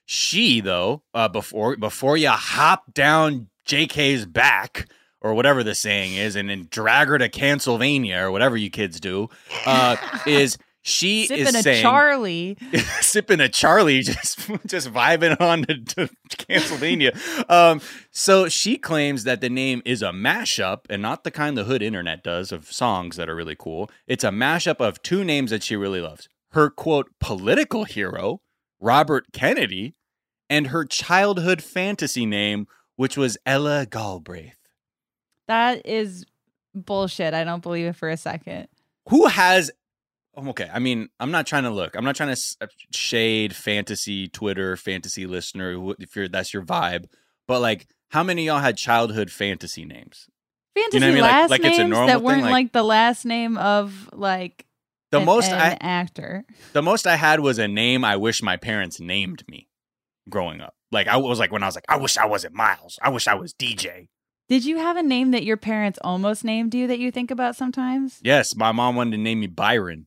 She, 0.06 0.60
though, 0.60 1.02
uh, 1.12 1.28
before 1.28 1.76
before 1.76 2.16
you 2.16 2.30
hop 2.30 2.92
down 2.94 3.48
JK's 3.68 4.26
back 4.26 4.88
or 5.24 5.34
whatever 5.34 5.64
the 5.64 5.74
saying 5.74 6.14
is, 6.14 6.36
and 6.36 6.50
then 6.50 6.68
drag 6.70 7.08
her 7.08 7.18
to 7.18 7.28
Pennsylvania 7.28 8.18
or 8.18 8.30
whatever 8.30 8.56
you 8.56 8.70
kids 8.70 9.00
do, 9.00 9.28
uh, 9.66 9.96
is 10.26 10.56
she 10.82 11.26
Sipping 11.26 11.46
is 11.46 11.54
a 11.54 11.62
saying 11.62 11.84
Charli. 11.84 12.78
sipping 13.02 13.40
a 13.40 13.44
Charli, 13.44 14.04
just 14.04 14.38
just 14.66 14.92
vibing 14.92 15.40
on 15.40 15.62
to, 15.62 16.08
to 16.08 16.46
Pennsylvania. 16.46 17.18
Um, 17.48 17.80
so 18.10 18.48
she 18.48 18.76
claims 18.76 19.24
that 19.24 19.40
the 19.40 19.48
name 19.48 19.80
is 19.86 20.02
a 20.02 20.10
mashup, 20.10 20.80
and 20.90 21.00
not 21.00 21.24
the 21.24 21.30
kind 21.30 21.56
the 21.56 21.64
hood 21.64 21.82
internet 21.82 22.22
does 22.22 22.52
of 22.52 22.70
songs 22.70 23.16
that 23.16 23.28
are 23.30 23.34
really 23.34 23.56
cool. 23.58 23.90
It's 24.06 24.24
a 24.24 24.30
mashup 24.30 24.76
of 24.78 25.02
two 25.02 25.24
names 25.24 25.50
that 25.50 25.62
she 25.62 25.74
really 25.74 26.02
loves: 26.02 26.28
her 26.52 26.68
quote 26.68 27.10
political 27.18 27.84
hero 27.84 28.42
Robert 28.78 29.32
Kennedy, 29.32 29.94
and 30.50 30.66
her 30.66 30.84
childhood 30.84 31.62
fantasy 31.62 32.26
name 32.26 32.66
which 32.96 33.16
was 33.16 33.36
Ella 33.44 33.86
Galbraith. 33.86 34.63
That 35.48 35.86
is 35.86 36.24
bullshit. 36.74 37.34
I 37.34 37.44
don't 37.44 37.62
believe 37.62 37.86
it 37.86 37.96
for 37.96 38.08
a 38.08 38.16
second. 38.16 38.68
Who 39.10 39.26
has? 39.26 39.70
oh, 40.36 40.48
Okay, 40.48 40.68
I 40.72 40.78
mean, 40.78 41.08
I'm 41.20 41.30
not 41.30 41.46
trying 41.46 41.62
to 41.64 41.70
look. 41.70 41.94
I'm 41.96 42.04
not 42.04 42.16
trying 42.16 42.34
to 42.34 42.40
uh, 42.60 42.66
shade 42.92 43.54
fantasy 43.54 44.28
Twitter, 44.28 44.76
fantasy 44.76 45.26
listener. 45.26 45.92
If 45.98 46.16
you're 46.16 46.28
that's 46.28 46.52
your 46.54 46.62
vibe, 46.64 47.06
but 47.46 47.60
like, 47.60 47.86
how 48.10 48.22
many 48.22 48.42
of 48.48 48.54
y'all 48.54 48.62
had 48.62 48.76
childhood 48.76 49.30
fantasy 49.30 49.84
names? 49.84 50.26
Fantasy 50.74 50.98
what 51.00 51.06
I 51.08 51.10
mean? 51.12 51.20
Like- 51.22 51.30
last 51.32 51.50
like 51.50 51.64
it's 51.64 51.78
a 51.78 51.82
names 51.84 51.96
that 52.08 52.22
weren't 52.22 52.42
like- 52.42 52.50
like, 52.50 52.72
the 52.72 52.82
last 52.82 53.24
name 53.24 53.56
of 53.58 54.08
like 54.12 54.66
The 55.12 55.20
an, 55.20 55.24
most 55.26 55.50
an 55.52 55.60
I 55.60 55.76
actor. 55.80 56.44
the 56.72 56.82
most 56.82 57.06
I 57.06 57.14
had 57.16 57.40
was 57.40 57.58
a 57.58 57.68
name 57.68 58.04
I 58.04 58.16
wish 58.16 58.42
my 58.42 58.56
parents 58.56 58.98
named 58.98 59.44
me 59.48 59.68
growing 60.28 60.60
up. 60.60 60.74
Like 60.90 61.06
I 61.06 61.16
was 61.18 61.38
like 61.38 61.52
when 61.52 61.62
I 61.62 61.66
was 61.66 61.74
like, 61.76 61.84
I 61.88 61.96
wish 61.96 62.16
I 62.16 62.26
wasn't 62.26 62.54
Miles. 62.54 62.98
I 63.02 63.10
wish 63.10 63.28
I 63.28 63.34
was 63.34 63.52
DJ. 63.54 64.08
Did 64.48 64.64
you 64.64 64.76
have 64.78 64.96
a 64.96 65.02
name 65.02 65.30
that 65.30 65.44
your 65.44 65.56
parents 65.56 65.98
almost 66.02 66.44
named 66.44 66.74
you 66.74 66.86
that 66.86 66.98
you 66.98 67.10
think 67.10 67.30
about 67.30 67.56
sometimes? 67.56 68.20
Yes, 68.22 68.54
my 68.54 68.72
mom 68.72 68.94
wanted 68.96 69.12
to 69.12 69.22
name 69.22 69.40
me 69.40 69.46
Byron 69.46 70.06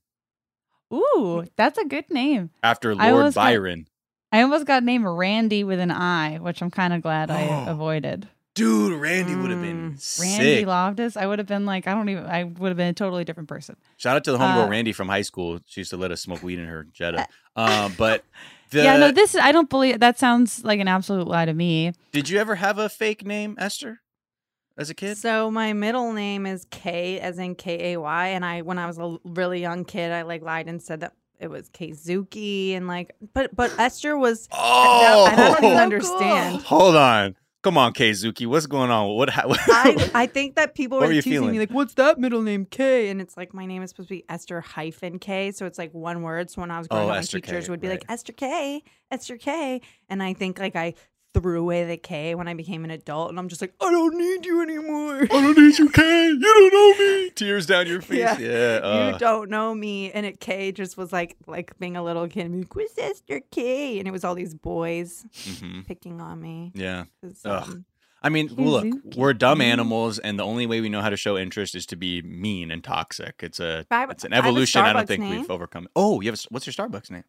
Ooh, 0.94 1.44
that's 1.58 1.78
a 1.78 1.84
good 1.86 2.10
name. 2.10 2.52
after 2.64 2.92
I 2.98 3.12
Lord 3.12 3.26
got- 3.26 3.36
Byron. 3.36 3.88
I 4.32 4.42
almost 4.42 4.66
got 4.66 4.84
named 4.84 5.06
Randy 5.06 5.64
with 5.64 5.80
an 5.80 5.92
I, 5.92 6.38
which 6.38 6.62
I'm 6.62 6.70
kind 6.72 6.94
of 6.94 7.02
glad 7.02 7.30
I 7.32 7.48
Oh. 7.48 7.72
avoided. 7.72 8.28
Dude, 8.56 9.00
Randy 9.00 9.36
would 9.36 9.52
have 9.52 9.62
been 9.62 9.94
Mm, 9.94 10.20
Randy 10.22 10.56
sick. 10.60 10.66
Loftus, 10.68 11.16
I 11.18 11.26
would 11.28 11.40
have 11.40 11.48
been 11.48 11.66
like, 11.66 11.88
I 11.88 11.94
don't 11.94 12.10
even, 12.10 12.26
I 12.26 12.44
would 12.44 12.70
have 12.70 12.78
been 12.78 12.88
a 12.90 12.94
totally 12.94 13.24
different 13.24 13.50
person. 13.50 13.76
Shout 13.98 14.16
out 14.16 14.24
to 14.26 14.32
the 14.32 14.38
homegirl 14.38 14.66
Uh, 14.66 14.70
Randy 14.70 14.92
from 14.94 15.08
high 15.10 15.22
school. 15.22 15.60
She 15.66 15.82
used 15.82 15.92
to 15.92 15.98
let 15.98 16.12
us 16.12 16.22
smoke 16.22 16.42
weed 16.44 16.60
in 16.60 16.66
her 16.66 16.86
Jetta. 16.92 17.28
Uh, 17.56 17.90
but 17.98 18.24
the, 18.72 18.84
yeah, 18.84 18.98
no, 18.98 19.12
this, 19.12 19.36
I 19.36 19.52
don't 19.52 19.70
believe, 19.70 20.00
that 20.00 20.18
sounds 20.20 20.64
like 20.64 20.80
an 20.80 20.88
absolute 20.88 21.28
lie 21.28 21.46
to 21.46 21.54
me. 21.54 21.92
did 22.12 22.30
you 22.30 22.40
ever 22.40 22.56
have 22.56 22.80
a 22.80 22.90
fake 22.90 23.26
name, 23.26 23.56
Esther, 23.60 24.00
as 24.78 24.90
a 24.90 24.94
kid? 24.94 25.18
So 25.18 25.50
my 25.52 25.74
middle 25.74 26.14
name 26.14 26.46
is 26.46 26.66
K, 26.72 27.20
as 27.20 27.38
in 27.40 27.56
K 27.56 27.94
A 27.94 28.00
Y, 28.00 28.28
and 28.28 28.46
I 28.46 28.62
when 28.62 28.78
I 28.78 28.88
was 28.88 28.98
a 28.98 29.18
really 29.26 29.62
young 29.62 29.86
kid, 29.86 30.12
I 30.12 30.22
like 30.24 30.42
lied 30.42 30.68
and 30.68 30.82
said 30.82 31.00
that 31.02 31.14
it 31.40 31.50
was 31.50 31.70
Keizuki, 31.70 32.74
and 32.76 32.88
like, 32.88 33.16
but 33.34 33.56
but 33.56 33.72
Esther 33.80 34.18
was. 34.18 34.48
Oh, 34.52 35.28
and 35.32 35.40
I 35.40 35.50
don't 35.50 35.64
oh! 35.64 35.68
even 35.68 35.78
So 35.78 35.84
understand. 35.84 36.62
hold 36.64 36.96
on. 36.96 37.36
Come 37.64 37.78
on, 37.78 37.92
Keizuki. 37.92 38.46
What's 38.48 38.66
going 38.68 38.92
on? 38.92 39.10
What? 39.16 39.30
ha- 39.30 39.44
I, 39.68 40.12
I 40.14 40.26
think 40.28 40.56
that 40.56 40.74
people 40.74 41.00
What 41.00 41.10
were 41.10 41.16
were 41.16 41.22
teasing 41.22 41.32
feeling? 41.34 41.52
me 41.52 41.60
like, 41.60 41.72
"What's 41.72 41.96
that 41.96 42.18
middle 42.18 42.42
name 42.42 42.66
K?" 42.66 43.10
And 43.10 43.20
it's 43.20 43.36
like 43.36 43.54
my 43.54 43.66
name 43.66 43.82
is 43.84 43.90
supposed 43.90 44.10
to 44.10 44.16
be 44.16 44.24
Esther 44.30 44.62
hyphen 44.62 45.20
K, 45.20 45.52
so 45.52 45.66
it's 45.66 45.78
like 45.78 45.94
one 45.94 46.22
word. 46.22 46.50
So 46.50 46.62
when 46.62 46.72
I 46.72 46.78
was 46.78 46.88
oh, 46.92 46.96
growing 46.96 47.10
Oh, 47.10 47.12
up, 47.14 47.18
my 47.18 47.22
teachers 47.24 47.66
K, 47.66 47.72
would 47.72 47.82
be 47.82 47.90
like. 47.90 48.06
Esther 48.08 48.32
K, 48.32 48.84
Esther 49.12 49.38
K, 49.38 49.82
and 50.08 50.24
I 50.24 50.34
think 50.34 50.60
like 50.60 50.76
I 50.76 50.94
threw 51.42 51.60
away 51.60 51.86
the 51.86 51.98
K 51.98 52.36
when 52.36 52.48
I 52.48 52.54
became 52.54 52.84
an 52.84 52.92
adult, 52.92 53.30
and 53.30 53.40
I'm 53.40 53.48
just 53.48 53.62
like, 53.62 53.74
I 53.82 53.92
don't 53.92 54.16
need 54.18 54.46
you 54.46 54.62
anymore. 54.62 55.22
I 55.24 55.26
don't 55.28 55.58
need 55.58 55.78
you, 55.78 55.90
K. 55.90 56.28
You 56.28 56.40
don't 56.40 56.74
know 56.74 57.06
me. 57.06 57.30
Tears 57.36 57.66
down 57.66 57.88
your 57.88 58.02
face. 58.02 58.20
Yeah. 58.20 58.38
Yeah. 58.38 58.80
uh, 58.84 59.12
you 59.12 59.20
don't 59.20 59.50
know 59.50 59.74
me, 59.74 60.12
and 60.12 60.26
it 60.26 60.40
K 60.40 60.72
just 60.72 60.98
was 60.98 61.12
like 61.14 61.38
like 61.46 61.78
being 61.80 61.96
a 61.98 62.04
little 62.04 62.28
kid. 62.28 62.52
Like, 62.52 62.74
Who's 62.74 62.98
Esther 62.98 63.42
K? 63.52 64.00
And 64.00 64.08
it 64.08 64.12
was 64.12 64.24
all 64.24 64.36
these 64.36 64.54
boys 64.54 65.26
mhm. 65.34 65.86
picking 65.86 66.22
on 66.22 66.42
me. 66.42 66.72
Yeah. 66.74 67.06
Ugh. 67.24 67.36
um, 67.46 67.86
I 68.22 68.30
mean, 68.30 68.48
look, 68.48 68.88
we're 69.16 69.34
dumb 69.34 69.62
animals, 69.62 70.18
and 70.18 70.40
the 70.40 70.44
only 70.44 70.66
way 70.66 70.82
we 70.82 70.90
know 70.90 71.02
how 71.02 71.10
to 71.10 71.18
show 71.18 71.38
interest 71.38 71.76
is 71.76 71.86
to 71.88 71.96
be 71.96 72.22
mean 72.24 72.72
and 72.72 72.84
toxic. 72.84 73.36
It's 73.42 73.60
a, 73.60 73.86
I 73.92 74.00
have- 74.00 74.10
it's 74.10 74.24
an 74.24 74.34
I 74.34 74.38
have 74.38 74.46
a 74.46 74.48
evolution. 74.50 74.82
I, 74.82 74.94
don't 74.94 75.08
think 75.08 75.22
name. 75.24 75.42
we've 75.42 75.52
overcome. 75.52 75.88
Oh, 75.96 76.20
you 76.22 76.32
have. 76.32 76.40
A, 76.40 76.44
what's 76.50 76.66
your 76.66 76.74
Starbucks 76.74 77.12
name? 77.12 77.24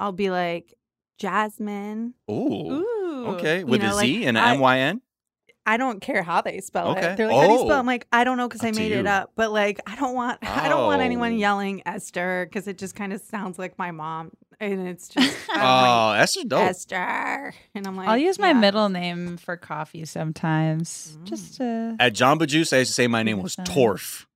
I'll 0.00 0.12
be 0.12 0.30
like 0.30 0.74
Jasmine. 1.18 2.14
Ooh. 2.30 2.72
Ooh. 2.72 2.93
Okay, 3.26 3.60
You 3.60 3.66
with 3.66 3.82
know, 3.82 3.92
a 3.92 3.94
like, 3.94 4.08
and 4.10 4.36
an 4.36 4.44
M 4.54 4.60
Y 4.60 4.78
N. 4.78 5.00
I 5.66 5.78
don't 5.78 6.00
care 6.00 6.22
how 6.22 6.42
they 6.42 6.60
spell 6.60 6.88
Okay. 6.90 7.12
it. 7.12 7.16
They're 7.16 7.26
like, 7.26 7.36
how 7.40 7.46
do 7.46 7.52
you 7.52 7.58
spell? 7.60 7.70
it?" 7.70 7.74
Oh. 7.74 7.78
I'm 7.78 7.86
like, 7.86 8.06
I 8.12 8.24
don't 8.24 8.36
know 8.36 8.46
because 8.48 8.62
I 8.62 8.68
Up 8.68 8.74
to 8.74 8.80
made 8.80 8.92
it 8.92 9.06
up. 9.06 9.32
But 9.34 9.50
like, 9.50 9.80
I 9.86 9.96
don't 9.96 10.14
want, 10.14 10.38
I 10.42 10.68
don't 10.68 10.84
want 10.84 11.00
anyone 11.00 11.32
Oh. 11.32 11.36
yelling 11.36 11.82
Esther 11.86 12.46
because 12.46 12.68
it 12.68 12.76
just 12.76 12.94
kind 12.94 13.14
of 13.14 13.22
sounds 13.22 13.58
like 13.58 13.78
my 13.78 13.90
mom, 13.90 14.32
and 14.60 14.86
it's 14.86 15.08
just 15.08 15.34
I'm 15.50 15.62
Oh, 15.62 16.12
Esther's 16.20 16.42
like, 16.42 16.48
dope. 16.48 16.60
Esther, 16.68 17.54
and 17.74 17.86
I'm 17.86 17.96
like, 17.96 18.08
I'll 18.08 18.18
use 18.18 18.38
my 18.38 18.48
yeah. 18.48 18.60
middle 18.60 18.90
name 18.90 19.38
for 19.38 19.56
coffee 19.56 20.04
sometimes. 20.04 21.16
Just 21.24 21.54
mm. 21.54 21.96
to. 21.96 21.96
At 21.98 22.12
Jamba 22.12 22.46
Juice, 22.46 22.72
I 22.74 22.78
used 22.78 22.90
to 22.90 22.94
say 22.94 23.06
my 23.06 23.22
name 23.22 23.42
was 23.42 23.56
Nice. 23.56 23.68
Torf. 23.68 24.26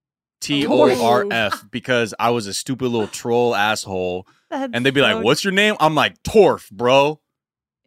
T 0.41 0.67
O 0.67 1.05
R 1.05 1.27
F 1.31 1.65
because 1.71 2.15
I 2.19 2.31
was 2.31 2.47
a 2.47 2.55
stupid 2.55 2.87
little 2.87 3.09
troll 3.09 3.55
asshole. 3.55 4.27
That's 4.51 4.71
And 4.73 4.87
they'd 4.87 4.95
be 4.95 5.01
like, 5.03 5.23
What's 5.23 5.45
your 5.45 5.53
name? 5.53 5.75
I'm 5.81 5.95
like, 5.95 6.23
Torf, 6.23 6.71
bro. 6.71 7.21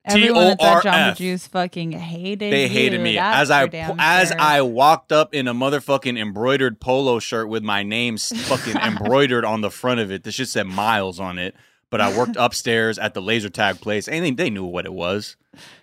Everyone 0.05 0.47
at 0.47 0.59
that 0.59 0.83
Jamba. 0.83 1.15
Juice 1.15 1.47
fucking 1.47 1.91
hated 1.91 2.45
me. 2.45 2.49
They 2.51 2.67
hated 2.67 3.01
me. 3.01 3.17
As 3.19 3.51
I 3.51 3.65
as 3.99 4.29
sure. 4.29 4.37
I 4.39 4.61
walked 4.61 5.11
up 5.11 5.33
in 5.33 5.47
a 5.47 5.53
motherfucking 5.53 6.17
embroidered 6.19 6.79
polo 6.79 7.19
shirt 7.19 7.49
with 7.49 7.61
my 7.63 7.83
name 7.83 8.17
fucking 8.17 8.77
embroidered 8.81 9.45
on 9.45 9.61
the 9.61 9.69
front 9.69 9.99
of 9.99 10.11
it. 10.11 10.23
This 10.23 10.35
shit 10.35 10.47
said 10.47 10.65
miles 10.67 11.19
on 11.19 11.37
it. 11.37 11.55
But 11.91 12.01
I 12.01 12.17
worked 12.17 12.35
upstairs 12.39 12.97
at 12.97 13.13
the 13.13 13.21
laser 13.21 13.49
tag 13.49 13.79
place 13.81 14.07
and 14.07 14.25
they, 14.25 14.31
they 14.31 14.49
knew 14.49 14.65
what 14.65 14.85
it 14.85 14.93
was. 14.93 15.35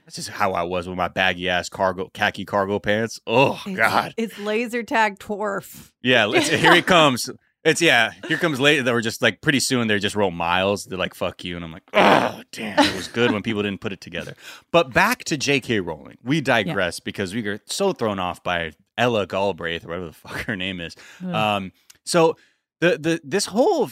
That's 0.04 0.16
just 0.16 0.30
how 0.30 0.52
I 0.52 0.62
was 0.62 0.88
with 0.88 0.96
my 0.96 1.08
baggy 1.08 1.48
ass 1.50 1.68
cargo 1.68 2.10
khaki 2.14 2.44
cargo 2.46 2.78
pants. 2.78 3.20
Oh 3.26 3.60
It's, 3.66 3.76
God. 3.76 4.14
it's 4.16 4.38
laser 4.38 4.82
tag 4.82 5.18
Torf. 5.18 5.92
Yeah, 6.02 6.28
here 6.40 6.74
he 6.74 6.82
comes. 6.82 7.30
It's 7.68 7.82
yeah, 7.82 8.12
here 8.26 8.38
comes 8.38 8.58
later. 8.58 8.82
They 8.82 8.92
were 8.92 9.02
just 9.02 9.20
like 9.20 9.40
pretty 9.42 9.60
soon 9.60 9.88
they 9.88 9.98
just 9.98 10.16
wrote 10.16 10.30
miles. 10.30 10.86
They're 10.86 10.98
like 10.98 11.14
fuck 11.14 11.44
you, 11.44 11.54
and 11.56 11.64
I'm 11.64 11.72
like, 11.72 11.82
oh 11.92 12.42
damn, 12.50 12.78
it 12.78 12.96
was 12.96 13.08
good 13.08 13.30
when 13.30 13.42
people 13.42 13.62
didn't 13.62 13.80
put 13.80 13.92
it 13.92 14.00
together. 14.00 14.34
But 14.72 14.92
back 14.92 15.24
to 15.24 15.36
J.K. 15.36 15.80
Rowling. 15.80 16.16
We 16.24 16.40
digress 16.40 16.98
because 16.98 17.34
we 17.34 17.42
were 17.42 17.60
so 17.66 17.92
thrown 17.92 18.18
off 18.18 18.42
by 18.42 18.72
Ella 18.96 19.26
Galbraith, 19.26 19.84
or 19.84 19.88
whatever 19.88 20.06
the 20.06 20.12
fuck 20.12 20.44
her 20.46 20.56
name 20.56 20.80
is. 20.80 20.96
Ugh. 21.22 21.34
Um, 21.34 21.72
so 22.04 22.36
the 22.80 22.98
the 22.98 23.20
this 23.22 23.46
whole 23.46 23.90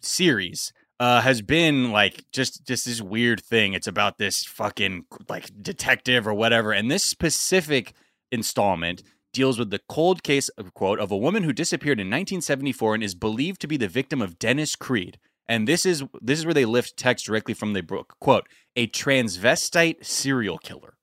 series 0.00 0.72
uh, 0.98 1.20
has 1.20 1.42
been 1.42 1.92
like 1.92 2.24
just 2.32 2.66
just 2.66 2.86
this 2.86 3.00
weird 3.00 3.40
thing. 3.40 3.72
It's 3.72 3.86
about 3.86 4.18
this 4.18 4.44
fucking 4.44 5.04
like 5.28 5.50
detective 5.62 6.26
or 6.26 6.34
whatever, 6.34 6.72
and 6.72 6.90
this 6.90 7.04
specific 7.04 7.94
installment 8.32 9.02
deals 9.36 9.58
with 9.58 9.70
the 9.70 9.80
cold 9.88 10.22
case 10.22 10.48
of 10.50 10.74
quote 10.74 10.98
of 10.98 11.12
a 11.12 11.16
woman 11.16 11.44
who 11.44 11.52
disappeared 11.52 12.00
in 12.00 12.06
1974 12.06 12.94
and 12.94 13.04
is 13.04 13.14
believed 13.14 13.60
to 13.60 13.68
be 13.68 13.76
the 13.76 13.86
victim 13.86 14.20
of 14.22 14.38
Dennis 14.38 14.74
Creed. 14.74 15.18
And 15.48 15.68
this 15.68 15.86
is 15.86 16.02
this 16.20 16.38
is 16.38 16.46
where 16.46 16.54
they 16.54 16.64
lift 16.64 16.96
text 16.96 17.26
directly 17.26 17.54
from 17.54 17.72
the 17.72 17.82
book. 17.82 18.16
Quote: 18.18 18.48
A 18.74 18.88
transvestite 18.88 20.04
serial 20.04 20.58
killer. 20.58 20.94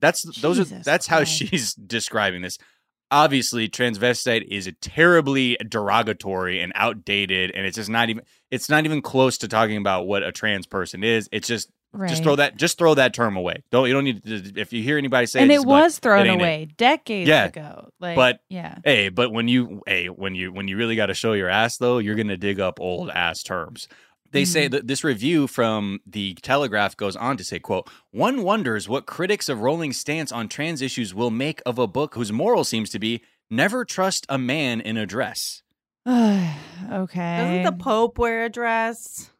That's 0.00 0.22
those 0.40 0.58
are 0.58 0.64
Jesus 0.64 0.84
that's 0.84 1.08
how 1.08 1.24
she's 1.24 1.74
describing 1.74 2.42
this. 2.42 2.58
Obviously, 3.10 3.68
transvestite 3.68 4.44
is 4.48 4.66
a 4.66 4.72
terribly 4.72 5.56
derogatory 5.68 6.60
and 6.60 6.72
outdated, 6.74 7.52
and 7.54 7.66
it's 7.66 7.76
just 7.76 7.90
not 7.90 8.08
even 8.08 8.24
it's 8.50 8.70
not 8.70 8.84
even 8.84 9.02
close 9.02 9.36
to 9.38 9.48
talking 9.48 9.76
about 9.76 10.06
what 10.06 10.22
a 10.22 10.32
trans 10.32 10.66
person 10.66 11.04
is. 11.04 11.28
It's 11.32 11.48
just 11.48 11.70
right. 11.92 12.08
just 12.08 12.22
throw 12.22 12.36
that 12.36 12.56
just 12.56 12.78
throw 12.78 12.94
that 12.94 13.14
term 13.14 13.36
away. 13.36 13.62
Don't 13.70 13.86
you 13.86 13.94
don't 13.94 14.04
need 14.04 14.24
to, 14.24 14.60
if 14.60 14.72
you 14.72 14.82
hear 14.82 14.98
anybody 14.98 15.26
say 15.26 15.40
and 15.40 15.50
it, 15.50 15.54
it 15.54 15.56
just 15.58 15.66
be 15.66 15.72
like, 15.72 15.82
was 15.82 15.98
thrown 15.98 16.26
"It 16.26 16.30
ain't 16.30 16.40
it." 16.40 16.44
away 16.44 16.68
decades 16.76 17.28
Yeah, 17.28 17.44
ago. 17.46 17.88
Like, 18.00 18.16
but- 18.16 18.40
yeah, 18.48 18.78
Hey, 18.84 19.08
but 19.08 19.32
when 19.32 19.48
you 19.48 19.82
hey 19.86 20.06
when 20.08 20.34
you 20.34 20.52
when 20.52 20.68
you 20.68 20.76
really 20.76 20.96
got 20.96 21.06
to 21.06 21.14
show 21.14 21.32
your 21.32 21.48
ass 21.48 21.78
though, 21.78 21.98
you're 21.98 22.14
gonna 22.14 22.36
dig 22.36 22.60
up 22.60 22.80
old 22.80 23.10
ass 23.10 23.42
terms. 23.42 23.88
They 24.32 24.44
say 24.44 24.64
mm-hmm. 24.64 24.72
that 24.72 24.86
this 24.86 25.04
review 25.04 25.46
from 25.46 26.00
the 26.04 26.34
Telegraph 26.34 26.96
goes 26.96 27.16
on 27.16 27.36
to 27.36 27.44
say, 27.44 27.58
"quote 27.58 27.88
One 28.10 28.42
wonders 28.42 28.88
what 28.88 29.06
critics 29.06 29.48
of 29.48 29.60
Rowling's 29.60 29.98
stance 29.98 30.32
on 30.32 30.48
trans 30.48 30.82
issues 30.82 31.14
will 31.14 31.30
make 31.30 31.62
of 31.64 31.78
a 31.78 31.86
book 31.86 32.14
whose 32.14 32.32
moral 32.32 32.64
seems 32.64 32.90
to 32.90 32.98
be 32.98 33.22
never 33.48 33.84
trust 33.84 34.26
a 34.28 34.36
man 34.36 34.80
in 34.80 34.96
a 34.96 35.06
dress." 35.06 35.62
okay. 36.08 36.56
Doesn't 36.90 37.62
the 37.62 37.72
Pope 37.82 38.18
wear 38.18 38.44
a 38.44 38.48
dress? 38.48 39.30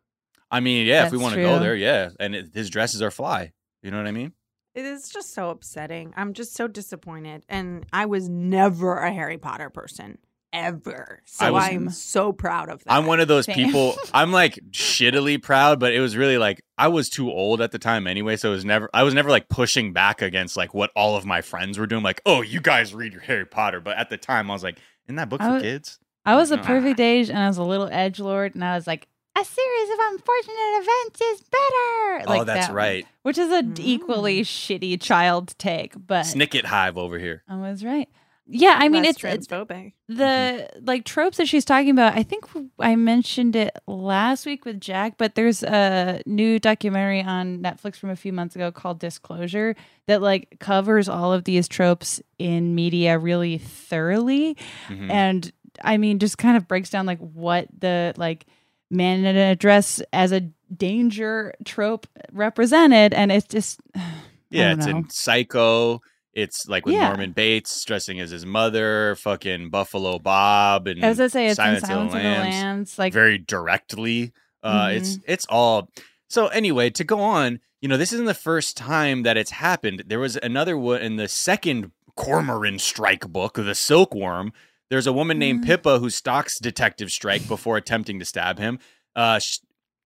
I 0.51 0.61
mean, 0.61 0.87
yeah, 0.87 1.07
if 1.07 1.13
we 1.13 1.19
want 1.19 1.35
to 1.35 1.43
go 1.43 1.59
there, 1.59 1.75
yeah, 1.75 2.11
and 2.21 2.35
it, 2.35 2.55
his 2.55 2.71
dresses 2.71 3.03
are 3.03 3.11
fly. 3.11 3.53
You 3.83 3.91
know 3.91 3.97
what 3.99 4.07
I 4.07 4.13
mean? 4.13 4.33
It 4.75 4.85
is 4.85 5.09
just 5.09 5.33
so 5.35 5.51
upsetting. 5.51 6.13
I'm 6.17 6.35
just 6.35 6.55
so 6.55 6.69
disappointed. 6.69 7.45
And 7.49 7.87
I 7.93 8.07
was 8.07 8.29
never 8.29 8.99
a 8.99 9.13
Harry 9.13 9.39
Potter 9.39 9.71
person. 9.71 10.19
Ever. 10.53 11.23
So 11.27 11.47
I 11.47 11.51
was- 11.51 11.65
I'm 11.65 11.91
so 11.91 12.33
proud 12.33 12.69
of 12.71 12.83
that. 12.85 12.93
I'm 12.93 13.07
one 13.07 13.21
of 13.21 13.29
those 13.29 13.45
Same. 13.47 13.55
people. 13.57 13.95
I'm 14.15 14.33
like 14.33 14.59
shittily 14.71 15.43
proud, 15.43 15.81
but 15.81 15.93
it 15.93 16.01
was 16.01 16.17
really 16.17 16.39
like 16.39 16.63
I 16.79 16.89
was 16.89 17.09
too 17.11 17.31
old 17.31 17.61
at 17.61 17.73
the 17.73 17.79
time 17.79 18.07
anyway, 18.07 18.37
so 18.37 18.51
it 18.51 18.53
was 18.55 18.65
never. 18.65 18.89
I 18.95 19.03
was 19.03 19.13
never 19.13 19.29
like 19.29 19.49
pushing 19.49 19.93
back 19.93 20.23
against 20.23 20.57
like 20.57 20.73
what 20.73 20.91
all 20.97 21.17
of 21.17 21.27
my 21.27 21.43
friends 21.43 21.79
were 21.79 21.87
doing. 21.87 22.03
Like, 22.03 22.23
oh, 22.25 22.41
you 22.43 22.61
guys 22.61 22.95
read 22.95 23.13
your 23.13 23.23
Harry 23.23 23.45
Potter, 23.45 23.81
but 23.81 23.97
at 23.99 24.09
the 24.09 24.17
time 24.17 24.51
I 24.51 24.55
was 24.55 24.63
like, 24.63 24.79
isn't 25.07 25.17
that 25.17 25.29
book 25.29 25.41
I 25.43 25.47
for 25.47 25.53
was- 25.55 25.63
kids? 25.63 25.99
I 26.25 26.35
was 26.35 26.51
a 26.51 26.59
perfect 26.59 27.01
age, 27.01 27.29
and 27.29 27.39
I 27.39 27.47
was 27.49 27.59
a 27.59 27.63
little 27.63 27.89
edge 27.91 28.19
lord, 28.19 28.55
and 28.57 28.65
I 28.65 28.75
was 28.75 28.87
like, 28.87 29.07
a 29.39 29.45
series 29.45 29.91
of 29.91 29.99
unfortunate 30.13 30.81
events 30.81 31.21
is 31.21 31.41
better. 31.43 32.25
oh, 32.29 32.45
that's 32.45 32.67
that 32.67 32.69
one, 32.71 32.77
right. 32.77 33.07
Which 33.23 33.39
is 33.39 33.51
an 33.53 33.75
Mm. 33.75 33.79
equally 33.81 34.43
shitty 34.43 35.01
child 35.01 35.55
take, 35.59 35.95
but 36.07 36.25
Snicket 36.27 36.65
Hive 36.65 36.97
over 36.97 37.19
here. 37.19 37.43
I 37.49 37.57
was 37.57 37.85
right. 37.85 38.09
yeah, 38.49 38.77
I 38.79 38.89
mean 38.89 39.03
less 39.03 39.17
it's, 39.17 39.25
it's 39.25 39.47
transphobic. 39.49 39.93
the 40.09 40.69
like 40.83 41.05
tropes 41.05 41.37
that 41.39 41.49
she's 41.49 41.65
talking 41.65 41.91
about. 41.91 42.17
I 42.17 42.23
think 42.23 42.45
I 42.79 42.95
mentioned 42.95 43.57
it 43.57 43.77
last 43.89 44.47
week 44.47 44.65
with 44.65 44.81
Jack, 44.81 45.15
but 45.19 45.35
there's 45.35 45.63
a 45.65 46.23
new 46.27 46.59
documentary 46.61 47.23
on 47.23 47.59
Netflix 47.59 47.97
from 47.97 48.11
a 48.11 48.17
few 48.17 48.33
months 48.33 48.55
ago 48.55 48.71
called 48.71 49.01
Disclosure 49.01 49.75
that 50.07 50.23
like 50.23 50.59
covers 50.61 51.09
all 51.09 51.33
of 51.33 51.43
these 51.45 51.67
tropes 51.69 52.23
in 52.39 52.75
media 52.77 53.19
really 53.19 53.59
thoroughly 53.59 54.57
Mhm. 54.89 55.11
and 55.11 55.53
I 55.83 55.97
mean 55.99 56.21
just 56.21 56.39
kind 56.39 56.57
of 56.57 56.69
breaks 56.69 56.89
down 56.91 57.05
like 57.05 57.19
what 57.19 57.67
the 57.77 58.15
like 58.17 58.47
man 58.91 59.25
in 59.25 59.37
a 59.37 59.57
dress 59.57 60.01
as 60.13 60.33
a 60.33 60.43
danger 60.75 61.55
trope 61.65 62.07
represented 62.33 63.15
and 63.15 63.31
it's 63.33 63.47
just 63.47 63.81
yeah, 64.51 64.73
it's 64.73 64.87
know. 64.87 64.99
in 64.99 65.11
Psycho. 65.11 66.01
It's 66.33 66.69
like 66.69 66.85
with 66.85 66.95
Yeah. 66.95 67.09
Norman 67.09 67.33
Bates 67.33 67.83
dressing 67.85 68.21
as 68.21 68.31
his 68.31 68.45
mother, 68.45 69.17
fucking 69.17 69.71
Buffalo 69.71 70.19
Bob, 70.19 70.87
and 70.87 71.03
as 71.03 71.19
I 71.19 71.29
say 71.29 71.47
it's 71.47 71.57
Silence 71.57 71.79
in 71.79 71.85
of 71.85 71.89
the 71.89 71.95
Silence 71.95 72.13
of 72.15 72.19
the 72.23 72.29
Lambs. 72.29 72.55
Lambs 72.55 72.99
like 72.99 73.13
very 73.13 73.39
directly. 73.39 74.33
Uh, 74.63 74.87
Mm-hmm. 74.89 74.97
It's 74.99 75.19
it's 75.27 75.47
all. 75.49 75.89
So 76.29 76.49
anyway, 76.49 76.91
to 76.91 77.05
go 77.05 77.21
on, 77.21 77.61
you 77.81 77.89
know, 77.89 77.97
this 77.97 78.13
isn't 78.13 78.27
the 78.27 78.35
first 78.35 78.77
time 78.77 79.23
that 79.23 79.37
it's 79.37 79.53
happened. 79.53 80.03
There 80.07 80.19
was 80.19 80.37
another 80.43 80.77
one 80.77 81.01
in 81.01 81.17
the 81.17 81.29
second 81.29 81.93
Cormoran 82.17 82.79
Strike 82.81 83.29
book, 83.29 83.55
the 83.55 83.75
Silkworm. 83.75 84.53
There's 84.91 85.07
a 85.07 85.13
woman 85.13 85.39
named 85.39 85.63
Mhm. 85.63 85.67
Pippa 85.67 85.99
who 85.99 86.11
stalks 86.11 86.59
Detective 86.59 87.11
Strike 87.11 87.49
before 87.49 87.77
attempting 87.77 88.19
to 88.19 88.25
stab 88.25 88.59
him. 88.59 88.79
Uh, 89.15 89.39
Sh- 89.39 89.59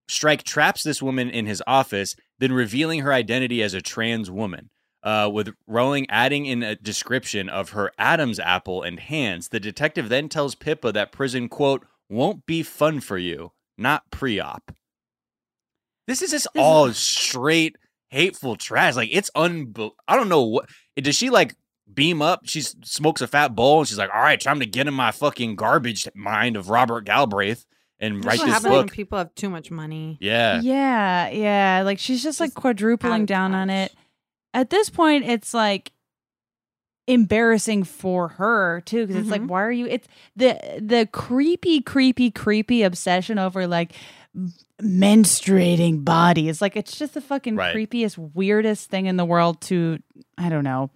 Strike 0.08 0.42
traps 0.42 0.82
this 0.82 1.00
woman 1.02 1.30
in 1.30 1.46
his 1.46 1.62
office, 1.66 2.16
then 2.38 2.52
revealing 2.52 3.00
her 3.00 3.12
identity 3.12 3.62
as 3.62 3.74
a 3.74 3.82
trans 3.82 4.30
woman. 4.30 4.70
Uh, 5.02 5.30
with 5.32 5.54
Rowling 5.66 6.06
adding 6.10 6.44
in 6.46 6.62
a 6.62 6.76
description 6.76 7.48
of 7.48 7.70
her 7.70 7.90
Adam's 7.98 8.38
apple 8.40 8.82
and 8.82 9.00
hands, 9.00 9.48
the 9.48 9.60
detective 9.60 10.08
then 10.08 10.28
tells 10.28 10.54
Pippa 10.54 10.92
that 10.92 11.10
prison, 11.12 11.48
quote, 11.48 11.86
won't 12.10 12.44
be 12.44 12.62
fun 12.62 13.00
for 13.00 13.16
you, 13.16 13.52
not 13.78 14.10
pre 14.10 14.38
op. 14.40 14.72
This 16.06 16.22
is 16.22 16.32
just 16.32 16.48
all 16.58 16.92
straight 16.92 17.76
hateful 18.10 18.56
trash. 18.56 18.96
Like, 18.96 19.10
it's 19.12 19.30
unbel 19.36 19.92
I 20.08 20.16
don't 20.16 20.28
know 20.28 20.42
what. 20.42 20.68
Does 20.96 21.14
she 21.16 21.30
like 21.30 21.54
beam 21.94 22.22
up? 22.22 22.40
She 22.44 22.60
smokes 22.62 23.20
a 23.20 23.26
fat 23.26 23.54
bowl 23.54 23.80
and 23.80 23.88
she's 23.88 23.98
like, 23.98 24.10
all 24.14 24.22
right, 24.22 24.40
time 24.40 24.60
to 24.60 24.66
get 24.66 24.86
in 24.86 24.94
my 24.94 25.10
fucking 25.10 25.56
garbage 25.56 26.08
mind 26.14 26.56
of 26.56 26.68
Robert 26.70 27.04
Galbraith 27.04 27.64
and 27.98 28.16
That's 28.16 28.26
write 28.26 28.40
this 28.40 28.48
happens 28.48 28.72
when 28.72 28.86
book. 28.86 28.92
people 28.92 29.18
have 29.18 29.34
too 29.34 29.50
much 29.50 29.70
money. 29.70 30.16
Yeah. 30.20 30.60
Yeah, 30.62 31.28
yeah. 31.28 31.82
Like 31.84 31.98
she's 31.98 32.22
just 32.22 32.40
like 32.40 32.50
Just 32.50 32.58
out 32.58 32.62
quadrupling 32.62 33.26
down 33.26 33.54
on 33.54 33.68
it. 33.70 33.94
At 34.54 34.70
this 34.70 34.88
point, 34.90 35.24
it's 35.26 35.52
like 35.54 35.92
embarrassing 37.06 37.82
for 37.84 38.28
her 38.28 38.82
too, 38.86 39.06
because 39.06 39.20
it's 39.22 39.30
like, 39.30 39.42
Mhm. 39.42 39.48
why 39.48 39.62
are 39.62 39.72
you? 39.72 39.86
It's 39.86 40.06
the 40.36 40.58
the 40.80 41.08
creepy, 41.12 41.80
creepy, 41.80 42.30
creepy 42.30 42.82
obsession 42.82 43.38
over 43.38 43.66
like 43.66 43.92
m- 44.34 44.52
menstruating 44.80 46.04
bodies. 46.04 46.60
Like 46.60 46.76
it's 46.76 46.96
just 46.96 47.14
the 47.14 47.20
fucking 47.20 47.56
Right. 47.56 47.74
creepiest, 47.74 48.16
weirdest 48.34 48.90
thing 48.90 49.06
in 49.06 49.16
the 49.16 49.24
world. 49.24 49.60
To 49.62 49.98
I 50.38 50.48
don't 50.48 50.64
know, 50.64 50.90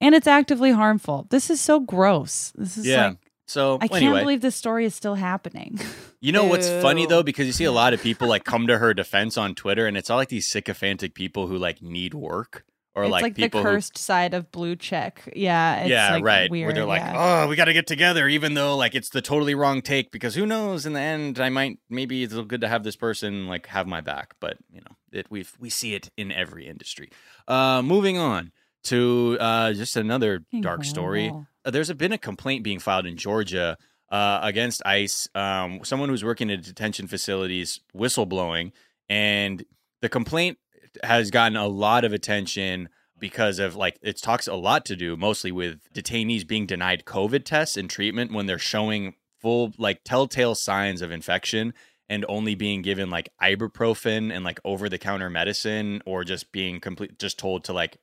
and 0.00 0.14
it's 0.14 0.26
actively 0.26 0.70
harmful. 0.72 1.26
This 1.30 1.50
is 1.50 1.60
so 1.60 1.80
gross. 1.80 2.52
This 2.56 2.76
is 2.76 2.86
Yeah. 2.86 3.08
like 3.08 3.18
So, 3.46 3.78
I 3.80 3.88
can't 3.88 4.02
anyway. 4.02 4.20
believe 4.20 4.40
this 4.42 4.56
story 4.56 4.84
is 4.84 4.94
still 4.94 5.16
happening. 5.16 5.78
You 6.22 6.32
know 6.32 6.44
what's 6.44 6.68
funny 6.68 7.06
though, 7.06 7.22
because 7.22 7.46
you 7.46 7.52
see 7.54 7.64
a 7.64 7.72
lot 7.72 7.94
of 7.94 8.02
people 8.02 8.28
like 8.28 8.44
come 8.44 8.66
to 8.66 8.76
her 8.76 8.92
defense 8.92 9.38
on 9.38 9.54
Twitter, 9.54 9.86
and 9.86 9.96
it's 9.96 10.10
all 10.10 10.18
like 10.18 10.28
these 10.28 10.50
sycophantic 10.50 11.14
people 11.14 11.46
who 11.46 11.56
like 11.56 11.80
need 11.80 12.12
work 12.12 12.66
or 12.94 13.04
it's 13.04 13.12
like, 13.12 13.22
like, 13.22 13.34
the 13.36 13.42
people 13.44 13.62
who 13.62 13.68
cursed 13.68 13.96
side 13.96 14.34
of 14.34 14.50
blue 14.50 14.74
check. 14.74 15.32
Yeah, 15.34 15.80
it's 15.82 15.90
yeah, 15.90 16.14
like 16.14 16.24
right. 16.24 16.50
Weird, 16.50 16.66
Where 16.66 16.74
they're 16.74 16.84
like, 16.84 17.00
yeah. 17.00 17.44
oh, 17.44 17.48
we 17.48 17.54
got 17.54 17.66
to 17.66 17.72
get 17.72 17.86
together, 17.86 18.28
even 18.28 18.54
though 18.54 18.76
like 18.76 18.94
it's 18.94 19.10
the 19.10 19.22
totally 19.22 19.54
wrong 19.54 19.80
take. 19.80 20.10
Because 20.10 20.34
who 20.34 20.44
knows? 20.44 20.86
In 20.86 20.92
the 20.92 21.00
end, 21.00 21.38
I 21.38 21.48
might 21.50 21.78
maybe 21.88 22.22
it's 22.22 22.34
good 22.34 22.60
to 22.62 22.68
have 22.68 22.82
this 22.82 22.96
person 22.96 23.46
like 23.46 23.66
have 23.68 23.86
my 23.86 24.00
back. 24.00 24.34
But 24.40 24.56
you 24.70 24.80
know, 24.80 24.96
it 25.12 25.26
we 25.30 25.46
we 25.58 25.70
see 25.70 25.94
it 25.94 26.10
in 26.16 26.32
every 26.32 26.66
industry. 26.66 27.10
Uh, 27.46 27.80
moving 27.80 28.18
on 28.18 28.52
to 28.84 29.36
uh, 29.40 29.72
just 29.72 29.96
another 29.96 30.40
Fucking 30.40 30.62
dark 30.62 30.84
story. 30.84 31.32
Uh, 31.64 31.70
there's 31.70 31.92
been 31.92 32.12
a 32.12 32.18
complaint 32.18 32.64
being 32.64 32.78
filed 32.78 33.06
in 33.06 33.16
Georgia 33.16 33.76
uh, 34.10 34.40
against 34.42 34.82
ICE. 34.84 35.28
Um, 35.34 35.80
someone 35.84 36.08
who's 36.08 36.24
working 36.24 36.50
in 36.50 36.60
detention 36.60 37.06
facilities 37.06 37.80
whistleblowing, 37.94 38.72
and 39.08 39.64
the 40.00 40.08
complaint 40.08 40.58
has 41.04 41.30
gotten 41.30 41.56
a 41.56 41.68
lot 41.68 42.04
of 42.04 42.12
attention 42.12 42.88
because 43.18 43.58
of 43.58 43.76
like 43.76 43.98
it 44.02 44.20
talks 44.20 44.48
a 44.48 44.54
lot 44.54 44.84
to 44.86 44.96
do 44.96 45.16
mostly 45.16 45.52
with 45.52 45.78
detainees 45.92 46.46
being 46.46 46.66
denied 46.66 47.04
COVID 47.04 47.44
tests 47.44 47.76
and 47.76 47.88
treatment 47.88 48.32
when 48.32 48.46
they're 48.46 48.58
showing 48.58 49.14
full 49.38 49.72
like 49.78 50.02
telltale 50.04 50.54
signs 50.54 51.02
of 51.02 51.10
infection 51.10 51.74
and 52.08 52.24
only 52.28 52.54
being 52.54 52.82
given 52.82 53.10
like 53.10 53.28
ibuprofen 53.40 54.34
and 54.34 54.44
like 54.44 54.58
over 54.64 54.88
the 54.88 54.98
counter 54.98 55.30
medicine 55.30 56.02
or 56.06 56.24
just 56.24 56.50
being 56.50 56.80
complete 56.80 57.18
just 57.18 57.38
told 57.38 57.62
to 57.64 57.72
like 57.72 57.98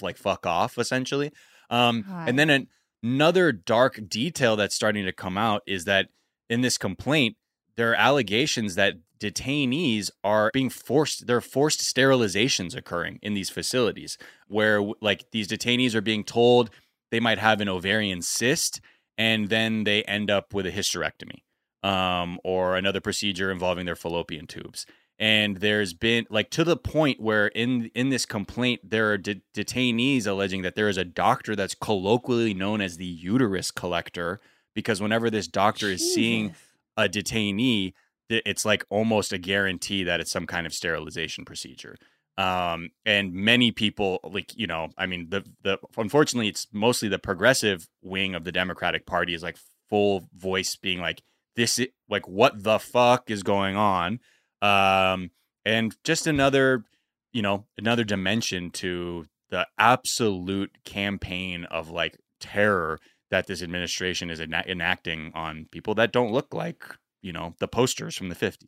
like 0.00 0.16
fuck 0.16 0.46
off 0.46 0.78
essentially. 0.78 1.30
Um 1.70 2.04
and 2.26 2.38
then 2.38 2.50
an- 2.50 2.68
another 3.02 3.52
dark 3.52 4.00
detail 4.08 4.56
that's 4.56 4.74
starting 4.74 5.04
to 5.04 5.12
come 5.12 5.36
out 5.36 5.62
is 5.66 5.84
that 5.84 6.08
in 6.48 6.62
this 6.62 6.78
complaint 6.78 7.36
there 7.76 7.90
are 7.90 7.96
allegations 7.96 8.76
that 8.76 8.94
detainees 9.18 10.10
are 10.22 10.50
being 10.52 10.70
forced 10.70 11.26
there 11.26 11.36
are 11.36 11.40
forced 11.40 11.80
sterilizations 11.80 12.76
occurring 12.76 13.18
in 13.22 13.34
these 13.34 13.50
facilities 13.50 14.18
where 14.48 14.82
like 15.00 15.24
these 15.30 15.48
detainees 15.48 15.94
are 15.94 16.00
being 16.00 16.24
told 16.24 16.70
they 17.10 17.20
might 17.20 17.38
have 17.38 17.60
an 17.60 17.68
ovarian 17.68 18.20
cyst 18.20 18.80
and 19.16 19.48
then 19.48 19.84
they 19.84 20.02
end 20.04 20.30
up 20.30 20.52
with 20.52 20.66
a 20.66 20.72
hysterectomy 20.72 21.42
um, 21.88 22.38
or 22.42 22.76
another 22.76 23.00
procedure 23.00 23.50
involving 23.50 23.86
their 23.86 23.96
fallopian 23.96 24.46
tubes 24.46 24.84
and 25.18 25.58
there's 25.58 25.94
been 25.94 26.26
like 26.30 26.50
to 26.50 26.64
the 26.64 26.76
point 26.76 27.20
where 27.20 27.48
in 27.48 27.90
in 27.94 28.08
this 28.08 28.26
complaint 28.26 28.80
there 28.82 29.10
are 29.12 29.18
de- 29.18 29.42
detainees 29.54 30.26
alleging 30.26 30.62
that 30.62 30.74
there 30.74 30.88
is 30.88 30.96
a 30.96 31.04
doctor 31.04 31.54
that's 31.54 31.74
colloquially 31.74 32.54
known 32.54 32.80
as 32.80 32.96
the 32.96 33.06
uterus 33.06 33.70
collector 33.70 34.40
because 34.74 35.00
whenever 35.00 35.30
this 35.30 35.46
doctor 35.46 35.86
is 35.86 36.14
seeing 36.14 36.54
a 36.96 37.08
detainee, 37.08 37.92
it's 38.28 38.64
like 38.64 38.84
almost 38.90 39.32
a 39.32 39.38
guarantee 39.38 40.04
that 40.04 40.20
it's 40.20 40.30
some 40.30 40.46
kind 40.46 40.66
of 40.66 40.72
sterilization 40.72 41.44
procedure. 41.44 41.96
Um, 42.36 42.90
and 43.06 43.32
many 43.32 43.70
people, 43.70 44.18
like 44.24 44.56
you 44.56 44.66
know, 44.66 44.88
I 44.98 45.06
mean, 45.06 45.28
the 45.30 45.44
the 45.62 45.78
unfortunately, 45.96 46.48
it's 46.48 46.66
mostly 46.72 47.08
the 47.08 47.18
progressive 47.18 47.86
wing 48.02 48.34
of 48.34 48.44
the 48.44 48.52
Democratic 48.52 49.06
Party 49.06 49.34
is 49.34 49.42
like 49.42 49.56
full 49.88 50.28
voice 50.36 50.74
being 50.76 51.00
like, 51.00 51.22
this, 51.54 51.78
is, 51.78 51.88
like, 52.08 52.26
what 52.26 52.64
the 52.64 52.80
fuck 52.80 53.30
is 53.30 53.44
going 53.44 53.76
on? 53.76 54.18
Um, 54.62 55.30
and 55.64 55.94
just 56.04 56.26
another, 56.26 56.84
you 57.32 57.42
know, 57.42 57.64
another 57.78 58.04
dimension 58.04 58.70
to 58.72 59.26
the 59.50 59.66
absolute 59.78 60.70
campaign 60.84 61.64
of 61.64 61.90
like 61.90 62.18
terror 62.40 62.98
that 63.30 63.46
this 63.46 63.62
administration 63.62 64.30
is 64.30 64.40
ena- 64.40 64.64
enacting 64.66 65.32
on 65.34 65.66
people 65.70 65.94
that 65.94 66.12
don't 66.12 66.32
look 66.32 66.52
like 66.54 66.84
you 67.22 67.32
know 67.32 67.54
the 67.58 67.66
posters 67.68 68.16
from 68.16 68.28
the 68.28 68.34
50s 68.34 68.66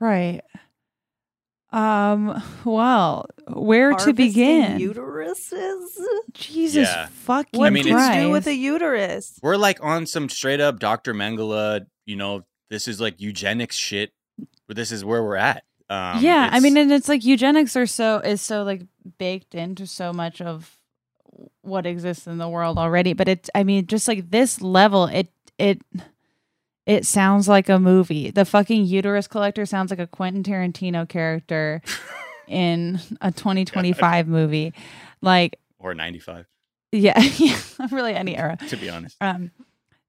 right. 0.00 0.40
Um. 1.72 2.40
Well, 2.64 3.26
where 3.48 3.92
to 3.94 4.12
begin? 4.12 4.78
Uteruses? 4.78 5.86
Jesus 6.32 6.88
Yeah. 6.88 7.06
fucking 7.06 7.58
What 7.58 7.72
mean, 7.72 7.84
do 7.84 7.90
it's- 7.90 8.16
you 8.16 8.22
do 8.22 8.30
with 8.30 8.46
a 8.46 8.54
uterus? 8.54 9.38
we're 9.42 9.56
like 9.56 9.78
on 9.82 10.06
some 10.06 10.28
straight 10.28 10.60
up 10.60 10.78
dr 10.78 11.12
mengele 11.14 11.86
you 12.06 12.16
know 12.16 12.44
this 12.70 12.86
is 12.86 13.00
like 13.00 13.20
eugenics 13.20 13.76
shit 13.76 14.12
but 14.66 14.76
this 14.76 14.92
is 14.92 15.04
where 15.04 15.22
we're 15.22 15.36
at 15.36 15.64
um 15.90 16.22
yeah, 16.22 16.48
I 16.50 16.60
mean, 16.60 16.78
and 16.78 16.90
it's 16.90 17.08
like 17.10 17.24
eugenics 17.24 17.76
are 17.76 17.86
so 17.86 18.18
is 18.18 18.40
so 18.40 18.62
like 18.62 18.82
baked 19.18 19.54
into 19.54 19.86
so 19.86 20.14
much 20.14 20.40
of 20.40 20.78
what 21.60 21.84
exists 21.84 22.26
in 22.26 22.38
the 22.38 22.48
world 22.48 22.78
already. 22.78 23.12
But 23.12 23.28
it, 23.28 23.50
I 23.54 23.64
mean, 23.64 23.86
just 23.86 24.08
like 24.08 24.30
this 24.30 24.62
level, 24.62 25.04
it 25.06 25.28
it 25.58 25.82
it 26.86 27.04
sounds 27.06 27.48
like 27.48 27.68
a 27.68 27.78
movie. 27.78 28.30
The 28.30 28.46
fucking 28.46 28.86
uterus 28.86 29.26
collector 29.26 29.66
sounds 29.66 29.90
like 29.90 30.00
a 30.00 30.06
Quentin 30.06 30.42
Tarantino 30.42 31.08
character 31.08 31.82
in 32.48 32.98
a 33.20 33.30
2025 33.30 34.26
movie. 34.26 34.72
Like, 35.20 35.58
or 35.78 35.94
95 35.94 36.46
yeah, 36.92 37.18
yeah, 37.36 37.58
really 37.90 38.14
any 38.14 38.36
era. 38.36 38.56
to 38.68 38.76
be 38.76 38.88
honest 38.88 39.16
Um, 39.20 39.50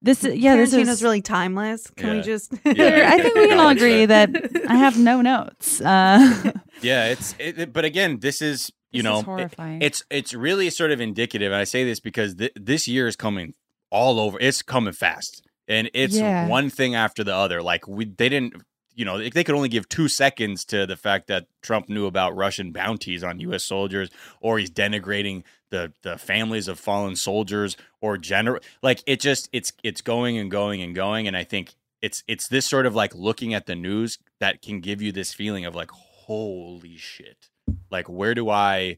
this, 0.06 0.24
is 0.24 0.36
yeah, 0.36 0.56
this 0.56 0.74
is 0.74 1.04
really 1.04 1.22
timeless. 1.22 1.90
Can 1.98 2.08
Yeah. 2.08 2.16
we 2.16 2.22
just? 2.22 2.54
Yeah. 2.64 3.10
I 3.14 3.22
think 3.22 3.36
we 3.36 3.48
can 3.48 3.60
all 3.60 3.70
agree 3.70 4.06
that. 4.06 4.30
I 4.70 4.76
have 4.76 4.98
no 4.98 5.22
notes. 5.22 5.82
Uh, 5.82 6.52
yeah 6.82 7.06
it's 7.08 7.36
it, 7.40 7.58
it- 7.60 7.74
but 7.74 7.86
again 7.86 8.20
this 8.20 8.42
is 8.42 8.72
you 8.92 9.02
This 9.02 9.26
know 9.26 9.38
is 9.38 9.52
it- 9.52 9.84
it's 9.84 10.04
it's 10.10 10.34
really 10.34 10.70
sort 10.70 10.92
of 10.92 11.00
indicative 11.00 11.52
and 11.54 11.60
i 11.62 11.64
say 11.64 11.86
this 11.86 12.02
because 12.02 12.36
th- 12.36 12.52
this 12.56 12.86
year 12.88 13.08
is 13.08 13.16
coming 13.16 13.54
all 13.92 14.20
over 14.20 14.38
it's 14.42 14.62
coming 14.62 14.92
fast 14.94 15.42
and 15.70 15.90
it's 15.94 16.16
Yeah. 16.18 16.48
one 16.48 16.70
thing 16.70 16.94
after 16.94 17.24
the 17.24 17.34
other 17.34 17.62
like 17.62 17.88
we 17.88 18.04
they 18.06 18.30
didn't 18.30 18.56
you 18.98 19.04
know, 19.04 19.18
they 19.18 19.44
could 19.44 19.56
only 19.56 19.68
give 19.68 19.90
two 19.90 20.08
seconds 20.08 20.64
to 20.64 20.86
the 20.86 20.96
fact 20.96 21.28
that 21.28 21.48
Trump 21.62 21.90
knew 21.90 22.06
about 22.06 22.34
Russian 22.34 22.72
bounties 22.72 23.26
on 23.26 23.42
U.S. 23.42 23.66
soldiers, 23.66 24.10
or 24.40 24.58
he's 24.58 24.72
denigrating 24.72 25.44
the 25.76 25.92
the 26.10 26.18
families 26.18 26.68
of 26.68 26.80
fallen 26.80 27.16
soldiers, 27.16 27.76
or 28.02 28.18
general 28.18 28.60
like 28.82 29.04
it 29.06 29.20
just 29.20 29.50
it's 29.52 29.74
it's 29.84 30.02
going 30.02 30.38
and 30.38 30.50
going 30.50 30.82
and 30.82 30.96
going, 30.96 31.28
and 31.28 31.36
I 31.36 31.44
think 31.44 31.76
it's 32.02 32.24
it's 32.28 32.48
this 32.48 32.66
sort 32.66 32.86
of 32.86 32.96
like 32.96 33.14
looking 33.16 33.54
at 33.54 33.66
the 33.66 33.76
news 33.76 34.18
that 34.40 34.62
can 34.62 34.80
give 34.80 35.02
you 35.02 35.12
this 35.12 35.34
feeling 35.34 35.66
of 35.66 35.76
like 35.76 35.92
holy 35.92 36.98
shit, 36.98 37.50
like 37.92 38.08
where 38.08 38.34
do 38.34 38.50
I 38.50 38.98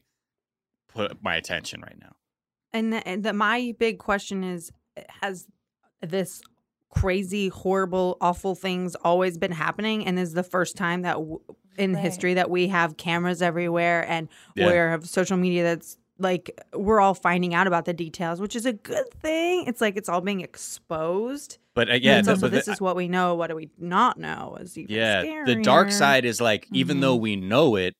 put 0.88 1.22
my 1.22 1.36
attention 1.36 1.80
right 1.80 1.98
now? 2.00 2.14
And 2.72 2.92
the, 2.92 3.06
and 3.08 3.24
the, 3.24 3.32
my 3.32 3.74
big 3.78 3.98
question 3.98 4.44
is 4.44 4.70
has 5.22 5.46
this 6.02 6.40
crazy 6.90 7.48
horrible 7.48 8.16
awful 8.20 8.54
things 8.54 8.94
always 8.96 9.36
been 9.36 9.52
happening 9.52 10.06
and 10.06 10.18
is 10.18 10.32
the 10.32 10.42
first 10.42 10.76
time 10.76 11.02
that 11.02 11.14
w- 11.14 11.40
in 11.76 11.92
Right. 11.94 12.02
history 12.02 12.34
that 12.34 12.50
we 12.50 12.68
have 12.68 12.96
cameras 12.96 13.42
everywhere 13.42 14.08
and 14.08 14.28
Yeah. 14.54 14.66
we 14.66 14.72
have 14.72 15.06
social 15.08 15.36
media 15.36 15.62
that's 15.62 15.96
like 16.18 16.60
we're 16.74 17.00
all 17.00 17.14
finding 17.14 17.54
out 17.54 17.66
about 17.66 17.84
the 17.84 17.92
details 17.94 18.40
which 18.40 18.56
is 18.56 18.66
a 18.66 18.72
good 18.72 19.10
thing. 19.20 19.64
It's 19.66 19.80
like 19.80 19.96
it's 19.96 20.08
all 20.08 20.20
being 20.20 20.40
exposed. 20.40 21.58
But 21.74 21.90
uh, 21.90 21.94
yeah, 21.94 22.22
so, 22.22 22.32
the- 22.32 22.36
so 22.36 22.40
but 22.42 22.50
this 22.52 22.66
the- 22.66 22.72
is 22.72 22.80
what 22.80 22.96
we 22.96 23.08
know. 23.08 23.34
What 23.34 23.48
do 23.48 23.56
we 23.56 23.70
not 23.78 24.18
know 24.18 24.56
is 24.60 24.76
even 24.76 24.94
yeah 24.94 25.44
the 25.46 25.56
dark 25.62 25.90
side 25.92 26.24
is 26.24 26.40
like 26.40 26.66
even 26.72 27.00
though 27.00 27.16
Mhm. 27.16 27.20
we 27.22 27.36
know 27.36 27.76
it 27.76 27.94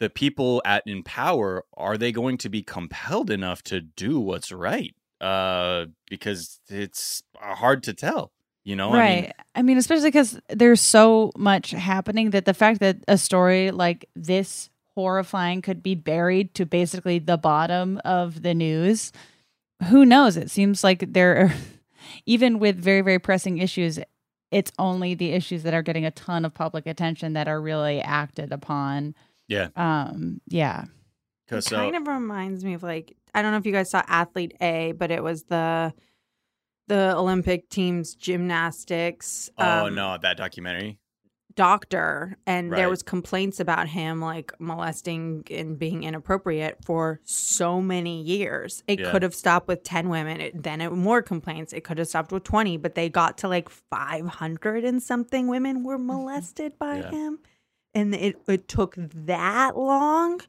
the 0.00 0.10
people 0.10 0.62
at 0.64 0.82
in 0.86 1.02
power 1.02 1.64
are 1.76 1.98
they 1.98 2.12
going 2.12 2.38
to 2.38 2.48
be 2.48 2.62
compelled 2.62 3.30
enough 3.30 3.62
to 3.64 3.80
do 3.80 4.20
what's 4.20 4.52
right? 4.52 4.94
Uh 5.20 5.86
because 6.08 6.60
it's 6.68 7.22
uh, 7.42 7.54
hard 7.54 7.82
to 7.84 7.92
tell 7.94 8.30
you 8.64 8.76
know? 8.76 8.92
Right. 8.92 9.00
I 9.00 9.20
mean, 9.22 9.32
I 9.54 9.62
mean, 9.62 9.78
especially 9.78 10.08
because 10.08 10.38
there's 10.50 10.82
so 10.82 11.32
much 11.38 11.70
happening 11.70 12.30
that 12.30 12.44
the 12.44 12.52
fact 12.52 12.80
that 12.80 12.98
a 13.08 13.16
story 13.16 13.70
like 13.70 14.06
this 14.14 14.68
horrifying 14.98 15.62
could 15.62 15.80
be 15.80 15.94
buried 15.94 16.54
to 16.54 16.66
basically 16.66 17.20
the 17.20 17.36
bottom 17.36 18.00
of 18.04 18.42
the 18.42 18.52
news. 18.52 19.12
Who 19.90 20.04
knows? 20.04 20.36
It 20.36 20.50
seems 20.50 20.82
like 20.82 21.12
there 21.12 21.36
are, 21.36 21.54
even 22.26 22.58
with 22.58 22.76
very, 22.76 23.00
very 23.02 23.20
pressing 23.20 23.58
issues, 23.58 24.00
it's 24.50 24.72
only 24.76 25.14
the 25.14 25.30
issues 25.34 25.62
that 25.62 25.72
are 25.72 25.82
getting 25.82 26.04
a 26.04 26.10
ton 26.10 26.44
of 26.44 26.52
public 26.52 26.84
attention 26.84 27.34
that 27.34 27.46
are 27.46 27.60
really 27.60 28.00
acted 28.00 28.50
upon. 28.50 29.14
Yeah. 29.46 29.68
Um, 29.76 30.40
yeah. 30.48 30.82
It 30.82 30.88
because 31.46 31.66
so 31.66 31.76
kind 31.76 31.94
of 31.94 32.08
reminds 32.08 32.64
me 32.64 32.74
of 32.74 32.82
like 32.82 33.16
I 33.32 33.42
don't 33.42 33.52
know 33.52 33.58
if 33.58 33.66
you 33.66 33.72
guys 33.72 33.90
saw 33.90 34.02
Athlete 34.08 34.56
A, 34.60 34.94
but 34.98 35.12
it 35.12 35.22
was 35.22 35.44
the 35.44 35.94
the 36.88 37.14
Olympic 37.16 37.68
team's 37.68 38.16
gymnastics. 38.16 39.48
oh 39.58 39.86
um, 39.86 39.94
no 39.94 40.18
that 40.20 40.36
documentary 40.36 40.98
doctor, 41.58 42.38
and 42.46 42.72
there 42.72 42.88
was 42.88 43.02
complaints 43.02 43.58
about 43.58 43.88
him 43.88 44.20
like 44.20 44.52
molesting 44.60 45.42
and 45.50 45.76
being 45.76 46.04
inappropriate 46.04 46.78
for 46.84 47.20
so 47.24 47.82
many 47.82 48.22
years. 48.22 48.84
It 48.86 49.00
Yeah. 49.00 49.10
could 49.10 49.22
have 49.24 49.34
stopped 49.34 49.66
with 49.66 49.82
ten 49.82 50.08
women. 50.08 50.40
It, 50.40 50.62
then 50.62 50.80
it, 50.80 50.92
more 50.92 51.20
complaints. 51.20 51.72
It 51.72 51.82
could 51.82 51.98
have 51.98 52.06
stopped 52.06 52.30
with 52.30 52.44
twenty, 52.44 52.76
but 52.76 52.94
they 52.94 53.08
got 53.08 53.38
to 53.38 53.48
like 53.48 53.68
five 53.68 54.26
hundred 54.26 54.84
and 54.84 55.02
something 55.02 55.48
women 55.48 55.82
were 55.82 55.98
molested 55.98 56.78
by 56.78 56.98
Yeah. 56.98 57.10
him, 57.10 57.38
and 57.92 58.14
it 58.14 58.36
it 58.46 58.68
took 58.68 58.94
that 58.96 59.76
long. 59.76 60.40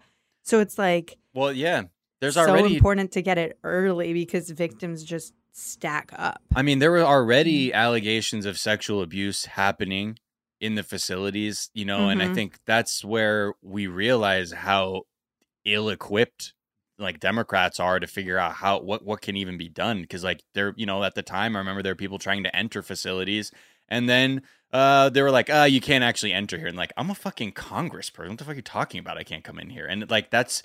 So 0.44 0.60
it's 0.60 0.78
like 0.78 1.18
well 1.34 1.52
yeah 1.52 1.84
there's 2.22 2.36
so 2.36 2.48
already 2.48 2.76
important 2.76 3.12
to 3.14 3.24
get 3.24 3.40
it 3.40 3.58
early 3.64 4.14
because 4.14 4.52
victims 4.52 5.04
just 5.04 5.34
stack 5.54 6.12
up. 6.16 6.42
I 6.56 6.62
mean, 6.62 6.78
there 6.80 6.92
were 6.92 7.00
Mm. 7.00 7.06
already 7.18 7.74
allegations 7.74 8.46
of 8.46 8.58
sexual 8.60 9.02
abuse 9.02 9.46
happening 9.46 10.18
in 10.62 10.76
the 10.76 10.84
facilities, 10.84 11.70
you 11.74 11.86
know, 11.86 12.10
and 12.10 12.22
I 12.22 12.28
Mhm. 12.28 12.34
think 12.34 12.60
that's 12.66 13.04
where 13.04 13.54
we 13.62 13.88
realize 13.88 14.52
how 14.52 15.04
ill-equipped 15.66 16.54
like 16.98 17.20
Democrats 17.20 17.80
are 17.80 18.00
to 18.00 18.08
figure 18.08 18.38
out 18.38 18.54
how 18.54 18.80
what 18.82 19.06
what 19.06 19.22
can 19.22 19.38
even 19.38 19.58
be 19.58 19.70
done 19.70 20.02
because 20.02 20.24
like 20.24 20.44
they're 20.54 20.74
you 20.76 20.86
know 20.86 21.04
at 21.04 21.16
the 21.16 21.22
time 21.22 21.56
I 21.56 21.60
remember 21.60 21.82
there 21.82 21.92
were 21.94 21.98
people 21.98 22.20
trying 22.20 22.44
to 22.44 22.56
enter 22.56 22.82
facilities 22.82 23.52
and 23.88 24.10
then 24.10 24.42
uh 24.74 25.10
they 25.10 25.22
were 25.22 25.32
like 25.32 25.50
uh 25.50 25.68
you 25.70 25.80
can't 25.80 26.04
actually 26.04 26.34
enter 26.34 26.58
here 26.58 26.68
and 26.68 26.78
like 26.78 26.92
I'm 26.98 27.10
a 27.10 27.16
fucking 27.16 27.54
congressperson 27.54 28.30
what 28.30 28.38
the 28.38 28.44
fuck 28.44 28.54
are 28.54 28.58
you 28.58 28.62
talking 28.62 29.00
about 29.00 29.18
I 29.18 29.24
can't 29.24 29.44
come 29.44 29.60
in 29.60 29.70
here 29.70 29.86
and 29.86 30.10
like 30.10 30.30
that's 30.30 30.62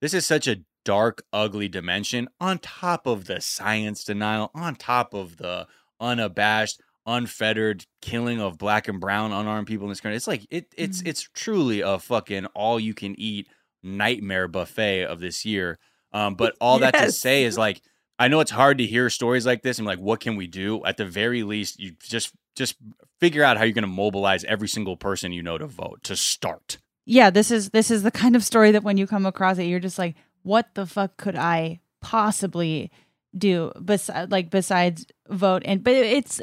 this 0.00 0.14
is 0.14 0.26
such 0.26 0.46
a 0.46 0.62
dark, 0.84 1.22
ugly 1.32 1.68
dimension 1.68 2.28
on 2.40 2.58
top 2.58 3.06
of 3.06 3.26
the 3.26 3.40
science 3.40 4.04
denial, 4.04 4.50
on 4.54 4.74
top 4.74 5.14
of 5.14 5.36
the 5.36 5.66
unabashed, 6.00 6.80
unfettered 7.14 7.84
killing 8.00 8.40
of 8.40 8.56
black 8.58 8.88
and 8.88 9.00
brown 9.00 9.32
unarmed 9.32 9.66
people 9.66 9.86
in 9.86 9.90
this 9.90 10.00
country. 10.00 10.16
It's 10.16 10.26
like 10.28 10.46
it 10.50 10.72
it's 10.76 11.02
Mhm. 11.02 11.08
it's 11.08 11.22
truly 11.34 11.80
a 11.80 11.98
fucking 11.98 12.46
all 12.46 12.78
you 12.80 12.94
can 12.94 13.14
eat 13.18 13.48
nightmare 13.82 14.48
buffet 14.48 15.04
of 15.04 15.20
this 15.20 15.44
year. 15.44 15.78
Um, 16.12 16.34
but 16.34 16.56
all 16.60 16.78
that 16.80 16.94
to 16.94 17.12
say 17.12 17.44
is 17.44 17.56
like 17.58 17.82
I 18.18 18.28
know 18.28 18.40
it's 18.40 18.50
hard 18.50 18.78
to 18.78 18.86
hear 18.86 19.08
stories 19.10 19.46
like 19.46 19.62
this 19.62 19.78
and 19.78 19.86
like 19.86 19.98
what 19.98 20.20
can 20.20 20.36
we 20.36 20.46
do? 20.46 20.84
At 20.84 20.96
the 20.96 21.06
very 21.06 21.42
least, 21.42 21.78
you 21.80 21.92
just 22.02 22.32
just 22.56 22.76
figure 23.20 23.42
out 23.44 23.56
how 23.56 23.64
you're 23.64 23.72
going 23.74 23.82
to 23.82 23.88
mobilize 23.88 24.44
every 24.44 24.68
single 24.68 24.96
person 24.96 25.32
you 25.32 25.42
know 25.42 25.56
to 25.58 25.66
vote 25.66 26.00
to 26.04 26.16
start. 26.16 26.78
yeah 27.06 27.30
this 27.30 27.50
is 27.50 27.70
this 27.70 27.90
is 27.90 28.02
the 28.02 28.10
kind 28.10 28.34
of 28.36 28.42
story 28.44 28.70
that 28.72 28.82
when 28.82 28.96
you 28.98 29.06
come 29.06 29.24
across 29.26 29.56
it 29.58 29.64
you're 29.64 29.80
just 29.80 29.98
like 29.98 30.14
what 30.42 30.74
the 30.74 30.84
fuck 30.86 31.16
could 31.16 31.36
i 31.36 31.80
possibly 32.02 32.90
do 33.36 33.72
bes- 33.80 34.10
like 34.28 34.50
besides 34.50 35.06
vote 35.28 35.62
and 35.64 35.82
but 35.84 35.94
it's 35.94 36.40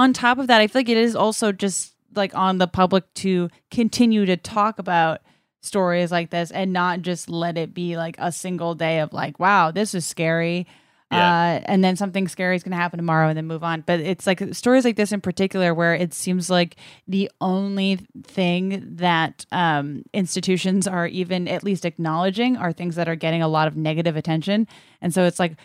on 0.00 0.12
top 0.12 0.38
of 0.38 0.46
that 0.46 0.60
i 0.60 0.66
feel 0.66 0.80
like 0.80 0.88
it 0.88 0.96
is 0.96 1.14
also 1.14 1.52
just 1.52 1.94
like 2.14 2.34
on 2.34 2.58
the 2.58 2.66
public 2.66 3.12
to 3.14 3.48
continue 3.70 4.24
to 4.24 4.36
talk 4.36 4.78
about 4.78 5.20
stories 5.62 6.10
like 6.10 6.30
this 6.30 6.50
and 6.50 6.72
not 6.72 7.02
just 7.02 7.28
let 7.28 7.58
it 7.58 7.74
be 7.74 7.96
like 7.96 8.16
a 8.18 8.32
single 8.32 8.74
day 8.74 9.00
of 9.00 9.12
like 9.12 9.38
wow 9.38 9.70
this 9.70 9.94
is 9.94 10.06
scary. 10.06 10.66
Yeah. 11.12 11.18
uh, 11.18 11.64
and 11.64 11.82
then 11.82 11.96
something 11.96 12.28
scary 12.28 12.54
is 12.54 12.62
going 12.62 12.70
to 12.70 12.76
happen 12.76 12.96
tomorrow 12.96 13.26
and 13.26 13.36
then 13.36 13.48
move 13.48 13.64
on. 13.64 13.82
But 13.84 13.98
it's 13.98 14.28
like 14.28 14.54
stories 14.54 14.84
like 14.84 14.94
this 14.94 15.10
in 15.10 15.20
particular 15.20 15.74
where 15.74 15.92
it 15.92 16.14
seems 16.14 16.48
like 16.48 16.76
the 17.08 17.28
only 17.40 17.98
thing 18.22 18.80
that 18.94 19.44
um, 19.50 20.04
institutions 20.14 20.86
are 20.86 21.08
even 21.08 21.48
at 21.48 21.64
least 21.64 21.84
acknowledging 21.84 22.56
are 22.56 22.72
things 22.72 22.94
that 22.94 23.08
are 23.08 23.16
getting 23.16 23.42
a 23.42 23.48
lot 23.48 23.66
of 23.66 23.76
negative 23.76 24.14
attention. 24.14 24.68
And 25.02 25.12
so 25.12 25.24
it's 25.24 25.40
like 25.40 25.56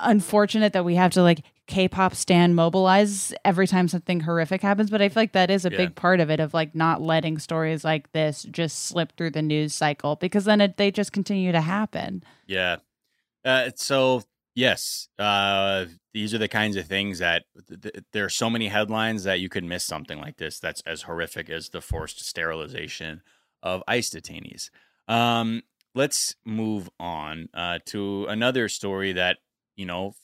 unfortunate 0.00 0.72
that 0.72 0.84
we 0.84 0.94
have 0.94 1.12
to 1.12 1.22
like 1.22 1.42
k-pop 1.66 2.14
stand 2.14 2.56
mobilize 2.56 3.34
every 3.44 3.66
time 3.66 3.88
something 3.88 4.20
horrific 4.20 4.62
happens 4.62 4.90
but 4.90 5.02
i 5.02 5.08
feel 5.08 5.20
like 5.22 5.32
that 5.32 5.50
is 5.50 5.64
a 5.66 5.70
Yeah. 5.70 5.76
big 5.76 5.94
part 5.94 6.18
of 6.20 6.30
it 6.30 6.40
of 6.40 6.54
like 6.54 6.74
not 6.74 7.02
letting 7.02 7.38
stories 7.38 7.84
like 7.84 8.10
this 8.12 8.44
just 8.50 8.86
slip 8.86 9.12
through 9.16 9.30
the 9.30 9.42
news 9.42 9.74
cycle 9.74 10.16
because 10.16 10.44
then 10.46 10.60
it, 10.60 10.76
they 10.78 10.90
just 10.90 11.12
continue 11.12 11.52
to 11.52 11.60
happen 11.60 12.22
Yeah. 12.46 12.76
Uh, 13.44 13.70
so 13.76 14.22
yes, 14.54 15.08
uh, 15.18 15.86
these 16.12 16.34
are 16.34 16.38
the 16.38 16.48
kinds 16.48 16.76
of 16.76 16.86
things 16.86 17.20
that 17.20 17.44
th- 17.68 17.80
th- 17.80 18.04
there 18.12 18.24
are 18.24 18.28
so 18.30 18.50
many 18.50 18.68
headlines 18.68 19.22
that 19.24 19.38
you 19.40 19.48
could 19.48 19.62
miss 19.64 19.84
something 19.84 20.18
like 20.18 20.36
this. 20.38 20.58
That's 20.58 20.82
as 20.82 21.02
horrific 21.02 21.48
as 21.48 21.68
the 21.68 21.80
forced 21.80 22.24
sterilization 22.26 23.22
of 23.62 23.82
ICE 23.86 24.10
detainees. 24.10 24.70
Um, 25.06 25.62
let's 25.94 26.34
move 26.44 26.90
on 26.98 27.48
uh, 27.54 27.78
to 27.86 28.26
another 28.26 28.68
story 28.68 29.12
that 29.12 29.38
you 29.78 29.86
know 29.86 30.14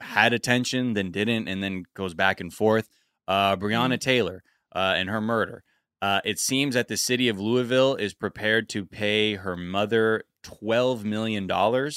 had 0.00 0.32
attention, 0.32 0.94
then 0.94 1.10
didn't, 1.10 1.48
and 1.48 1.62
then 1.62 1.84
goes 1.94 2.14
back 2.14 2.40
and 2.40 2.52
forth. 2.54 2.88
Uh, 3.26 3.56
Breonna 3.56 4.00
Taylor 4.00 4.42
uh, 4.74 4.94
and 4.96 5.10
her 5.10 5.20
murder. 5.20 5.64
Uh, 6.00 6.20
it 6.24 6.38
seems 6.38 6.74
that 6.74 6.88
the 6.88 6.96
city 6.96 7.28
of 7.28 7.38
Louisville 7.40 7.96
is 7.96 8.14
prepared 8.14 8.68
to 8.70 8.86
pay 8.86 9.34
her 9.34 9.56
mother 9.56 10.22
$12 10.44 11.02
million 11.04 11.50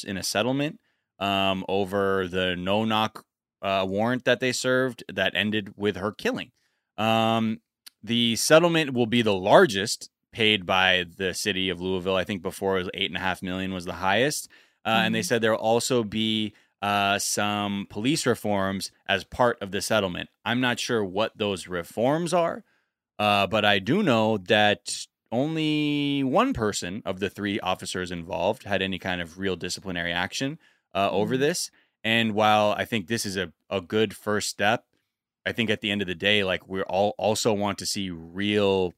in 0.08 0.18
a 0.18 0.24
settlement 0.24 0.80
um, 1.20 1.64
over 1.70 2.28
the 2.28 2.56
no 2.56 2.84
knock 2.84 3.24
uh, 3.62 3.86
warrant 3.88 4.26
that 4.26 4.40
they 4.40 4.52
served 4.52 5.04
that 5.14 5.34
ended 5.36 5.74
with 5.78 5.96
her 5.98 6.12
killing. 6.12 6.52
Um, 6.98 7.62
the 8.04 8.36
settlement 8.36 8.94
will 8.94 9.06
be 9.06 9.22
the 9.22 9.36
largest 9.36 10.10
paid 10.32 10.66
by 10.66 11.06
the 11.18 11.36
city 11.36 11.70
of 11.70 11.80
Louisville. 11.80 12.16
I 12.16 12.24
think 12.24 12.42
before 12.42 12.78
it 12.78 12.84
was 12.84 12.90
eight 12.96 13.12
and 13.12 13.18
a 13.18 13.22
half 13.22 13.44
million 13.44 13.72
was 13.72 13.86
the 13.86 13.94
highest. 13.94 14.50
Uh, 14.84 15.04
And 15.06 15.14
they 15.14 15.20
Mhm. 15.20 15.26
said 15.26 15.42
there 15.44 15.52
will 15.52 15.60
also 15.60 16.04
be 16.04 16.56
uh, 16.82 17.20
some 17.20 17.88
police 17.90 18.26
reforms 18.26 18.92
as 19.08 19.24
part 19.24 19.58
of 19.62 19.72
the 19.72 19.82
settlement. 19.82 20.30
I'm 20.44 20.60
not 20.62 20.80
sure 20.80 21.04
what 21.06 21.38
those 21.38 21.68
reforms 21.68 22.34
are, 22.34 22.64
uh, 23.20 23.48
but 23.48 23.64
I 23.66 23.80
do 23.80 24.02
know 24.02 24.38
that 24.38 25.06
only 25.32 26.24
one 26.24 26.54
person 26.54 27.02
of 27.06 27.20
the 27.20 27.30
three 27.30 27.60
officers 27.60 28.12
involved 28.12 28.64
had 28.64 28.82
any 28.82 29.00
kind 29.00 29.22
of 29.22 29.38
real 29.40 29.56
disciplinary 29.56 30.12
action 30.12 30.58
uh, 30.94 31.10
over 31.12 31.36
Mhm. 31.36 31.40
this. 31.40 31.72
And 32.04 32.34
while 32.34 32.74
I 32.78 32.84
think 32.86 33.08
this 33.08 33.26
is 33.26 33.38
a, 33.38 33.54
a 33.70 33.80
good 33.80 34.16
first 34.16 34.50
step, 34.50 34.86
I 35.46 35.52
think 35.52 35.70
at 35.70 35.82
the 35.82 35.92
end 35.92 36.02
of 36.02 36.08
the 36.08 36.16
day, 36.16 36.44
like 36.44 36.68
we 36.68 36.82
all 36.82 37.14
also 37.18 37.54
want 37.54 37.78
to 37.78 37.86
see 37.86 38.10
real 38.10 38.94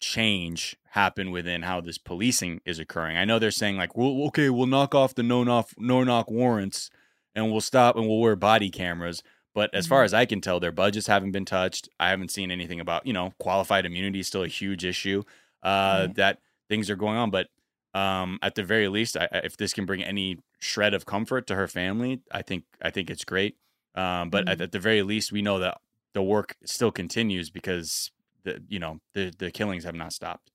change 0.00 0.76
happen 0.90 1.30
within 1.30 1.62
how 1.62 1.80
this 1.80 1.98
policing 1.98 2.60
is 2.64 2.78
occurring. 2.78 3.16
I 3.16 3.24
know 3.24 3.38
they're 3.38 3.50
saying 3.50 3.76
like, 3.76 3.96
well, 3.96 4.24
okay, 4.28 4.50
we'll 4.50 4.66
knock 4.66 4.94
off 4.94 5.14
the 5.14 5.22
no 5.22 5.44
knock 5.44 5.68
no 5.78 6.02
knock 6.04 6.30
warrants 6.30 6.90
and 7.36 7.52
we'll 7.52 7.62
stop 7.62 7.96
and 7.96 8.08
we'll 8.08 8.20
wear 8.20 8.36
body 8.36 8.70
cameras. 8.70 9.22
But 9.54 9.74
as 9.74 9.86
Mm-hmm. 9.86 9.88
far 9.88 10.04
as 10.04 10.14
I 10.14 10.26
can 10.26 10.40
tell, 10.42 10.60
their 10.60 10.72
budgets 10.72 11.06
haven't 11.06 11.32
been 11.32 11.46
touched. 11.46 11.88
I 12.00 12.10
haven't 12.10 12.30
seen 12.32 12.50
anything 12.50 12.80
about, 12.80 13.06
you 13.06 13.14
know, 13.14 13.32
qualified 13.40 13.86
immunity 13.86 14.20
is 14.20 14.28
still 14.28 14.44
a 14.44 14.48
huge 14.48 14.84
issue. 14.84 15.24
Uh, 15.62 16.08
Right. 16.08 16.16
That 16.16 16.40
things 16.68 16.90
are 16.90 16.96
going 16.96 17.18
on, 17.18 17.30
but 17.30 17.48
um, 17.94 18.38
at 18.42 18.54
the 18.54 18.64
very 18.64 18.88
least, 18.88 19.16
I, 19.16 19.28
if 19.44 19.56
this 19.56 19.72
can 19.72 19.86
bring 19.86 20.02
any 20.02 20.38
shred 20.60 20.94
of 20.94 21.06
comfort 21.06 21.46
to 21.48 21.54
her 21.54 21.68
family, 21.68 22.22
I 22.30 22.42
think 22.42 22.64
I 22.82 22.90
think 22.90 23.10
it's 23.10 23.24
great. 23.24 23.56
Um, 23.94 24.30
but 24.30 24.46
at, 24.48 24.60
Mhm. 24.60 24.60
at 24.60 24.72
the 24.72 24.78
very 24.80 25.02
least, 25.02 25.32
we 25.32 25.42
know 25.42 25.58
that 25.60 25.78
the 26.12 26.22
work 26.22 26.56
still 26.64 26.92
continues 26.92 27.50
because 27.50 28.10
the 28.44 28.62
you 28.68 28.78
know 28.78 29.00
the 29.14 29.32
the 29.38 29.50
killings 29.50 29.84
have 29.84 29.94
not 29.94 30.12
stopped. 30.12 30.50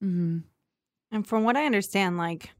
hmm 0.00 0.38
And 1.12 1.26
from 1.26 1.44
what 1.44 1.56
I 1.56 1.66
understand, 1.66 2.18
like 2.18 2.50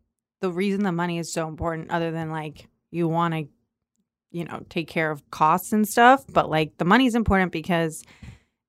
the 0.41 0.53
reason 0.53 0.85
the 0.85 0.93
money 0.93 1.19
is 1.19 1.33
so 1.33 1.49
important, 1.49 1.91
other 1.91 2.13
than 2.13 2.31
like 2.31 2.69
you 2.91 3.09
want 3.09 3.35
to, 3.35 3.49
you 4.37 4.45
know, 4.45 4.63
take 4.69 4.87
care 4.87 5.11
of 5.11 5.29
costs 5.31 5.73
and 5.73 5.89
stuff, 5.89 6.25
but 6.33 6.51
like 6.51 6.77
the 6.79 6.85
money 6.85 7.07
is 7.07 7.15
important 7.15 7.53
because 7.53 8.05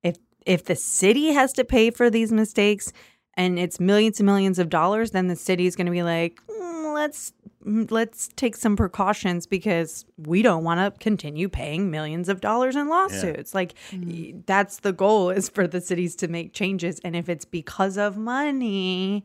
if 0.02 0.16
if 0.46 0.64
the 0.64 0.74
city 0.76 1.32
has 1.32 1.52
to 1.52 1.64
pay 1.64 1.90
for 1.90 2.08
these 2.08 2.32
mistakes 2.32 2.92
and 3.34 3.58
it's 3.58 3.78
millions 3.78 4.18
and 4.18 4.26
millions 4.26 4.58
of 4.58 4.68
dollars, 4.70 5.10
then 5.10 5.26
the 5.28 5.36
city 5.36 5.66
is 5.66 5.76
going 5.76 5.86
to 5.86 5.92
be 5.92 6.02
like, 6.02 6.40
"Mm, 6.50 6.94
let's 6.94 7.32
mm, 7.66 7.90
let's 7.90 8.28
take 8.34 8.56
some 8.56 8.76
precautions 8.76 9.46
because 9.46 10.06
we 10.16 10.40
don't 10.42 10.64
want 10.64 10.80
to 10.80 10.98
continue 11.04 11.48
paying 11.48 11.90
millions 11.90 12.28
of 12.30 12.40
dollars 12.40 12.74
in 12.76 12.88
lawsuits. 12.88 13.54
Like 13.54 13.74
y- 13.92 14.32
that's 14.46 14.80
the 14.80 14.92
goal 14.92 15.28
is 15.30 15.48
for 15.50 15.66
the 15.68 15.80
cities 15.82 16.16
to 16.16 16.28
make 16.28 16.54
changes, 16.54 16.98
and 17.04 17.14
if 17.14 17.28
it's 17.28 17.44
because 17.44 17.98
of 17.98 18.16
money 18.16 19.24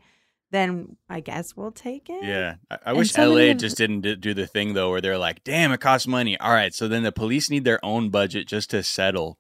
then 0.53 0.95
I 1.09 1.19
guess 1.19 1.57
we'll 1.57 1.71
take 1.71 2.09
it. 2.09 2.23
Yeah, 2.23 2.55
I, 2.71 2.77
I 2.87 2.93
wish 2.93 3.11
so 3.11 3.29
LA 3.33 3.51
of- 3.51 3.57
just 3.57 3.75
didn't 3.77 4.01
do 4.21 4.33
the 4.33 4.47
thing 4.47 4.73
though, 4.73 4.89
where 4.91 5.01
they're 5.01 5.17
like, 5.17 5.43
"Damn, 5.43 5.71
it 5.73 5.81
costs 5.81 6.07
money." 6.07 6.39
All 6.39 6.53
right, 6.53 6.73
so 6.73 6.87
then 6.87 7.03
the 7.03 7.11
police 7.11 7.49
need 7.49 7.65
their 7.65 7.83
own 7.83 8.09
budget 8.09 8.47
just 8.47 8.69
to 8.69 8.83
settle, 8.83 9.37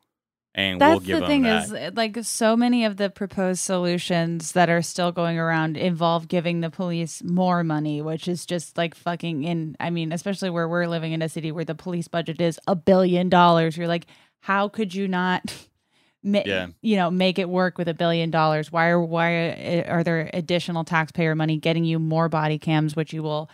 and 0.55 0.81
That's 0.81 0.89
we'll 0.91 0.99
give 0.99 1.15
the 1.15 1.19
them 1.21 1.29
thing 1.29 1.41
that. 1.43 1.63
is 1.65 1.71
uh, 1.73 1.91
like 1.95 2.17
so 2.23 2.57
many 2.57 2.83
of 2.85 2.97
the 2.97 3.09
proposed 3.09 3.61
solutions 3.61 4.51
that 4.53 4.69
are 4.69 4.81
still 4.81 5.11
going 5.11 5.37
around 5.39 5.77
involve 5.77 6.27
giving 6.27 6.61
the 6.61 6.69
police 6.69 7.23
more 7.23 7.63
money, 7.63 8.01
which 8.01 8.27
is 8.27 8.45
just 8.45 8.77
like 8.77 8.93
fucking 8.95 9.43
in 9.43 9.75
I 9.79 9.89
mean, 9.91 10.11
especially 10.11 10.49
where 10.49 10.67
we're 10.67 10.87
living 10.87 11.13
in 11.13 11.21
a 11.21 11.29
city 11.29 11.51
where 11.51 11.65
the 11.65 11.75
police 11.75 12.07
budget 12.07 12.41
is 12.41 12.59
a 12.67 12.75
billion 12.75 13.29
dollars. 13.29 13.77
You're 13.77 13.87
like, 13.87 14.07
how 14.41 14.67
could 14.67 14.93
you 14.93 15.07
not 15.07 15.67
ma- 16.23 16.41
Yeah. 16.45 16.67
you 16.81 16.95
know, 16.95 17.11
make 17.11 17.37
it 17.37 17.49
work 17.49 17.77
with 17.77 17.87
a 17.87 17.93
billion 17.93 18.31
dollars? 18.31 18.71
Why 18.71 18.87
are 18.87 19.01
why 19.01 19.83
are 19.87 20.03
there 20.03 20.29
additional 20.33 20.83
taxpayer 20.83 21.35
money 21.35 21.57
getting 21.57 21.83
you 21.83 21.99
more 21.99 22.29
body 22.29 22.57
cams 22.57 22.95
which 22.95 23.13
you 23.13 23.21
will 23.23 23.49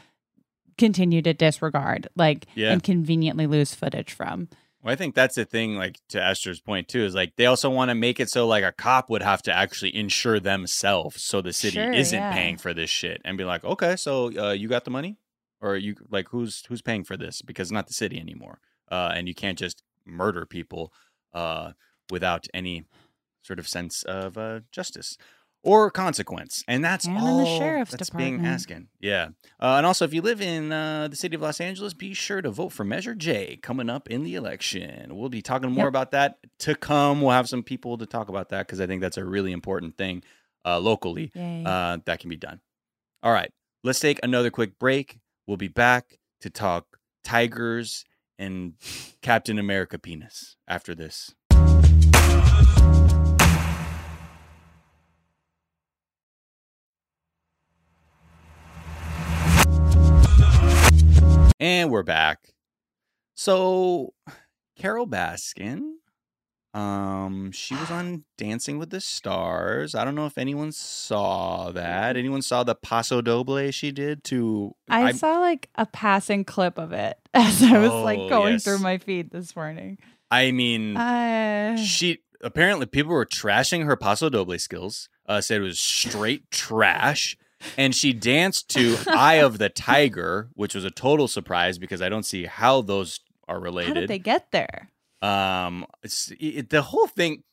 continue 0.78 1.22
to 1.22 1.34
disregard 1.34 2.08
like 2.16 2.46
Yeah. 2.56 2.72
and 2.72 2.82
conveniently 2.84 3.48
lose 3.48 3.74
footage 3.76 4.14
from? 4.14 4.48
Well, 4.82 4.94
I 4.94 4.96
think 4.96 5.14
that's 5.14 5.36
the 5.36 5.44
thing. 5.44 5.76
Like 5.76 5.98
to 6.10 6.24
Ester's 6.24 6.62
point 6.62 6.88
too, 6.88 7.04
is 7.04 7.14
like 7.14 7.36
they 7.36 7.48
also 7.48 7.70
want 7.70 7.90
to 7.90 7.96
make 7.96 8.20
it 8.20 8.30
so 8.30 8.48
like 8.48 8.64
a 8.64 8.72
cop 8.72 9.10
would 9.10 9.22
have 9.22 9.42
to 9.44 9.54
actually 9.54 9.94
insure 9.94 10.40
themselves, 10.40 11.22
so 11.22 11.42
the 11.42 11.52
city 11.52 11.76
Sure, 11.76 11.92
isn't 11.92 12.18
yeah. 12.18 12.32
paying 12.34 12.58
for 12.58 12.74
this 12.74 12.90
shit, 12.90 13.22
and 13.26 13.38
be 13.38 13.44
like, 13.44 13.66
okay, 13.66 13.98
so 13.98 14.32
uh, 14.42 14.52
you 14.54 14.70
got 14.70 14.86
the 14.86 14.92
money, 14.92 15.18
or 15.60 15.76
you 15.76 15.96
like 16.10 16.30
who's 16.30 16.64
who's 16.70 16.82
paying 16.82 17.04
for 17.04 17.18
this 17.18 17.42
because 17.42 17.68
it's 17.68 17.74
not 17.74 17.88
the 17.88 17.94
city 17.94 18.18
anymore, 18.22 18.60
uh, 18.90 19.12
and 19.14 19.28
you 19.28 19.36
can't 19.36 19.58
just 19.60 19.84
murder 20.06 20.46
people 20.46 20.94
uh, 21.34 21.74
without 22.12 22.48
any 22.54 22.86
sort 23.44 23.60
of 23.60 23.68
sense 23.68 24.04
of 24.04 24.38
uh, 24.38 24.60
justice 24.72 25.18
or 25.62 25.92
consequence, 25.92 26.64
and 26.70 26.84
that's 26.86 27.06
And 27.06 27.18
all 27.18 27.40
the 27.40 27.46
sheriff's 27.58 27.92
that's 27.92 28.10
being 28.10 28.46
asking. 28.46 28.88
Yeah, 29.02 29.30
uh, 29.60 29.76
and 29.76 29.86
also 29.86 30.06
if 30.06 30.14
you 30.14 30.22
live 30.22 30.42
in 30.42 30.72
uh, 30.72 31.10
the 31.10 31.18
city 31.18 31.36
of 31.36 31.42
Los 31.42 31.60
Angeles, 31.60 31.94
be 31.94 32.14
sure 32.14 32.42
to 32.42 32.50
vote 32.50 32.70
for 32.70 32.86
Measure 32.86 33.14
J 33.14 33.58
coming 33.62 33.90
up 33.90 34.10
in 34.10 34.24
the 34.24 34.36
election. 34.36 35.18
We'll 35.18 35.28
be 35.30 35.42
talking 35.42 35.70
more 35.72 35.86
Yep. 35.86 35.90
about 35.90 36.12
that 36.12 36.38
to 36.60 36.76
come. 36.76 37.22
We'll 37.22 37.32
have 37.32 37.50
some 37.50 37.64
people 37.64 37.98
to 37.98 38.06
talk 38.06 38.30
about 38.30 38.50
that 38.50 38.68
because 38.68 38.80
I 38.80 38.88
think 38.88 39.02
that's 39.02 39.18
a 39.18 39.26
really 39.26 39.52
important 39.52 39.98
thing 39.98 40.24
uh, 40.66 40.80
locally 40.80 41.32
uh, 41.36 41.98
that 42.06 42.20
can 42.20 42.30
be 42.30 42.38
done. 42.38 42.62
All 43.22 43.34
right, 43.34 43.52
let's 43.84 44.00
take 44.00 44.20
another 44.24 44.50
quick 44.52 44.80
break. 44.80 45.20
We'll 45.46 45.58
be 45.58 45.68
back 45.68 46.20
to 46.40 46.50
talk 46.50 47.00
tigers 47.24 48.06
and 48.38 48.76
Captain 49.22 49.60
America 49.60 50.00
penis 50.00 50.56
after 50.70 50.96
this. 50.96 51.36
And 61.62 61.92
we're 61.92 62.04
back. 62.04 62.54
So, 63.36 64.14
Carole 64.78 65.08
Baskin, 65.08 65.94
um, 66.74 67.52
she 67.52 67.76
was 67.76 67.92
on 67.92 68.24
Dancing 68.38 68.78
with 68.78 68.92
the 68.92 69.02
Stars. 69.02 69.94
I 69.94 70.06
don't 70.06 70.16
know 70.16 70.26
if 70.26 70.38
anyone 70.38 70.72
saw 70.72 71.72
that. 71.72 72.16
Anyone 72.16 72.42
saw 72.42 72.64
the 72.64 72.76
Paso 72.76 73.22
Doble 73.22 73.72
she 73.72 73.92
did 73.92 74.24
to? 74.26 74.74
I, 74.90 75.08
I- 75.08 75.12
saw 75.12 75.40
like 75.40 75.70
a 75.76 75.86
passing 75.86 76.46
clip 76.46 76.78
of 76.78 76.94
it 76.94 77.18
as 77.34 77.62
I 77.62 77.78
was 77.80 77.92
like 77.92 78.20
Oh, 78.20 78.30
going 78.30 78.54
yes. 78.54 78.64
through 78.64 78.80
my 78.80 78.98
feed 78.98 79.32
this 79.32 79.54
morning. 79.56 79.98
I 80.32 80.52
mean, 80.52 80.96
Uh, 80.98 81.78
she 81.78 82.20
apparently 82.42 82.86
people 82.86 83.12
were 83.12 83.26
trashing 83.26 83.86
her 83.86 83.96
Paso 83.96 84.30
Doble 84.30 84.58
skills. 84.60 85.10
Uh, 85.26 85.42
said 85.42 85.62
it 85.62 85.64
was 85.64 85.80
straight 85.80 86.50
trash. 86.52 87.38
And 87.78 87.94
she 87.94 88.14
danced 88.14 88.70
to 88.70 88.98
"Eye 89.08 89.36
of 89.36 89.58
the 89.58 89.70
Tiger," 89.70 90.50
which 90.54 90.74
was 90.74 90.86
a 90.86 90.90
total 90.92 91.28
surprise 91.28 91.78
because 91.78 92.02
I 92.02 92.08
don't 92.10 92.24
see 92.24 92.46
how 92.46 92.82
those 92.82 93.20
are 93.48 93.56
how 93.58 93.62
related. 93.62 93.94
did 93.96 94.10
they 94.10 94.20
get 94.20 94.52
there? 94.52 94.92
um 95.22 95.86
it's 96.02 96.32
it, 96.40 96.70
the 96.70 96.82
whole 96.82 97.08
thing 97.08 97.44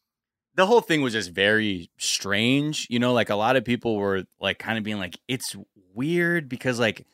the 0.54 0.66
whole 0.66 0.80
thing 0.80 1.02
was 1.02 1.12
just 1.14 1.32
very 1.32 1.90
strange 1.98 2.86
you 2.88 3.00
know 3.00 3.12
like 3.12 3.28
a 3.28 3.34
lot 3.34 3.56
of 3.56 3.64
people 3.64 3.96
were 3.96 4.22
like 4.40 4.56
kind 4.60 4.78
of 4.78 4.84
being 4.84 4.98
like 4.98 5.18
it's 5.26 5.56
weird 5.92 6.48
because 6.48 6.78
like 6.78 7.04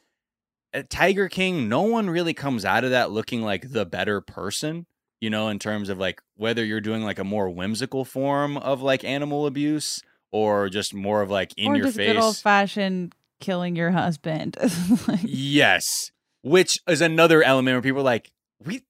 at 0.75 0.91
tiger 0.91 1.27
king 1.31 1.71
no 1.71 1.81
one 1.81 2.11
really 2.11 2.35
comes 2.35 2.67
out 2.67 2.85
of 2.85 2.91
that 2.91 3.11
looking 3.11 3.41
like 3.41 3.73
the 3.73 3.87
better 3.87 4.21
person 4.21 4.85
you 5.23 5.31
know 5.31 5.49
in 5.49 5.59
terms 5.59 5.89
of 5.89 5.99
like 5.99 6.21
whether 6.37 6.65
you're 6.65 6.81
doing 6.81 7.03
like 7.05 7.19
a 7.21 7.25
more 7.25 7.49
whimsical 7.49 8.05
form 8.05 8.57
of 8.59 8.83
like 8.83 9.05
animal 9.05 9.47
abuse 9.47 10.03
or 10.33 10.69
just 10.69 10.93
more 10.93 11.23
of 11.23 11.31
like 11.31 11.53
in 11.57 11.69
or 11.73 11.77
your 11.77 11.87
face 11.87 12.13
good 12.13 12.17
old 12.17 12.37
fashioned 12.37 13.15
killing 13.41 13.77
your 13.77 13.91
husband. 13.93 14.57
Like, 15.09 15.21
Yes, 15.23 16.11
which 16.43 16.81
is 16.89 17.01
another 17.01 17.43
element 17.43 17.75
where 17.75 17.83
people 17.83 18.01
are 18.01 18.05
like, 18.05 18.31
we 18.65 18.83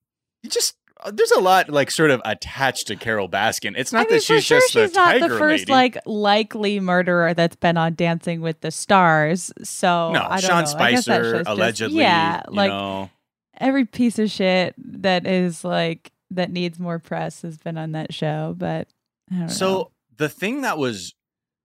you 0.42 0.50
just 0.50 0.76
uh, 1.04 1.10
there's 1.10 1.32
a 1.32 1.40
lot 1.40 1.68
like 1.68 1.90
sort 1.90 2.10
of 2.10 2.22
attached 2.24 2.86
to 2.86 2.96
Carole 2.96 3.28
Baskin. 3.28 3.74
It's 3.76 3.92
not 3.92 4.00
I 4.00 4.02
mean, 4.04 4.12
that 4.14 4.22
she's 4.22 4.44
sure 4.44 4.58
just 4.60 4.72
she's 4.72 4.92
the 4.92 4.98
not 4.98 5.20
the 5.20 5.28
first 5.28 5.62
lady. 5.68 5.72
like 5.72 5.98
likely 6.06 6.80
murderer 6.80 7.34
that's 7.34 7.56
been 7.56 7.76
on 7.76 7.94
Dancing 7.94 8.40
with 8.40 8.60
the 8.60 8.70
Stars. 8.70 9.52
So 9.62 10.12
no, 10.12 10.20
I 10.22 10.40
don't 10.40 10.48
Sean 10.66 10.78
know. 10.78 10.84
I 10.84 10.90
guess 10.92 11.04
that 11.06 11.14
Spicer 11.16 11.22
show's 11.24 11.32
just- 11.40 11.50
allegedly. 11.50 12.00
yeah, 12.00 12.42
like 12.48 12.70
know, 12.70 13.10
every 13.58 13.84
piece 13.84 14.18
of 14.18 14.30
shit 14.30 14.74
that 15.02 15.26
is 15.26 15.64
like 15.64 16.11
that 16.34 16.50
needs 16.50 16.78
more 16.78 16.98
press 16.98 17.42
has 17.42 17.58
been 17.58 17.78
on 17.78 17.92
that 17.92 18.12
show. 18.12 18.54
But 18.56 18.88
I 19.30 19.34
don't 19.34 19.46
know. 19.46 19.52
so 19.52 19.92
the 20.16 20.28
thing 20.28 20.62
that 20.62 20.78
was 20.78 21.14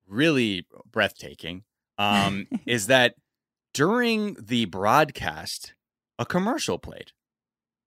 really 0.07 0.65
breathtaking 0.91 1.63
um, 1.97 2.47
is 2.65 2.87
that 2.87 3.15
during 3.73 4.35
the 4.39 4.65
broadcast, 4.65 5.73
a 6.17 6.25
commercial 6.25 6.79
played, 6.79 7.11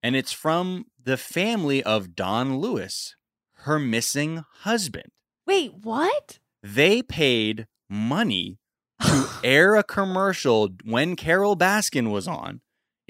and 0.02 0.16
it's 0.16 0.32
from 0.32 0.86
the 1.02 1.16
family 1.16 1.82
of 1.82 2.14
Don 2.14 2.58
Lewis, 2.58 3.16
her 3.64 3.78
missing 3.78 4.44
husband. 4.60 5.10
wait, 5.46 5.72
what? 5.82 6.38
they 6.62 7.02
paid 7.02 7.66
money 7.88 8.58
to 9.00 9.28
air 9.44 9.76
a 9.76 9.82
commercial 9.82 10.68
when 10.84 11.16
Carole 11.16 11.56
Baskin 11.56 12.10
was 12.10 12.28
on 12.28 12.60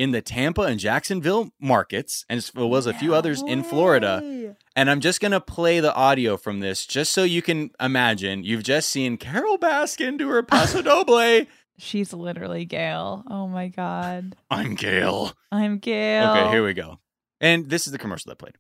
in 0.01 0.13
the 0.13 0.23
Tampa 0.23 0.63
and 0.63 0.81
Jacksonville 0.81 1.51
markets, 1.61 2.25
and 2.31 2.41
it 2.41 2.55
was 2.55 2.87
a 2.87 2.95
few 2.95 3.11
No 3.11 3.17
others 3.17 3.43
in 3.47 3.63
Florida. 3.63 4.57
And 4.75 4.89
I'm 4.89 5.01
just 5.01 5.21
going 5.21 5.33
to 5.33 5.43
play 5.43 5.79
the 5.79 5.95
audio 5.95 6.39
from 6.39 6.61
this 6.61 6.87
just 6.87 7.13
so 7.13 7.23
you 7.23 7.43
can 7.43 7.71
imagine. 7.79 8.43
You've 8.43 8.63
just 8.63 8.89
seen 8.89 9.19
Carole 9.19 9.59
Baskin 9.59 10.17
do 10.17 10.27
her 10.31 10.43
Paso 10.43 10.81
Doble. 10.91 11.45
She's 11.77 12.15
literally 12.15 12.65
Gail. 12.65 13.25
Oh 13.29 13.47
my 13.47 13.69
god. 13.69 14.37
I'm 14.51 14.75
Gail. 14.75 15.35
I'm 15.53 15.77
Gail. 15.77 16.31
Okay, 16.31 16.51
here 16.51 16.65
we 16.65 16.73
go. 16.73 16.99
And 17.39 17.69
this 17.69 17.87
is 17.87 17.93
the 17.93 17.99
commercial 17.99 18.31
that 18.31 18.39
played. 18.39 18.55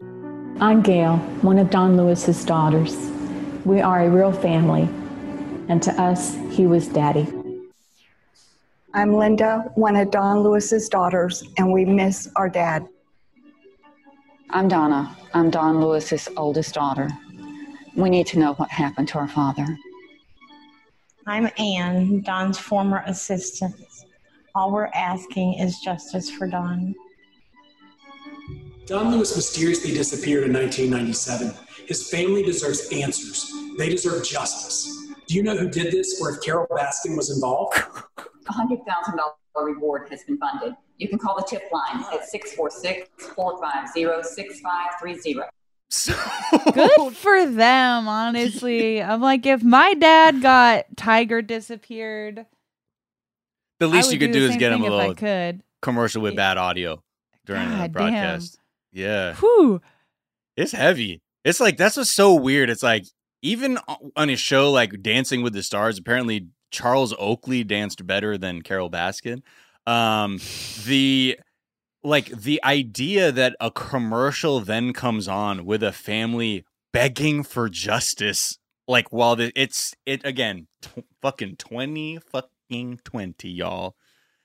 I'm 0.60 0.82
Gail, 0.82 1.16
one 1.40 1.58
of 1.58 1.70
Don 1.70 1.96
Lewis's 1.96 2.44
daughters. 2.44 2.94
We 3.64 3.80
are 3.80 4.02
a 4.02 4.10
real 4.10 4.32
family, 4.32 4.82
and 5.70 5.82
to 5.84 5.92
us, 5.92 6.36
he 6.50 6.66
was 6.66 6.86
daddy. 6.86 7.26
I'm 8.92 9.14
Linda, 9.14 9.70
one 9.76 9.94
of 9.94 10.10
Don 10.10 10.40
Lewis's 10.40 10.88
daughters, 10.88 11.44
and 11.58 11.72
we 11.72 11.84
miss 11.84 12.28
our 12.34 12.48
dad. 12.48 12.88
I'm 14.50 14.66
Donna. 14.66 15.16
I'm 15.32 15.48
Don 15.48 15.80
Lewis's 15.80 16.28
oldest 16.36 16.74
daughter. 16.74 17.08
We 17.94 18.10
need 18.10 18.26
to 18.28 18.40
know 18.40 18.54
what 18.54 18.68
happened 18.68 19.06
to 19.08 19.18
our 19.18 19.28
father. 19.28 19.78
I'm 21.24 21.48
Anne, 21.56 22.22
Don's 22.22 22.58
former 22.58 23.04
assistant. 23.06 23.76
All 24.56 24.72
we're 24.72 24.90
asking 24.92 25.54
is 25.54 25.78
justice 25.78 26.28
for 26.28 26.48
Don. 26.48 26.92
Don 28.86 29.12
Lewis 29.12 29.36
mysteriously 29.36 29.92
disappeared 29.92 30.42
in 30.42 30.52
1997. 30.52 31.52
His 31.86 32.10
family 32.10 32.42
deserves 32.42 32.88
answers. 32.90 33.52
They 33.78 33.88
deserve 33.88 34.24
justice. 34.24 35.06
Do 35.28 35.36
you 35.36 35.44
know 35.44 35.56
who 35.56 35.68
did 35.68 35.92
this 35.92 36.20
or 36.20 36.30
if 36.30 36.42
Carole 36.42 36.66
Baskin 36.72 37.16
was 37.16 37.30
involved? 37.30 37.80
A 38.50 38.52
$100,000 38.52 39.64
reward 39.64 40.08
has 40.10 40.24
been 40.24 40.38
funded. 40.38 40.74
You 40.98 41.08
can 41.08 41.18
call 41.18 41.36
the 41.36 41.44
tip 41.48 41.62
line 41.72 42.04
at 42.12 42.28
646 42.28 43.08
450 43.34 44.22
6530. 44.22 45.40
So 45.90 46.14
Good 46.72 47.16
for 47.16 47.46
them, 47.46 48.08
honestly. 48.08 49.00
I'm 49.02 49.20
like, 49.20 49.46
if 49.46 49.62
my 49.62 49.94
dad 49.94 50.42
got 50.42 50.86
Tiger 50.96 51.42
disappeared, 51.42 52.46
the 53.78 53.86
least 53.86 54.12
you 54.12 54.18
could 54.18 54.32
do 54.32 54.40
do 54.40 54.46
is 54.46 54.56
get 54.56 54.72
him 54.72 54.82
a 54.82 54.90
little 54.90 55.14
could. 55.14 55.62
commercial 55.80 56.22
with 56.22 56.36
bad 56.36 56.58
audio 56.58 57.02
during 57.46 57.68
the 57.70 57.76
God 57.76 57.80
damn. 57.80 57.92
broadcast. 57.92 58.58
Yeah. 58.92 59.34
Whew. 59.36 59.80
It's 60.56 60.72
heavy. 60.72 61.22
It's 61.44 61.60
like 61.60 61.76
that's 61.76 61.96
what's 61.96 62.14
so 62.14 62.34
weird. 62.34 62.68
It's 62.68 62.82
like 62.82 63.04
even 63.42 63.78
on 64.16 64.28
a 64.28 64.36
show 64.36 64.70
like 64.70 65.02
Dancing 65.02 65.42
with 65.42 65.54
the 65.54 65.62
Stars, 65.62 65.98
apparently 65.98 66.48
Charles 66.70 67.14
Oakley 67.18 67.64
danced 67.64 68.06
better 68.06 68.36
than 68.38 68.62
Carole 68.62 68.90
Baskin. 68.90 69.42
Um, 69.86 70.38
the 70.86 71.38
like 72.02 72.26
the 72.28 72.62
idea 72.64 73.30
that 73.32 73.56
a 73.60 73.70
commercial 73.70 74.60
then 74.60 74.92
comes 74.92 75.28
on 75.28 75.64
with 75.66 75.82
a 75.82 75.92
family 75.92 76.64
begging 76.92 77.42
for 77.42 77.68
justice, 77.68 78.58
like 78.88 79.12
while 79.12 79.36
the, 79.36 79.52
it's 79.54 79.94
it 80.06 80.24
again, 80.24 80.66
t- 80.82 81.04
fucking 81.22 81.56
twenty 81.56 82.18
fucking 82.18 83.00
twenty, 83.04 83.50
y'all, 83.50 83.94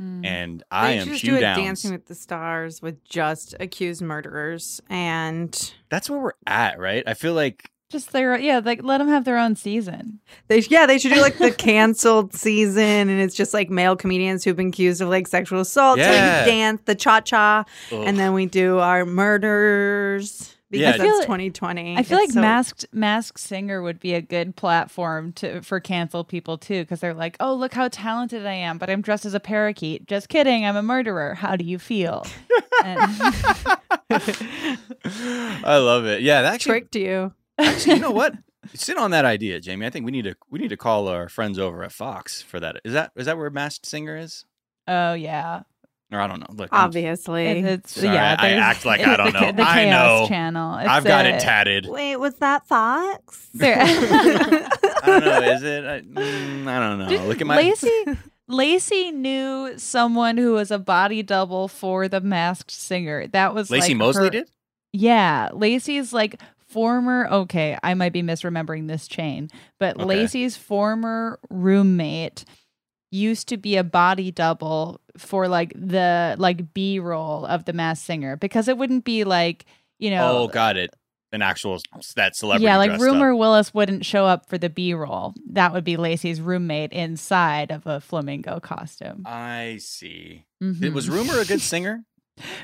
Mm. 0.01 0.25
and 0.25 0.63
I 0.69 0.87
They 0.95 0.99
am 0.99 1.15
shoe 1.15 1.29
do 1.29 1.37
a 1.37 1.39
downs. 1.39 1.57
Dancing 1.57 1.91
with 1.93 2.07
the 2.07 2.15
Stars 2.15 2.81
with 2.81 3.01
just 3.05 3.55
accused 3.61 4.01
murderers, 4.01 4.81
and 4.89 5.73
That's 5.89 6.09
where 6.09 6.19
we're 6.19 6.33
at, 6.45 6.77
right? 6.79 7.01
I 7.07 7.13
feel 7.13 7.33
like 7.33 7.69
Just 7.89 8.11
their 8.13 8.37
yeah, 8.39 8.61
like 8.65 8.83
let 8.83 8.97
them 8.97 9.07
have 9.07 9.25
their 9.25 9.37
own 9.37 9.55
season. 9.55 10.19
they 10.47 10.59
yeah 10.69 10.85
they 10.87 10.97
should 10.97 11.13
do 11.13 11.21
like 11.21 11.37
the 11.37 11.51
canceled 11.57 12.33
season, 12.33 12.81
and 13.09 13.21
it's 13.21 13.35
just 13.35 13.53
like 13.53 13.69
male 13.69 13.95
comedians 13.95 14.43
who've 14.43 14.55
been 14.55 14.69
accused 14.69 15.01
of 15.01 15.09
like 15.09 15.27
sexual 15.27 15.59
assault, 15.61 15.99
so 15.99 16.03
Yeah. 16.03 16.43
we 16.45 16.51
dance 16.51 16.81
the 16.85 16.95
cha 16.95 17.19
cha, 17.21 17.63
ugh. 17.91 18.03
and 18.05 18.17
then 18.17 18.33
we 18.33 18.47
do 18.47 18.79
our 18.79 19.05
murders 19.05 20.55
Yeah. 20.71 20.93
because 20.93 21.01
I 21.01 21.03
feel 21.03 21.13
that's 21.13 21.19
like- 21.29 21.39
2020. 21.51 21.95
I 21.97 22.01
feel 22.03 22.17
It's 22.17 22.27
like 22.27 22.31
so- 22.33 22.41
masked 22.41 22.85
masked 22.91 23.39
singer 23.39 23.81
would 23.83 23.99
be 23.99 24.15
a 24.15 24.21
good 24.21 24.55
platform 24.55 25.31
to 25.33 25.61
for 25.61 25.79
cancel 25.79 26.23
people 26.23 26.57
too 26.57 26.81
because 26.81 26.99
they're 27.01 27.13
like, 27.13 27.37
oh 27.39 27.53
look 27.53 27.73
how 27.75 27.87
talented 27.87 28.47
I 28.47 28.53
am, 28.53 28.79
but 28.79 28.89
I'm 28.89 29.01
dressed 29.03 29.25
as 29.25 29.35
a 29.35 29.39
parakeet. 29.39 30.07
Just 30.07 30.27
kidding, 30.29 30.65
I'm 30.65 30.75
a 30.75 30.83
murderer. 30.83 31.35
How 31.35 31.55
do 31.55 31.63
you 31.63 31.77
feel? 31.77 32.25
And- 32.83 33.01
I 35.63 35.77
love 35.77 36.05
it. 36.05 36.21
Yeah, 36.21 36.41
that 36.41 36.55
actually, 36.55 36.71
tricked 36.71 36.95
you. 36.95 37.33
Actually, 37.57 37.95
you 37.95 38.01
know 38.01 38.11
what? 38.11 38.33
Sit 38.73 38.97
on 38.97 39.11
that 39.11 39.25
idea, 39.25 39.59
Jamie. 39.59 39.85
I 39.85 39.89
think 39.91 40.05
we 40.05 40.11
need 40.11 40.23
to 40.23 40.35
we 40.49 40.57
need 40.59 40.69
to 40.69 40.77
call 40.77 41.07
our 41.07 41.29
friends 41.29 41.59
over 41.59 41.83
at 41.83 41.91
Fox 41.91 42.41
for 42.41 42.59
that. 42.59 42.77
Is 42.83 42.93
that 42.93 43.11
is 43.15 43.25
that 43.27 43.37
where 43.37 43.49
Masked 43.49 43.85
Singer 43.85 44.17
is? 44.17 44.43
oh 44.87 45.13
yeah, 45.13 45.61
Or 46.11 46.19
I 46.19 46.27
don't 46.27 46.39
know. 46.39 46.47
Look, 46.49 46.69
I'm- 46.73 46.85
Obviously. 46.85 47.45
It's 47.47 47.99
Sorry, 47.99 48.13
yeah. 48.13 48.35
I 48.39 48.49
act 48.53 48.85
like 48.85 49.01
I 49.07 49.17
don't 49.17 49.33
know. 49.33 49.51
The 49.51 49.61
I 49.61 49.83
Chaos 49.85 50.21
know. 50.21 50.27
Channel. 50.27 50.77
It's 50.79 50.89
I've 50.89 51.03
got 51.03 51.25
a- 51.25 51.35
it 51.35 51.39
tatted. 51.41 51.85
Wait, 51.87 52.15
was 52.17 52.35
that 52.35 52.67
Fox? 52.67 53.49
There- 53.53 53.77
I 53.81 54.69
don't 55.05 55.25
know. 55.25 55.41
Is 55.51 55.63
it? 55.63 55.85
I, 55.85 56.01
mm, 56.01 56.67
I 56.67 56.79
don't 56.79 56.99
know. 56.99 57.07
Did 57.09 57.21
Look 57.27 57.41
at 57.41 57.47
my. 57.47 57.57
Lacey. 57.57 58.03
Lacey 58.47 59.11
knew 59.11 59.73
someone 59.77 60.37
who 60.37 60.53
was 60.53 60.69
a 60.71 60.77
body 60.79 61.23
double 61.23 61.67
for 61.67 62.07
the 62.07 62.21
Masked 62.21 62.71
Singer. 62.71 63.27
That 63.27 63.53
was 63.55 63.69
Lacey 63.71 63.89
like 63.93 63.97
Mosley 63.97 64.23
her- 64.25 64.29
did. 64.31 64.49
Yeah, 64.93 65.49
Lacey's 65.53 66.13
like 66.13 66.39
former. 66.75 67.27
Okay, 67.31 67.77
I 67.81 67.93
might 67.93 68.11
be 68.13 68.21
misremembering 68.21 68.87
this 68.87 69.07
chain, 69.07 69.49
but 69.79 69.95
Okay. 69.95 70.03
Lacey's 70.05 70.57
former 70.57 71.39
roommate 71.49 72.43
used 73.11 73.47
to 73.47 73.55
be 73.57 73.77
a 73.77 73.83
body 73.83 74.29
double 74.29 74.99
for 75.17 75.47
like 75.47 75.71
the 75.75 76.35
like 76.37 76.73
B 76.73 76.99
roll 76.99 77.45
of 77.45 77.63
the 77.63 77.71
Masked 77.73 78.05
Singer 78.05 78.35
because 78.35 78.67
it 78.67 78.77
wouldn't 78.77 79.05
be 79.05 79.23
like 79.23 79.65
you 79.99 80.09
know. 80.09 80.39
Oh, 80.39 80.47
got 80.49 80.75
it. 80.75 80.93
An 81.31 81.41
actual 81.41 81.79
that 82.15 82.35
celebrity. 82.35 82.65
yeah, 82.65 82.77
like 82.77 82.99
Rumor 82.99 83.31
up. 83.33 83.39
Willis 83.39 83.73
wouldn't 83.73 84.05
show 84.05 84.25
up 84.25 84.47
for 84.49 84.57
the 84.57 84.69
B 84.69 84.93
roll. 84.93 85.33
That 85.51 85.73
would 85.73 85.83
be 85.83 85.97
Lacey's 85.97 86.39
roommate 86.39 86.91
inside 86.93 87.71
of 87.71 87.85
a 87.87 87.99
flamingo 88.01 88.59
costume. 88.59 89.23
I 89.25 89.77
see. 89.81 90.45
Mhm. 90.61 90.81
It 90.83 90.93
was 90.93 91.09
Rumor 91.09 91.39
a 91.39 91.45
good 91.45 91.61
singer? 91.61 92.03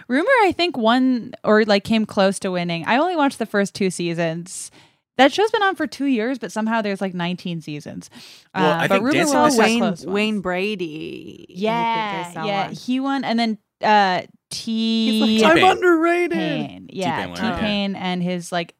Rumor, 0.07 0.29
I 0.43 0.53
think, 0.55 0.77
won 0.77 1.33
or 1.43 1.63
like 1.65 1.83
came 1.83 2.05
close 2.05 2.39
to 2.39 2.51
winning. 2.51 2.85
I 2.85 2.97
only 2.97 3.15
watched 3.15 3.39
the 3.39 3.45
first 3.45 3.73
two 3.73 3.89
seasons. 3.89 4.71
That 5.17 5.31
show's 5.31 5.51
been 5.51 5.61
on 5.63 5.75
for 5.75 5.87
two 5.87 6.05
years, 6.05 6.39
but 6.39 6.51
somehow 6.51 6.81
there's 6.81 7.01
like 7.01 7.13
19 7.13 7.61
seasons. 7.61 8.09
Well, 8.55 8.65
Uh, 8.71 8.75
I 8.77 8.87
but 8.87 8.95
think 8.95 9.03
Rumor 9.03 9.13
Dancing 9.13 9.35
Willis 9.37 9.57
Wayne 9.57 9.79
close. 9.79 10.05
Wayne 10.05 10.39
Brady. 10.41 11.45
I 11.49 11.51
think 11.53 12.37
I 12.37 12.45
Yeah, 12.45 12.45
yeah, 12.45 12.69
he 12.71 12.99
won, 12.99 13.23
and 13.23 13.37
then 13.39 13.57
uh 13.83 14.21
T. 14.49 15.37
He's 15.37 15.41
like, 15.43 15.63
I'm 15.63 15.77
underrated. 15.77 16.31
Pain. 16.37 16.89
Yeah, 16.91 17.25
T-Pain 17.33 17.91
yeah. 17.93 17.97
And 18.05 18.21
his 18.21 18.51
like 18.51 18.75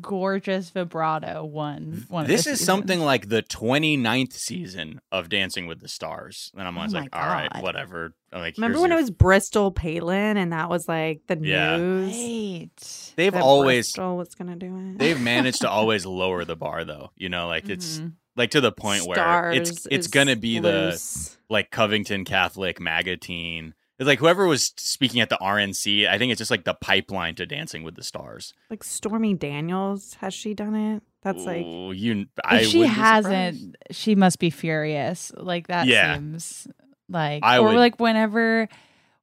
gorgeous 0.00 0.70
vibrato 0.70 1.44
won. 1.44 2.04
One 2.08 2.28
This 2.28 2.44
the 2.44 2.50
is 2.52 2.58
seasons. 2.60 2.64
something 2.66 3.00
like 3.00 3.28
the 3.28 3.42
29th 3.42 4.32
season 4.34 5.00
of 5.10 5.28
Dancing 5.28 5.66
with 5.66 5.80
the 5.80 5.88
Stars. 5.88 6.52
And 6.56 6.66
I'm 6.68 6.78
always 6.78 6.94
Oh 6.94 6.98
my 6.98 7.00
like, 7.00 7.16
all 7.16 7.26
right, 7.26 7.60
whatever. 7.60 8.14
I'm 8.32 8.40
like, 8.40 8.56
Remember 8.56 8.74
here's 8.78 8.82
when 8.82 8.92
it 8.92 8.96
was 9.00 9.10
Bristol 9.10 9.72
Palin 9.72 10.36
and 10.36 10.52
that 10.52 10.68
was 10.70 10.86
like 10.86 11.22
the 11.26 11.36
Yeah. 11.40 11.76
news? 11.76 12.14
Right. 12.16 13.12
They've 13.16 13.32
that 13.32 13.42
always 13.42 13.86
Bristol 13.88 14.16
was 14.18 14.34
gonna 14.36 14.54
do 14.54 14.76
it. 14.76 14.98
they've 14.98 15.20
managed 15.20 15.62
to 15.62 15.68
always 15.70 16.06
lower 16.06 16.44
the 16.44 16.54
bar 16.56 16.84
though. 16.84 17.10
You 17.16 17.30
know, 17.30 17.48
like 17.48 17.68
it's 17.68 17.98
Mhm. 17.98 18.12
like 18.36 18.50
to 18.52 18.60
the 18.60 18.70
point 18.72 19.06
where 19.08 19.50
it's 19.50 19.88
it's 19.90 20.06
gonna 20.06 20.36
be 20.36 20.60
the 20.60 21.00
like 21.50 21.72
Covington 21.72 22.24
Catholic 22.24 22.80
MAGA 22.80 23.16
teen. 23.16 23.74
It's 23.98 24.06
like 24.06 24.18
whoever 24.18 24.46
was 24.46 24.72
speaking 24.76 25.20
at 25.20 25.30
the 25.30 25.38
RNC, 25.40 26.06
I 26.08 26.18
think 26.18 26.30
it's 26.30 26.38
just 26.38 26.50
like 26.50 26.64
the 26.64 26.74
pipeline 26.74 27.34
to 27.36 27.46
Dancing 27.46 27.82
with 27.82 27.94
the 27.94 28.02
Stars. 28.04 28.52
like 28.70 28.84
Stormy 28.84 29.32
Daniels. 29.34 30.14
Has 30.20 30.34
she 30.34 30.52
done 30.54 30.74
it? 30.74 31.02
That's 31.22 31.44
like 31.44 31.64
Ooh, 31.64 31.92
you. 31.92 32.26
I 32.44 32.58
If 32.60 32.68
she 32.68 32.78
wouldn't 32.78 32.94
be 32.94 32.98
surprised. 33.00 33.26
hasn't, 33.26 33.76
she 33.90 34.14
must 34.14 34.38
be 34.38 34.50
furious. 34.50 35.32
Like 35.36 35.68
that 35.68 35.86
Yeah. 35.86 36.14
seems 36.14 36.68
like 37.08 37.42
I 37.42 37.58
or 37.58 37.68
would- 37.68 37.76
like 37.76 37.98
whenever 37.98 38.68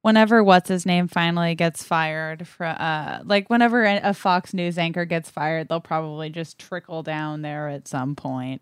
whenever 0.02 0.44
what's 0.44 0.68
his 0.68 0.86
name 0.86 1.08
finally 1.08 1.56
gets 1.56 1.82
fired 1.84 2.46
from 2.48 2.76
uh 2.78 3.20
like 3.24 3.50
whenever 3.50 3.84
a 3.86 4.00
a 4.04 4.14
Fox 4.14 4.54
News 4.54 4.78
anchor 4.78 5.06
gets 5.06 5.30
fired, 5.30 5.70
they'll 5.70 5.80
probably 5.80 6.30
just 6.30 6.58
trickle 6.60 7.04
down 7.04 7.42
there 7.42 7.70
at 7.70 7.88
some 7.88 8.16
point. 8.16 8.62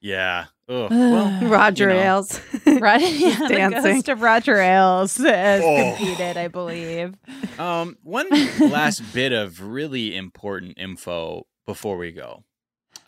Yeah. 0.00 0.46
Ugh. 0.68 0.90
Well, 0.90 1.40
Roger 1.48 1.88
you 1.90 1.94
know. 1.96 2.00
Ailes. 2.02 2.40
Right? 2.66 3.00
yeah, 3.12 3.38
the 3.48 3.54
dancing. 3.54 3.94
ghost 3.96 4.08
of 4.10 4.20
Roger 4.22 4.56
Ailes 4.58 5.16
has 5.18 5.62
Oh. 5.64 5.94
competed, 5.96 6.36
I 6.36 6.48
believe. 6.48 7.14
Um, 7.58 7.96
one 8.02 8.28
last 8.60 9.00
bit 9.14 9.32
of 9.32 9.62
really 9.62 10.14
important 10.14 10.78
info 10.78 11.46
before 11.66 11.96
we 11.96 12.12
go. 12.12 12.44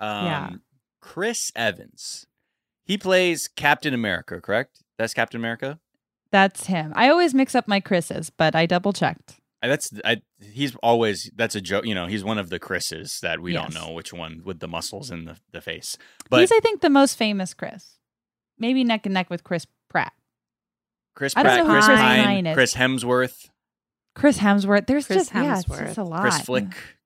Um, 0.01 0.25
Yeah. 0.27 0.51
Chris 1.01 1.53
Evans. 1.55 2.27
He 2.85 2.99
plays 2.99 3.49
Captain 3.49 3.95
America, 3.95 4.41
correct? 4.41 4.83
That's 4.99 5.15
Captain 5.15 5.41
America. 5.41 5.79
That's 6.33 6.67
him. 6.67 6.93
I 6.97 7.09
always 7.11 7.35
mix 7.35 7.55
up 7.55 7.69
my 7.69 7.81
Chris's, 7.81 8.31
but 8.31 8.55
I 8.57 8.67
double 8.67 8.93
checked. 8.93 9.40
That's 9.63 9.93
I, 10.05 10.23
he's 10.41 10.75
always 10.77 11.31
that's 11.37 11.55
a 11.55 11.61
joke. 11.61 11.85
You 11.85 11.95
know, 11.95 12.07
he's 12.07 12.25
one 12.25 12.39
of 12.39 12.49
the 12.49 12.59
Chris's 12.59 13.21
that 13.21 13.41
we 13.41 13.53
don't 13.53 13.75
know 13.75 13.93
which 13.93 14.13
one 14.13 14.41
with 14.45 14.61
the 14.61 14.69
muscles 14.69 15.11
in 15.11 15.27
the, 15.27 15.37
the 15.53 15.61
face. 15.61 15.99
But 16.31 16.41
He's, 16.41 16.53
I 16.53 16.61
think, 16.61 16.81
the 16.81 16.89
most 16.89 17.17
famous 17.17 17.53
Chris. 17.53 17.99
Maybe 18.59 18.85
neck 18.85 19.05
and 19.05 19.15
neck 19.15 19.29
with 19.29 19.45
Chris 19.45 19.67
Pratt. 19.89 20.13
Chris 21.15 21.35
I 21.37 21.43
don't 21.43 21.67
Pratt, 21.67 21.75
Chris 21.75 21.87
Chris 21.87 21.99
Pine, 21.99 22.25
Pine 22.25 22.47
is. 22.47 22.55
Chris 22.55 22.75
Hemsworth, 22.75 23.51
Chris 24.15 24.39
Hemsworth. 24.39 24.87
There's 24.87 25.07
Chris 25.07 25.19
just 25.29 25.35
yeah, 25.35 25.59
it's 25.59 25.65
Hemsworth. 25.67 25.87
just 25.87 25.99
a 25.99 26.05
lot. 26.05 26.23
Chris 26.23 26.41
Flick, 26.41 26.65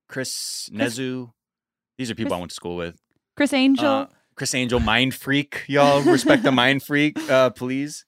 Chris 0.09 0.69
Chris- 0.75 0.99
Nezu. 0.99 1.31
These 1.99 2.11
are 2.11 2.15
people 2.15 2.35
I 2.35 2.39
went 2.39 2.51
to 2.51 2.55
school 2.55 2.77
with. 2.77 3.01
Criss 3.37 3.53
Angel. 3.53 3.87
Uh, 3.87 4.07
Criss 4.37 4.55
Angel, 4.55 4.81
Mind 4.81 5.15
Freak. 5.15 5.65
Y'all 5.69 6.03
respect 6.03 6.43
the 6.43 6.53
Mind 6.53 6.83
Freak, 6.83 7.19
uh, 7.31 7.51
please. 7.51 8.05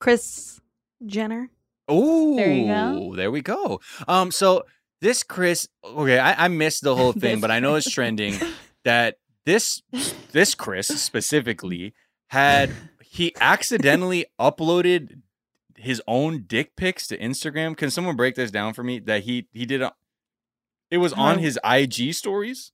Kris 0.00 0.60
Jenner. 1.04 1.50
Oh, 1.88 2.36
There 2.36 2.52
you 2.52 2.66
go. 2.66 3.14
There 3.14 3.30
we 3.30 3.40
go. 3.42 3.80
Um, 4.08 4.30
so 4.30 4.64
this 5.00 5.22
Chris, 5.22 5.68
okay, 5.84 6.18
I, 6.18 6.46
I 6.46 6.48
missed 6.48 6.82
the 6.82 6.96
whole 6.96 7.12
thing, 7.24 7.40
but 7.40 7.50
I 7.50 7.60
know 7.60 7.74
it's 7.76 7.90
trending 7.92 8.34
that 8.84 9.16
this 9.44 9.82
this 10.32 10.54
Chris 10.54 10.88
specifically 10.88 11.94
had 12.30 12.72
he 13.02 13.32
accidentally 13.40 14.26
uploaded 14.40 15.20
his 15.76 16.02
own 16.08 16.44
dick 16.46 16.74
pics 16.76 17.06
to 17.08 17.18
Instagram. 17.18 17.76
Can 17.76 17.90
someone 17.90 18.16
break 18.16 18.34
this 18.34 18.50
down 18.50 18.72
for 18.74 18.82
me? 18.82 18.98
That 18.98 19.22
he 19.24 19.46
he 19.52 19.64
did. 19.66 19.82
A, 19.82 19.92
it 20.90 20.98
was 20.98 21.12
on 21.12 21.36
Oh. 21.36 21.40
his 21.40 21.58
IG 21.64 22.14
stories. 22.14 22.72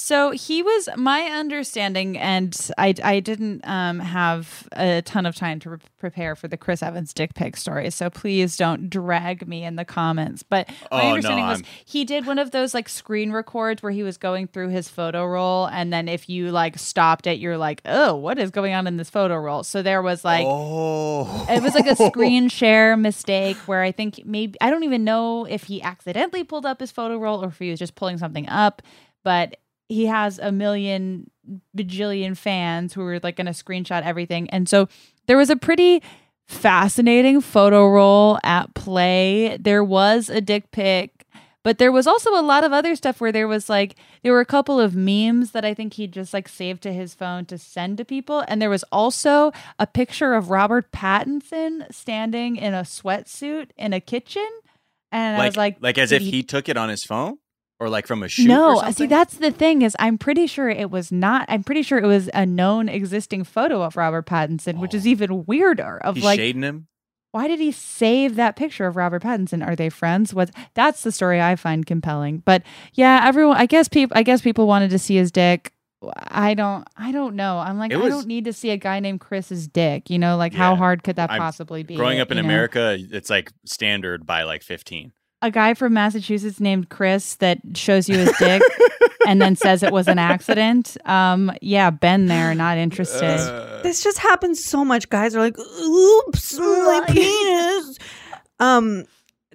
So 0.00 0.30
he 0.30 0.62
was 0.62 0.88
my 0.96 1.22
understanding, 1.22 2.16
and 2.16 2.56
I, 2.78 2.94
I 3.02 3.18
didn't 3.18 3.66
um, 3.66 3.98
have 3.98 4.68
a 4.72 5.02
ton 5.02 5.26
of 5.26 5.34
time 5.34 5.58
to 5.60 5.70
re- 5.70 5.78
prepare 5.98 6.36
for 6.36 6.46
the 6.46 6.56
Chris 6.56 6.84
Evans 6.84 7.12
dick 7.12 7.34
pic 7.34 7.56
story. 7.56 7.90
So 7.90 8.08
please 8.08 8.56
don't 8.56 8.88
drag 8.88 9.48
me 9.48 9.64
in 9.64 9.74
the 9.74 9.84
comments. 9.84 10.44
But 10.44 10.68
my 10.68 10.74
Oh, 10.92 10.98
no, 11.02 11.08
understanding 11.10 11.46
was 11.46 11.58
I'm- 11.62 11.66
he 11.84 12.04
did 12.04 12.26
one 12.26 12.38
of 12.38 12.52
those 12.52 12.74
like 12.74 12.88
screen 12.88 13.32
records 13.32 13.82
where 13.82 13.90
he 13.90 14.04
was 14.04 14.16
going 14.18 14.46
through 14.46 14.68
his 14.68 14.88
photo 14.88 15.26
roll, 15.26 15.66
and 15.66 15.92
then 15.92 16.06
if 16.06 16.28
you 16.28 16.52
like 16.52 16.78
stopped 16.78 17.26
it, 17.26 17.40
you're 17.40 17.58
like, 17.58 17.82
oh, 17.84 18.14
what 18.14 18.38
is 18.38 18.52
going 18.52 18.74
on 18.74 18.86
in 18.86 18.98
this 18.98 19.10
photo 19.10 19.36
roll? 19.36 19.64
So 19.64 19.82
there 19.82 20.00
was 20.00 20.24
like 20.24 20.46
oh, 20.48 21.44
it 21.50 21.60
was 21.60 21.74
like 21.74 21.88
a 21.88 21.96
screen 21.96 22.48
share 22.50 22.96
mistake 22.96 23.56
where 23.66 23.82
I 23.82 23.90
think 23.90 24.22
maybe 24.24 24.56
I 24.60 24.70
don't 24.70 24.84
even 24.84 25.02
know 25.02 25.44
if 25.44 25.64
he 25.64 25.82
accidentally 25.82 26.44
pulled 26.44 26.66
up 26.66 26.78
his 26.78 26.92
photo 26.92 27.18
roll 27.18 27.42
or 27.44 27.48
if 27.48 27.58
he 27.58 27.70
was 27.70 27.80
just 27.80 27.96
pulling 27.96 28.16
something 28.18 28.48
up, 28.48 28.80
but 29.24 29.56
he 29.88 30.06
has 30.06 30.38
a 30.38 30.52
million 30.52 31.30
bajillion 31.76 32.36
fans 32.36 32.92
who 32.92 33.02
are 33.02 33.20
like 33.22 33.36
going 33.36 33.46
to 33.46 33.52
screenshot 33.52 34.02
everything. 34.02 34.48
And 34.50 34.68
so 34.68 34.88
there 35.26 35.36
was 35.36 35.50
a 35.50 35.56
pretty 35.56 36.02
fascinating 36.46 37.40
photo 37.40 37.88
roll 37.88 38.38
at 38.44 38.74
play. 38.74 39.56
There 39.58 39.84
was 39.84 40.28
a 40.28 40.40
dick 40.40 40.70
pic, 40.70 41.26
but 41.62 41.78
there 41.78 41.92
was 41.92 42.06
also 42.06 42.30
a 42.30 42.42
lot 42.42 42.64
of 42.64 42.72
other 42.72 42.96
stuff 42.96 43.20
where 43.20 43.32
there 43.32 43.48
was 43.48 43.68
like 43.68 43.96
there 44.22 44.32
were 44.32 44.40
a 44.40 44.46
couple 44.46 44.80
of 44.80 44.94
memes 44.94 45.52
that 45.52 45.64
I 45.64 45.74
think 45.74 45.94
he 45.94 46.06
just 46.06 46.32
like 46.32 46.48
saved 46.48 46.82
to 46.84 46.92
his 46.92 47.14
phone 47.14 47.44
to 47.46 47.58
send 47.58 47.98
to 47.98 48.04
people, 48.04 48.44
and 48.48 48.60
there 48.60 48.70
was 48.70 48.84
also 48.90 49.52
a 49.78 49.86
picture 49.86 50.34
of 50.34 50.50
Robert 50.50 50.90
Pattinson 50.92 51.92
standing 51.92 52.56
in 52.56 52.74
a 52.74 52.82
sweatsuit 52.82 53.70
in 53.76 53.92
a 53.92 54.00
kitchen, 54.00 54.48
and 55.12 55.40
I 55.40 55.46
was 55.46 55.56
like, 55.56 55.76
like 55.80 55.98
as 55.98 56.12
if 56.12 56.22
he 56.22 56.42
took 56.42 56.68
it 56.68 56.76
on 56.78 56.88
his 56.88 57.04
phone 57.04 57.38
or 57.80 57.88
like 57.88 58.06
from 58.06 58.22
a 58.22 58.28
shoot. 58.28 58.48
no, 58.48 58.82
see 58.90 59.06
that's 59.06 59.34
the 59.34 59.50
thing 59.50 59.82
is 59.82 59.94
I'm 59.98 60.18
pretty 60.18 60.46
sure 60.46 60.68
it 60.68 60.90
was 60.90 61.12
not. 61.12 61.46
I'm 61.48 61.62
pretty 61.62 61.82
sure 61.82 61.98
it 61.98 62.06
was 62.06 62.28
a 62.34 62.44
known 62.44 62.88
existing 62.88 63.44
photo 63.44 63.82
of 63.82 63.96
Robert 63.96 64.26
Pattinson, 64.26 64.78
which 64.78 64.94
is 64.94 65.06
oh. 65.06 65.10
even 65.10 65.46
weirder. 65.46 65.98
Of 65.98 66.16
He's 66.16 66.24
like, 66.24 66.38
shading 66.38 66.62
him. 66.62 66.88
why 67.32 67.46
did 67.46 67.60
he 67.60 67.70
save 67.70 68.36
that 68.36 68.56
picture 68.56 68.86
of 68.86 68.96
Robert 68.96 69.22
Pattinson? 69.22 69.66
Are 69.66 69.76
they 69.76 69.90
friends? 69.90 70.34
What? 70.34 70.50
That's 70.74 71.02
the 71.02 71.12
story 71.12 71.40
I 71.40 71.56
find 71.56 71.86
compelling. 71.86 72.42
But 72.44 72.62
yeah, 72.94 73.22
everyone. 73.24 73.56
I 73.56 73.66
guess 73.66 73.88
people. 73.88 74.16
I 74.16 74.22
guess 74.22 74.40
people 74.40 74.66
wanted 74.66 74.90
to 74.90 74.98
see 74.98 75.16
his 75.16 75.30
dick. 75.30 75.72
I 76.16 76.54
don't. 76.54 76.86
I 76.96 77.12
don't 77.12 77.36
know. 77.36 77.58
I'm 77.58 77.78
like, 77.78 77.92
It 77.92 77.98
I 77.98 78.08
don't 78.08 78.26
need 78.26 78.44
to 78.46 78.52
see 78.52 78.70
a 78.70 78.76
guy 78.76 79.00
named 79.00 79.20
Chris's 79.20 79.68
dick. 79.68 80.10
You 80.10 80.18
know, 80.18 80.36
like 80.36 80.52
how 80.52 80.74
hard 80.74 81.04
could 81.04 81.16
that 81.16 81.30
I'm- 81.30 81.40
possibly 81.40 81.84
be? 81.84 81.94
Growing 81.96 82.18
up 82.18 82.30
in 82.32 82.38
know? 82.38 82.44
America, 82.44 82.96
it's 82.98 83.30
like 83.30 83.52
standard 83.64 84.26
by 84.26 84.42
like 84.42 84.62
15. 84.62 85.12
A 85.42 85.50
guy 85.50 85.74
from 85.74 85.94
Massachusetts 85.94 86.58
named 86.60 86.88
Chris 86.90 87.36
that 87.36 87.58
shows 87.74 88.08
you 88.08 88.16
his 88.18 88.32
dick 88.38 88.62
and 89.26 89.40
then 89.40 89.54
says 89.56 89.82
it 89.82 89.92
was 89.92 90.08
an 90.08 90.18
accident. 90.18 90.96
Um, 91.04 91.52
yeah, 91.62 91.90
been 91.90 92.26
there, 92.26 92.54
not 92.54 92.76
interested. 92.78 93.38
Uh, 93.38 93.82
This 93.82 94.02
just 94.02 94.18
happens 94.18 94.64
so 94.64 94.84
much. 94.84 95.08
Guys 95.08 95.36
are 95.36 95.40
like, 95.40 95.58
"Oops, 95.58 96.58
my 96.58 97.04
penis." 97.08 97.98
Um, 98.58 99.04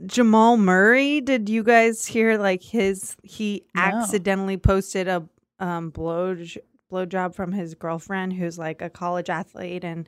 Jamal 0.05 0.57
Murray. 0.57 1.19
Did 1.21 1.49
you 1.49 1.63
guys 1.63 2.05
hear 2.05 2.37
like 2.37 2.63
his? 2.63 3.15
He 3.23 3.63
No. 3.75 3.81
accidentally 3.81 4.57
posted 4.57 5.07
a 5.07 5.27
um 5.59 5.89
blow 5.89 6.35
blow 6.89 7.05
job 7.05 7.35
from 7.35 7.51
his 7.51 7.75
girlfriend, 7.75 8.33
who's 8.33 8.57
like 8.57 8.81
a 8.81 8.89
college 8.89 9.29
athlete, 9.29 9.83
and 9.83 10.07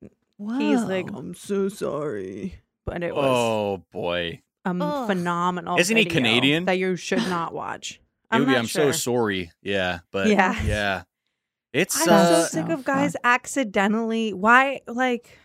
he's 0.00 0.82
like, 0.82 1.10
"I'm 1.14 1.34
so 1.34 1.68
sorry," 1.68 2.60
but 2.84 3.02
it 3.02 3.14
was 3.14 3.24
oh 3.26 3.84
boy. 3.92 4.42
A 4.80 4.84
Ugh. 4.84 5.06
phenomenal. 5.08 5.78
Isn't 5.78 5.96
he 5.96 6.04
video 6.04 6.16
Canadian? 6.18 6.64
That 6.66 6.78
you 6.78 6.96
should 6.96 7.18
not 7.28 7.52
watch. 7.54 8.00
I'm 8.30 8.40
would 8.40 8.46
be, 8.46 8.52
not 8.52 8.58
I'm 8.58 8.66
sure. 8.66 8.92
so 8.92 8.98
sorry. 9.12 9.50
Yeah, 9.62 10.00
but 10.12 10.28
Yeah. 10.28 10.60
yeah. 10.64 11.02
It's 11.72 12.00
I'm 12.00 12.08
uh, 12.14 12.42
so 12.42 12.60
sick 12.60 12.68
of 12.70 12.84
guys 12.84 13.12
fucked. 13.12 13.24
accidentally. 13.26 14.32
Why, 14.32 14.80
like, 14.86 15.38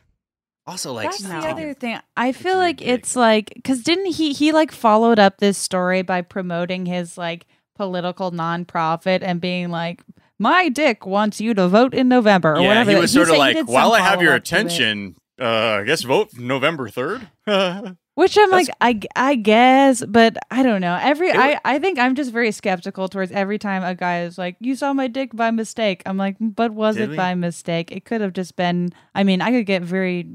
also 0.66 0.94
like 0.94 1.12
That's 1.12 1.24
the 1.24 1.36
other 1.36 1.74
thing. 1.74 2.00
I 2.16 2.32
feel 2.32 2.54
It's 2.54 2.58
like 2.60 2.80
ridiculous. 2.80 3.00
it's 3.00 3.16
like 3.16 3.52
because 3.56 3.84
didn't 3.84 4.14
he 4.14 4.32
he 4.34 4.52
like 4.54 4.72
followed 4.72 5.20
up 5.20 5.38
this 5.40 5.58
story 5.58 6.02
by 6.02 6.22
promoting 6.22 6.86
his 6.86 7.18
like 7.18 7.46
political 7.76 8.32
nonprofit 8.32 9.20
and 9.22 9.42
being 9.42 9.70
like, 9.70 10.02
"My 10.40 10.70
dick 10.70 11.06
wants 11.06 11.42
you 11.42 11.54
to 11.56 11.68
vote 11.68 11.94
in 11.94 12.08
November" 12.08 12.54
or 12.54 12.62
yeah, 12.62 12.68
whatever. 12.70 12.92
he 12.92 12.98
was 12.98 13.12
sort 13.12 13.28
said 13.28 13.34
of 13.34 13.40
like, 13.40 13.68
while 13.68 13.92
I 13.92 14.00
have 14.00 14.22
your 14.22 14.32
follow-up 14.32 14.44
to 14.46 14.56
it. 14.56 14.60
attention, 14.60 15.16
uh, 15.42 15.46
I 15.82 15.84
guess 15.84 16.04
vote 16.04 16.30
November 16.38 16.88
3rd. 16.90 17.28
Which 18.16 18.38
I'm 18.38 18.52
That's- 18.52 18.70
like, 18.80 19.08
I 19.16 19.34
guess, 19.34 20.04
but 20.08 20.38
I 20.52 20.62
don't 20.62 20.82
know. 20.82 20.98
Every 21.02 21.30
It 21.30 21.36
I, 21.36 21.60
I 21.66 21.80
think 21.80 21.98
I'm 21.98 22.14
just 22.14 22.32
very 22.32 22.52
skeptical 22.52 23.08
towards 23.08 23.32
every 23.32 23.58
time 23.58 23.84
a 23.84 23.96
guy 23.96 24.22
is 24.22 24.38
like, 24.38 24.56
"You 24.60 24.76
saw 24.76 24.94
my 24.94 25.08
dick 25.08 25.36
by 25.36 25.50
mistake." 25.50 26.04
I'm 26.06 26.18
like, 26.18 26.36
but 26.40 26.72
was 26.74 26.98
it 26.98 27.10
we? 27.10 27.16
by 27.16 27.34
mistake? 27.34 27.92
It 27.92 28.06
could 28.06 28.22
have 28.22 28.34
just 28.34 28.56
been. 28.56 28.94
I 29.16 29.24
mean, 29.24 29.42
I 29.42 29.50
could 29.50 29.66
get 29.66 29.82
very 29.82 30.28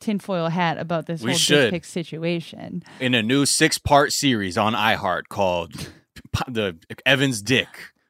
tinfoil 0.00 0.48
hat 0.48 0.78
about 0.78 1.06
this 1.06 1.22
We 1.22 1.30
whole 1.30 1.38
should. 1.38 1.60
dick 1.66 1.70
pic 1.70 1.84
situation. 1.84 2.82
In 2.98 3.14
a 3.14 3.22
new 3.22 3.46
six 3.46 3.78
part 3.78 4.12
series 4.12 4.58
on 4.58 4.72
iHeart 4.74 5.28
called 5.28 5.90
The 6.48 6.76
Evans 7.06 7.40
Dick. 7.40 7.68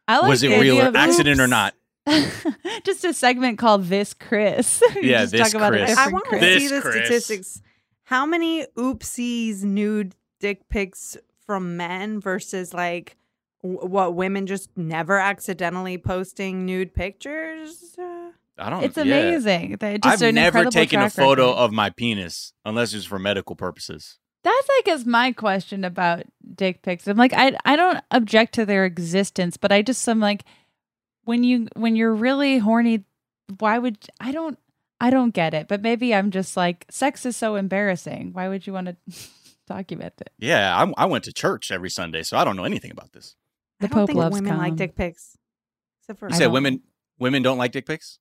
I 0.09 0.21
like 0.21 0.29
Was 0.31 0.43
it 0.43 0.59
real 0.59 0.81
or 0.81 0.87
of- 0.89 0.97
accident 0.97 1.39
or 1.41 1.47
not? 1.47 1.75
just 2.85 3.05
a 3.05 3.13
segment 3.13 3.59
called 3.59 3.85
"This 3.87 4.15
Chris." 4.15 4.83
Yeah, 5.03 5.21
just 5.21 5.33
This 5.33 5.53
talk 5.53 5.55
about 5.55 5.75
a 5.75 5.79
Chris. 5.85 5.99
I 5.99 6.09
want 6.09 6.25
to 6.31 6.39
This 6.39 6.63
see 6.63 6.75
the 6.75 6.81
Chris. 6.81 6.95
statistics. 7.05 7.63
How 8.07 8.25
many 8.25 8.65
oopsies 8.77 9.63
nude 9.65 10.15
dick 10.39 10.69
pics 10.69 11.17
from 11.45 11.77
men 11.77 12.21
versus 12.21 12.73
like 12.73 13.17
w- 13.63 13.81
what 13.87 14.15
women 14.15 14.47
just 14.47 14.71
never 14.77 15.19
accidentally 15.19 15.99
posting 15.99 16.65
nude 16.65 16.95
pictures? 16.95 17.97
Uh, 17.99 18.31
I 18.59 18.71
don't 18.71 18.85
It's 18.85 18.97
yeah. 18.97 19.03
amazing. 19.03 19.77
They- 19.81 19.99
Just 19.99 20.23
I've 20.23 20.35
never 20.35 20.67
taken 20.67 21.01
a 21.01 21.11
photo 21.11 21.49
record. 21.49 21.59
of 21.59 21.73
my 21.73 21.91
penis 21.91 22.53
unless 22.65 22.95
it's 22.95 23.05
for 23.05 23.19
medical 23.19 23.57
purposes. 23.57 24.19
That's 24.45 24.69
I 24.71 24.83
guess 24.85 25.05
my 25.05 25.33
question 25.33 25.83
about 25.85 26.23
dick 26.55 26.83
pics. 26.83 27.09
I'm 27.09 27.17
like 27.17 27.33
I 27.35 27.57
I 27.65 27.75
don't 27.75 27.99
object 28.13 28.55
to 28.55 28.65
their 28.65 28.85
existence, 28.85 29.57
but 29.57 29.73
I 29.73 29.83
just 29.83 30.09
am 30.09 30.21
like 30.21 30.45
when 31.25 31.43
you 31.43 31.67
when 31.75 31.97
you're 31.97 32.15
really 32.15 32.59
horny, 32.59 33.05
why 33.59 33.79
would 33.79 33.99
I 34.21 34.31
don't 34.31 34.57
I 35.01 35.11
don't 35.11 35.31
get 35.35 35.53
it. 35.55 35.69
But 35.69 35.83
maybe 35.83 36.15
I'm 36.15 36.31
just 36.31 36.57
like 36.57 36.87
sex 36.91 37.27
is 37.27 37.37
so 37.37 37.57
embarrassing. 37.57 38.33
Why 38.33 38.49
would 38.49 38.67
you 38.67 38.73
want 38.73 38.87
to 38.89 38.97
document 39.67 40.15
it? 40.21 40.31
Yeah, 40.39 40.77
I, 40.83 40.93
I 41.03 41.07
went 41.07 41.25
to 41.25 41.33
church 41.33 41.71
every 41.71 41.91
Sunday, 41.91 42.23
so 42.23 42.37
I 42.39 42.45
don't 42.45 42.57
know 42.57 42.65
anything 42.65 42.91
about 42.91 43.13
this. 43.13 43.37
The 43.81 43.87
I 43.87 43.89
don't 43.89 43.99
Pope 43.99 44.07
think 44.09 44.19
loves 44.19 44.35
women 44.35 44.57
like 44.57 44.77
dick 44.77 44.97
pics, 44.97 45.37
except 46.03 46.19
for 46.19 46.29
You 46.29 46.35
I 46.35 46.39
said 46.39 46.45
don't- 46.45 46.53
women 46.55 46.83
women 47.19 47.43
don't 47.43 47.59
like 47.59 47.73
dick 47.73 47.87
pics? 47.87 48.19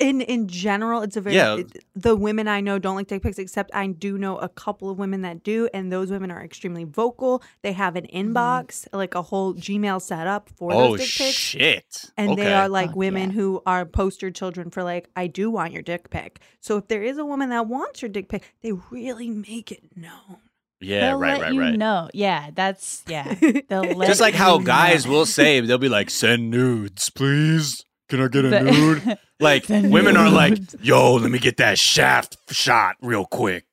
In 0.00 0.20
in 0.20 0.48
general. 0.48 1.02
It's 1.02 1.16
a 1.16 1.20
very 1.20 1.36
Yeah. 1.36 1.56
it- 1.58 1.84
the 1.94 2.14
women 2.14 2.46
I 2.46 2.60
know 2.60 2.78
don't 2.78 2.96
like 2.96 3.06
dick 3.08 3.22
pics, 3.22 3.38
except 3.38 3.70
I 3.74 3.86
do 3.86 4.18
know 4.18 4.36
a 4.38 4.48
couple 4.48 4.90
of 4.90 4.98
women 4.98 5.22
that 5.22 5.42
do, 5.42 5.68
and 5.72 5.90
those 5.92 6.10
women 6.10 6.30
are 6.30 6.42
extremely 6.42 6.84
vocal. 6.84 7.42
They 7.62 7.72
have 7.72 7.96
an 7.96 8.04
mm-hmm. 8.04 8.32
inbox, 8.36 8.86
like 8.92 9.14
a 9.14 9.22
whole 9.22 9.54
Gmail 9.54 10.00
set 10.00 10.26
up 10.26 10.50
for 10.56 10.72
Oh 10.72 10.90
those 10.90 11.00
dick 11.00 11.08
pics. 11.16 11.34
shit! 11.36 12.04
And 12.16 12.32
okay. 12.32 12.44
they 12.44 12.54
are 12.54 12.68
like 12.68 12.90
Fuck 12.90 12.96
women 12.96 13.30
yeah. 13.30 13.36
who 13.36 13.62
are 13.66 13.84
poster 13.86 14.30
children 14.30 14.70
for 14.70 14.82
like, 14.82 15.08
I 15.16 15.26
do 15.26 15.50
want 15.50 15.72
your 15.72 15.82
dick 15.82 16.10
pic. 16.10 16.40
So 16.60 16.76
if 16.76 16.88
there 16.88 17.02
is 17.02 17.18
a 17.18 17.24
woman 17.24 17.48
that 17.50 17.66
wants 17.66 18.02
your 18.02 18.08
dick 18.10 18.28
pic, 18.28 18.42
they 18.62 18.72
really 18.90 19.30
make 19.30 19.72
it 19.72 19.96
known. 19.96 20.38
yeah, 20.80 21.00
They'll 21.08 21.18
right, 21.18 21.32
let 21.38 21.40
right, 21.40 21.52
you 21.54 21.60
right. 21.60 21.76
know. 21.78 22.08
Yeah, 22.14 22.50
that's 22.54 23.02
yeah. 23.08 23.34
They'll 23.68 23.82
let 23.82 24.06
Just 24.06 24.20
like 24.20 24.34
how 24.34 24.58
guys 24.58 25.06
know. 25.06 25.12
will 25.12 25.26
say, 25.26 25.60
they'll 25.60 25.78
be 25.78 25.88
like, 25.88 26.10
"Send 26.10 26.50
nudes, 26.50 27.10
please. 27.10 27.84
Can 28.08 28.20
I 28.22 28.28
get 28.28 28.44
a 28.44 28.62
nude?" 28.62 29.18
Like 29.40 29.66
Send 29.66 29.92
women 29.92 30.16
are 30.16 30.30
like, 30.30 30.58
"Yo, 30.80 31.14
let 31.14 31.30
me 31.30 31.38
get 31.38 31.58
that 31.58 31.78
shaft 31.78 32.36
shot 32.52 32.96
real 33.00 33.24
quick 33.24 33.66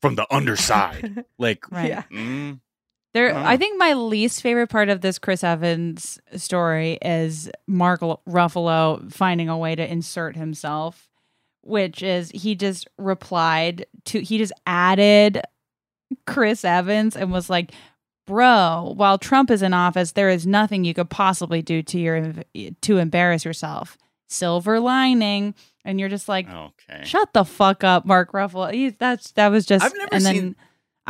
from 0.00 0.14
the 0.14 0.26
underside." 0.32 1.24
Like, 1.38 1.68
Right. 1.70 1.88
Yeah. 1.88 2.02
mm, 2.12 2.60
There, 3.12 3.34
Oh. 3.34 3.42
I 3.42 3.56
think 3.56 3.76
my 3.76 3.94
least 3.94 4.40
favorite 4.40 4.68
part 4.68 4.88
of 4.88 5.00
this 5.00 5.18
Chris 5.18 5.42
Evans 5.42 6.20
story 6.36 6.96
is 7.02 7.50
Mark 7.66 8.00
Ruffalo 8.00 9.12
finding 9.12 9.48
a 9.48 9.58
way 9.58 9.74
to 9.74 9.90
insert 9.90 10.36
himself, 10.36 11.08
which 11.62 12.02
is 12.04 12.30
he 12.30 12.54
just 12.54 12.86
replied 12.96 13.86
to, 14.04 14.20
he 14.20 14.38
just 14.38 14.52
added 14.64 15.40
Chris 16.26 16.64
Evans 16.64 17.16
and 17.16 17.32
was 17.32 17.50
like, 17.50 17.72
"Bro, 18.30 18.94
while 18.96 19.18
Trump 19.18 19.50
is 19.50 19.60
in 19.60 19.74
office, 19.74 20.12
there 20.12 20.30
is 20.30 20.46
nothing 20.46 20.84
you 20.84 20.94
could 20.94 21.10
possibly 21.10 21.62
do 21.62 21.82
to 21.82 21.98
your 21.98 22.32
to 22.80 22.98
embarrass 22.98 23.44
yourself." 23.44 23.98
Silver 24.28 24.78
lining, 24.78 25.54
and 25.84 25.98
you're 25.98 26.08
just 26.08 26.28
like, 26.28 26.48
okay. 26.48 27.02
Shut 27.04 27.32
the 27.32 27.44
fuck 27.44 27.82
up, 27.82 28.06
Mark 28.06 28.30
Ruffalo. 28.32 28.72
He, 28.72 28.90
that's 28.90 29.32
that 29.32 29.48
was 29.48 29.66
just. 29.66 29.84
I've 29.84 29.92
never 29.96 30.14
and 30.14 30.24
then 30.24 30.34
seen- 30.34 30.56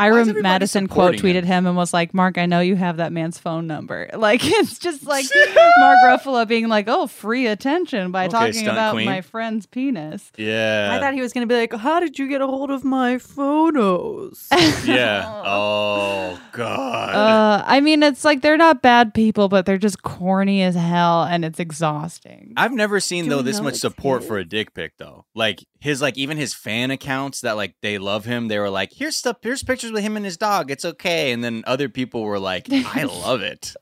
Ira 0.01 0.25
Madison 0.41 0.87
quote 0.87 1.15
supporting 1.15 1.37
him? 1.37 1.43
tweeted 1.45 1.47
him 1.47 1.67
and 1.67 1.77
was 1.77 1.93
like, 1.93 2.15
"Mark, 2.15 2.39
I 2.39 2.47
know 2.47 2.61
you 2.61 2.77
have 2.77 2.97
that 2.99 3.13
man's 3.13 3.39
phone 3.39 3.67
number." 3.67 4.09
Like 4.21 4.41
it's 4.45 4.79
just 4.79 5.07
like 5.07 5.25
Mark 5.79 5.99
Ruffalo 6.05 6.47
being 6.47 6.69
like, 6.69 6.87
"Oh, 6.89 7.07
free 7.07 7.47
attention 7.47 8.11
by 8.13 8.25
Okay, 8.25 8.33
talking 8.33 8.53
stunt 8.53 8.69
about 8.71 8.93
queen. 8.93 9.07
my 9.07 9.21
friend's 9.23 9.67
penis." 9.67 10.31
Yeah. 10.37 10.91
I 10.93 11.01
thought 11.01 11.15
he 11.15 11.21
was 11.21 11.33
going 11.33 11.49
to 11.49 11.53
be 11.53 11.59
like, 11.59 11.73
How 11.75 12.01
did 12.01 12.19
you 12.19 12.29
get 12.29 12.41
a 12.41 12.47
hold 12.47 12.71
of 12.71 12.85
my 12.85 13.19
photos? 13.19 14.47
yeah. 14.85 15.43
Oh 15.45 16.41
God. 16.53 17.15
Uh, 17.15 17.65
I 17.67 17.81
mean, 17.81 18.03
it's 18.03 18.25
like 18.25 18.43
they're 18.43 18.57
not 18.57 18.83
bad 18.83 19.15
people, 19.15 19.49
but 19.49 19.67
they're 19.67 19.79
just 19.79 20.03
corny 20.03 20.63
as 20.63 20.75
hell, 20.75 21.25
and 21.25 21.45
it's 21.45 21.61
exhausting. 21.61 22.53
I've 22.57 22.73
never 22.73 23.01
seen 23.01 23.25
Do 23.25 23.31
though 23.31 23.37
we 23.39 23.43
this 23.45 23.59
know 23.59 23.65
much 23.65 23.75
it's 23.75 23.81
support 23.81 24.25
for 24.25 24.39
a 24.39 24.45
dick 24.45 24.75
pic 24.75 24.97
though. 24.99 25.25
Like 25.35 25.65
his 25.81 26.03
like 26.03 26.17
even 26.19 26.37
his 26.37 26.53
fan 26.55 26.91
accounts 26.91 27.41
that 27.41 27.57
like 27.57 27.75
they 27.83 27.99
love 27.99 28.25
him. 28.27 28.49
They 28.49 28.59
were 28.59 28.71
like, 28.71 28.93
here's 28.93 29.17
stuff, 29.17 29.39
here's 29.43 29.63
pictures 29.63 29.93
with 29.93 30.03
him 30.03 30.17
and 30.17 30.25
his 30.25 30.37
dog. 30.37 30.71
It's 30.71 30.85
okay. 30.85 31.33
And 31.33 31.43
then 31.43 31.65
other 31.67 31.89
people 31.89 32.23
were 32.23 32.39
like, 32.39 32.67
I 32.71 33.03
love 33.05 33.41
it. 33.43 33.75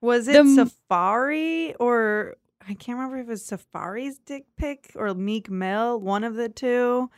Was 0.00 0.26
it 0.28 0.32
The- 0.34 0.70
Safaree 0.90 1.74
or 1.78 2.34
I 2.68 2.74
can't 2.74 2.96
remember 2.98 3.18
if 3.18 3.26
it 3.26 3.30
was 3.30 3.42
Safaree's 3.48 4.18
dick 4.18 4.44
pic 4.56 4.90
or 4.96 5.12
Meek 5.14 5.50
Mill, 5.50 6.00
one 6.00 6.24
of 6.24 6.34
the 6.34 6.48
two. 6.48 7.10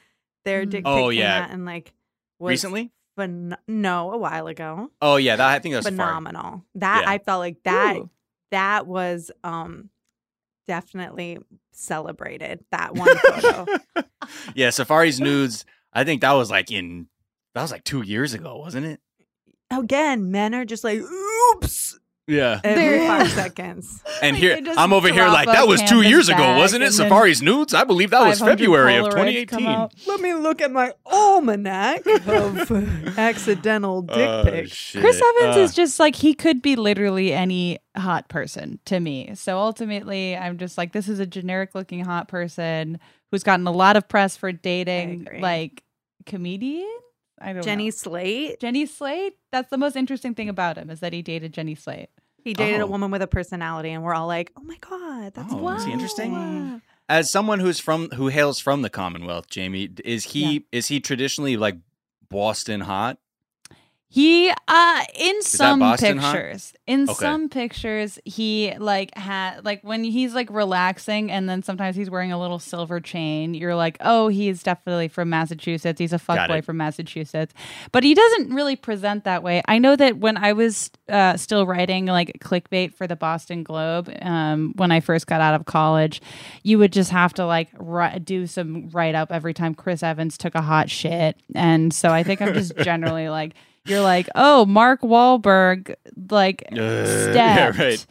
Their 0.45 0.65
Mm. 0.67 0.71
dick 0.71 0.85
pic 0.85 0.93
Oh, 0.93 1.11
came 1.11 1.19
yeah. 1.21 1.45
out 1.45 1.51
and 1.51 1.65
like 1.65 1.93
was 2.39 2.51
Recently? 2.51 2.93
phen- 3.19 3.57
no, 3.67 4.13
a 4.13 4.19
while 4.19 4.47
ago. 4.49 4.91
Oh 5.01 5.17
yeah, 5.17 5.37
that 5.37 5.49
I 5.49 5.59
think 5.61 5.73
that 5.73 5.79
was 5.79 5.87
Safaree. 5.87 5.91
Phenomenal. 5.91 6.65
That 6.75 7.03
Yeah. 7.05 7.11
I 7.11 7.19
felt 7.19 7.41
like 7.41 7.63
that 7.65 7.97
Ooh. 7.97 8.11
that 8.51 8.87
was 8.87 9.31
um 9.43 9.89
definitely 10.67 11.39
celebrated. 11.75 12.65
That 12.71 12.95
one 12.95 13.17
photo. 13.17 13.67
yeah, 14.55 14.69
Safaree's 14.69 15.21
nudes. 15.21 15.65
I 15.93 16.05
think 16.05 16.21
that 16.23 16.33
was 16.33 16.51
like 16.51 16.71
in 16.71 17.09
that 17.55 17.63
was 17.63 17.71
like 17.71 17.85
two 17.85 18.03
years 18.03 18.35
ago, 18.35 18.57
wasn't 18.59 18.87
it? 18.87 19.01
Again, 19.71 20.31
men 20.31 20.55
are 20.55 20.65
just 20.65 20.85
like, 20.85 21.01
oops, 21.01 21.99
Yeah. 22.27 22.61
every 22.65 22.83
They're- 22.99 23.07
five 23.07 23.31
seconds. 23.43 24.03
And 24.23 24.35
Like, 24.35 24.43
here 24.43 24.61
they 24.61 24.71
I'm 24.73 24.93
over 24.95 25.09
here 25.13 25.29
like 25.29 25.47
that 25.47 25.69
was 25.69 25.83
two 25.83 26.01
years 26.03 26.29
ago, 26.29 26.57
wasn't 26.57 26.83
it? 26.83 26.93
Safaree's 26.93 27.43
nudes. 27.43 27.75
I 27.75 27.85
believe 27.85 28.11
that 28.11 28.27
was 28.27 28.41
February 28.41 28.97
of 28.97 29.07
Polaroids 29.09 29.49
come 29.49 29.59
2018. 29.61 29.89
Let 30.09 30.21
me 30.21 30.35
look 30.35 30.63
at 30.63 30.71
my 30.73 30.93
almanac 31.05 32.07
of 32.27 33.19
accidental 33.19 34.03
dick 34.03 34.17
Oh, 34.17 34.45
pics. 34.45 34.71
shit. 34.73 35.01
Chris 35.03 35.21
Evans 35.41 35.57
Uh, 35.57 35.61
is 35.61 35.75
just 35.75 36.01
like 36.01 36.17
he 36.17 36.35
could 36.35 36.63
be 36.63 36.77
literally 36.77 37.33
any 37.33 37.79
hot 37.97 38.29
person 38.29 38.79
to 38.87 39.01
me. 39.01 39.33
So 39.35 39.59
ultimately, 39.59 40.37
I'm 40.37 40.57
just 40.59 40.79
like 40.79 40.93
this 40.93 41.09
is 41.09 41.19
a 41.21 41.27
generic 41.27 41.75
looking 41.75 42.05
hot 42.05 42.29
person 42.29 42.99
who's 43.31 43.43
gotten 43.43 43.67
a 43.67 43.73
lot 43.73 43.97
of 43.97 44.09
press 44.09 44.37
for 44.37 44.51
dating 44.53 45.29
like 45.41 45.83
comedian. 46.27 46.89
I 47.45 47.53
don't 47.53 47.63
Jenny 47.63 47.85
know. 47.87 47.91
Slate. 47.91 48.61
Jenny 48.61 48.87
Slate. 48.87 49.35
That's 49.53 49.71
the 49.71 49.79
most 49.79 49.97
interesting 49.97 50.35
thing 50.35 50.49
about 50.49 50.77
him 50.79 50.91
is 50.91 51.01
that 51.01 51.13
he 51.13 51.23
dated 51.23 51.53
Jenny 51.53 51.75
Slate. 51.75 52.09
He 52.43 52.53
dated 52.55 52.81
Oh. 52.81 52.85
a 52.85 52.87
woman 52.87 53.11
with 53.11 53.23
a 53.23 53.27
personality, 53.27 53.91
and 53.91 54.03
we're 54.03 54.15
all 54.15 54.27
like, 54.27 54.53
"Oh 54.57 54.63
my 54.63 54.77
god, 54.81 55.35
that's 55.35 55.53
Oh, 55.53 55.69
is 55.71 55.85
he 55.85 55.91
wow. 55.91 55.95
interesting? 55.95 56.83
as 57.09 57.31
someone 57.31 57.61
who's 57.61 57.79
from 57.81 58.09
who 58.11 58.29
hails 58.29 58.59
from 58.61 58.83
the 58.83 58.91
Commonwealth, 58.91 59.49
Jamie, 59.51 59.91
is 60.05 60.25
he 60.25 60.67
is 60.73 60.89
he 60.89 61.01
traditionally 61.01 61.57
like 61.57 61.77
Boston 62.31 62.81
hot? 62.83 63.19
He 64.15 64.49
uh 64.49 65.03
in 65.19 65.35
that 65.39 65.43
some 65.45 65.81
Boston 65.81 66.21
pictures. 66.21 66.73
In 66.87 67.03
Okay. 67.09 67.15
some 67.15 67.49
pictures 67.49 68.17
he 68.25 68.73
like 68.79 69.13
had 69.19 69.65
like 69.65 69.83
when 69.83 70.05
he's 70.05 70.35
like 70.37 70.49
relaxing 70.51 71.33
and 71.33 71.49
then 71.49 71.65
sometimes 71.65 71.97
he's 71.97 72.09
wearing 72.09 72.31
a 72.31 72.39
little 72.39 72.61
silver 72.61 73.01
chain, 73.01 73.55
you're 73.55 73.75
like, 73.75 73.97
"Oh, 74.01 74.29
he's 74.29 74.63
definitely 74.63 75.09
from 75.09 75.31
Massachusetts. 75.31 75.99
He's 75.99 76.13
a 76.13 76.21
fuckboy 76.21 76.63
from 76.63 76.77
Massachusetts." 76.77 77.53
But 77.91 78.05
he 78.05 78.15
doesn't 78.15 78.55
really 78.55 78.77
present 78.77 79.25
that 79.25 79.43
way. 79.43 79.63
I 79.67 79.79
know 79.79 79.97
that 79.97 80.19
when 80.19 80.37
I 80.37 80.53
was 80.53 80.93
uh 81.09 81.37
still 81.37 81.67
writing 81.67 82.07
like 82.07 82.39
clickbait 82.39 82.95
for 82.95 83.09
the 83.09 83.17
Boston 83.17 83.65
Globe, 83.65 84.09
um 84.23 84.75
when 84.77 84.93
I 84.93 85.01
first 85.01 85.27
got 85.27 85.41
out 85.41 85.55
of 85.55 85.67
college, 85.67 86.23
you 86.63 86.79
would 86.79 86.93
just 86.93 87.11
have 87.11 87.35
to 87.35 87.47
like 87.47 87.69
ri- 87.81 88.21
do 88.21 88.47
some 88.47 88.91
write 88.91 89.17
up 89.17 89.33
every 89.33 89.55
time 89.55 89.75
Chris 89.75 90.05
Evans 90.05 90.39
took 90.39 90.55
a 90.55 90.63
hot 90.63 90.89
shit. 90.89 91.37
And 91.57 91.93
so 91.93 92.11
I 92.11 92.23
think 92.23 92.41
I'm 92.41 92.55
just 92.55 92.77
generally 92.91 93.29
like 93.29 93.55
you're 93.87 94.01
like, 94.01 94.29
oh, 94.35 94.67
Mark 94.67 95.01
Wahlberg, 95.03 95.95
like, 96.31 96.65
Uh, 96.73 96.75
yeah, 97.35 97.73
right. 97.79 98.05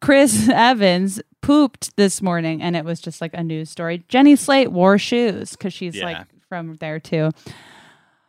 Chris 0.00 0.48
Evans 0.48 1.20
pooped 1.42 1.96
this 1.96 2.20
morning, 2.22 2.60
and 2.62 2.76
it 2.76 2.84
was 2.84 3.00
just 3.00 3.20
like 3.20 3.32
a 3.34 3.42
news 3.42 3.70
story. 3.70 4.04
Jenny 4.08 4.36
Slate 4.36 4.70
wore 4.72 4.98
shoes 4.98 5.50
because 5.52 5.72
she's 5.72 5.96
Yeah. 5.96 6.04
like 6.04 6.26
from 6.48 6.74
there 6.76 7.00
too. 7.00 7.30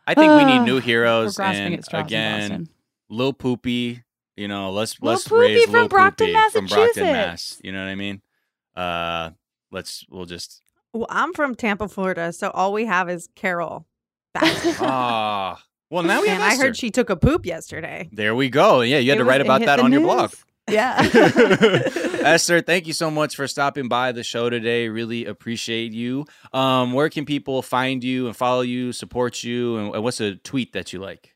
I 0.06 0.14
think 0.14 0.32
we 0.38 0.44
need 0.44 0.60
Uh, 0.60 0.64
new 0.64 0.80
heroes 0.80 1.36
grasping 1.36 1.66
and 1.66 1.74
at 1.76 1.84
straws 1.84 2.00
in 2.02 2.06
again, 2.06 2.40
Boston. 2.48 2.68
Lil 3.10 3.32
Poopy. 3.34 4.02
You 4.36 4.48
know, 4.48 4.70
let's 4.70 5.00
Lil 5.02 5.12
let's 5.12 5.28
Poopy 5.28 5.40
raise 5.40 5.64
from 5.64 5.72
Lil 5.74 5.88
Brockton, 5.88 6.26
Poopy 6.28 6.50
from 6.50 6.66
Brockton, 6.66 7.02
Mass. 7.04 7.14
Massachusetts. 7.14 7.60
You 7.64 7.72
know 7.72 7.84
what 7.84 7.90
I 7.90 7.94
mean? 7.96 8.22
Uh, 8.76 9.30
let's 9.70 10.04
we'll 10.08 10.24
just 10.26 10.62
Well, 10.92 11.06
I'm 11.10 11.34
from 11.34 11.54
Tampa, 11.54 11.88
Florida, 11.88 12.32
so 12.32 12.50
all 12.50 12.72
we 12.72 12.86
have 12.86 13.08
is 13.10 13.28
Carole. 13.36 13.84
Baskin. 14.36 14.76
ah. 14.80 15.62
Well, 15.90 16.02
now 16.02 16.20
we 16.20 16.28
have 16.28 16.40
and 16.40 16.44
I 16.44 16.56
heard 16.56 16.76
she 16.76 16.90
took 16.90 17.08
a 17.08 17.16
poop 17.16 17.46
yesterday. 17.46 18.08
There 18.12 18.34
we 18.34 18.50
go. 18.50 18.82
Yeah, 18.82 18.98
you 18.98 19.10
had 19.10 19.18
It 19.18 19.22
to 19.22 19.24
write 19.24 19.40
it 19.40 19.46
about 19.46 19.62
that 19.62 19.80
on 19.80 19.90
your 19.92 20.02
blog. 20.02 20.32
Yeah. 20.68 20.98
Ester, 22.20 22.60
thank 22.60 22.86
you 22.86 22.92
so 22.92 23.10
much 23.10 23.36
for 23.36 23.48
stopping 23.48 23.88
by 23.88 24.12
the 24.12 24.22
show 24.22 24.50
today. 24.50 24.88
Really 24.88 25.24
appreciate 25.24 25.92
you. 25.92 26.26
Um, 26.52 26.92
where 26.92 27.08
can 27.08 27.24
people 27.24 27.62
find 27.62 28.04
you 28.04 28.26
and 28.26 28.36
follow 28.36 28.60
you, 28.60 28.92
support 28.92 29.42
you, 29.42 29.78
and, 29.78 29.94
and 29.94 30.04
what's 30.04 30.20
a 30.20 30.34
tweet 30.36 30.74
that 30.74 30.92
you 30.92 30.98
like? 30.98 31.34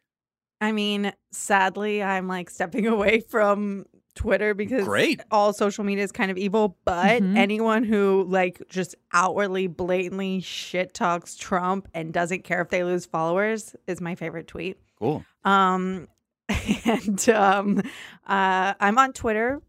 I 0.61 0.72
mean, 0.72 1.12
sadly, 1.32 2.03
I'm 2.03 2.28
like 2.28 2.50
stepping 2.50 2.86
away 2.88 3.20
from 3.20 3.86
Twitter 4.14 4.54
because 4.54 4.84
Great. 4.84 5.20
all 5.30 5.52
social 5.52 5.84
media 5.84 6.04
is 6.04 6.12
kind 6.12 6.30
of 6.30 6.36
evil. 6.38 6.76
But 6.84 7.22
Mhm. 7.22 7.36
anyone 7.36 7.84
who 7.84 8.24
like 8.28 8.62
just 8.68 8.94
outwardly, 9.12 9.66
blatantly 9.66 10.40
shit 10.40 10.94
talks 10.94 11.36
Trump 11.36 11.88
and 11.94 12.12
doesn't 12.12 12.44
care 12.44 12.60
if 12.60 12.68
they 12.68 12.84
lose 12.84 13.06
followers 13.06 13.74
is 13.86 14.00
my 14.00 14.14
favorite 14.14 14.46
tweet. 14.46 14.78
Cool. 14.98 15.24
Um, 15.44 16.08
and 16.84 17.28
um, 17.30 17.78
uh, 18.26 18.74
I'm 18.78 18.98
on 18.98 19.12
Twitter 19.12 19.60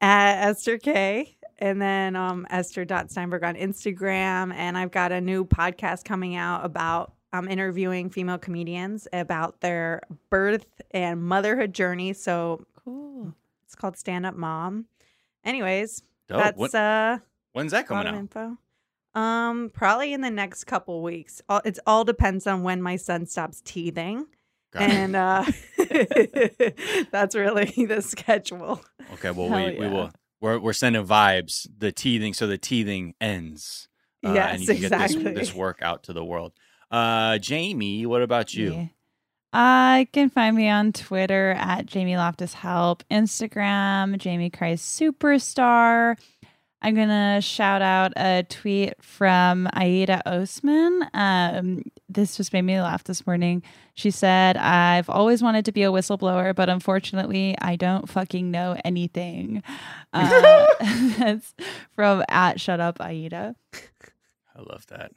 at 0.00 0.48
Ester 0.48 0.78
K. 0.78 1.32
And 1.58 1.80
then 1.80 2.16
um, 2.16 2.46
Ester.Steinberg 2.50 3.42
on 3.42 3.54
Instagram. 3.54 4.52
And 4.54 4.76
I've 4.76 4.90
got 4.90 5.10
a 5.10 5.22
new 5.22 5.46
podcast 5.46 6.04
coming 6.04 6.36
out 6.36 6.66
about 6.66 7.14
um, 7.32 7.48
interviewing 7.48 8.10
female 8.10 8.36
comedians 8.36 9.08
about 9.12 9.60
their 9.62 10.02
birth 10.28 10.66
and 10.90 11.22
motherhood 11.22 11.72
journey. 11.72 12.12
So 12.12 12.66
Cool. 12.84 13.34
It's 13.66 13.74
called 13.74 13.96
Stand 13.96 14.24
Up 14.26 14.34
Mom. 14.34 14.86
Anyways, 15.44 16.02
Dope. 16.28 16.42
that's 16.42 16.58
When- 16.58 16.74
uh, 16.74 17.18
when's 17.52 17.72
that 17.72 17.86
coming 17.86 18.06
out? 18.06 18.14
info. 18.14 18.56
Um, 19.14 19.70
probably 19.72 20.12
in 20.12 20.20
the 20.20 20.30
next 20.30 20.64
couple 20.64 21.02
weeks. 21.02 21.40
All, 21.48 21.62
it's 21.64 21.80
all 21.86 22.04
depends 22.04 22.46
on 22.46 22.62
when 22.62 22.82
my 22.82 22.96
son 22.96 23.26
stops 23.26 23.62
teething 23.64 24.26
Got 24.72 24.82
and 24.90 25.16
uh 25.16 25.44
that's 27.10 27.34
really 27.34 27.86
the 27.86 28.02
schedule 28.02 28.80
Okay, 29.14 29.30
well, 29.30 29.48
Hell 29.48 29.66
we, 29.66 29.78
we 29.78 29.88
will. 29.88 30.10
We're, 30.40 30.58
we're 30.58 30.72
sending 30.74 31.06
vibes. 31.06 31.66
The 31.78 31.92
teething, 31.92 32.34
so 32.34 32.46
the 32.46 32.58
teething 32.58 33.14
ends. 33.20 33.88
Uh, 34.24 34.28
and 34.28 34.34
Yes, 34.34 34.60
you 34.60 34.66
can 34.66 34.76
get 34.82 34.90
this, 34.90 35.14
exactly. 35.14 35.32
this 35.32 35.54
work 35.54 35.78
out 35.80 36.02
to 36.04 36.12
the 36.12 36.24
world. 36.24 36.52
Uh, 36.90 37.38
Jamie, 37.38 38.04
what 38.04 38.20
about 38.22 38.52
you? 38.52 38.72
Yeah. 38.74 38.86
I 39.58 40.06
can 40.12 40.28
find 40.28 40.54
me 40.54 40.68
on 40.68 40.92
Twitter 40.92 41.52
at 41.52 41.86
Jamie 41.86 42.18
Loftus 42.18 42.52
Help, 42.52 43.02
Instagram, 43.10 44.18
Jamie 44.18 44.50
Christ 44.50 45.00
Superstar. 45.00 46.18
I'm 46.82 46.94
going 46.94 47.08
to 47.08 47.40
shout 47.40 47.80
out 47.80 48.12
a 48.18 48.42
tweet 48.42 49.02
from 49.02 49.66
Aida 49.72 50.20
Osman. 50.26 51.08
Um, 51.14 51.84
this 52.06 52.36
just 52.36 52.52
made 52.52 52.66
me 52.66 52.78
laugh 52.82 53.04
this 53.04 53.26
morning. 53.26 53.62
She 53.94 54.10
said, 54.10 54.58
I've 54.58 55.08
always 55.08 55.42
wanted 55.42 55.64
to 55.64 55.72
be 55.72 55.84
a 55.84 55.90
whistleblower, 55.90 56.54
but 56.54 56.68
unfortunately, 56.68 57.56
I 57.58 57.76
don't 57.76 58.10
fucking 58.10 58.50
know 58.50 58.78
anything. 58.84 59.62
Uh, 60.12 60.66
that's 61.16 61.54
from 61.92 62.22
at 62.28 62.60
Shut 62.60 62.80
Up 62.80 63.00
Aida. 63.00 63.56
I 64.54 64.60
love 64.60 64.86
that. 64.88 65.12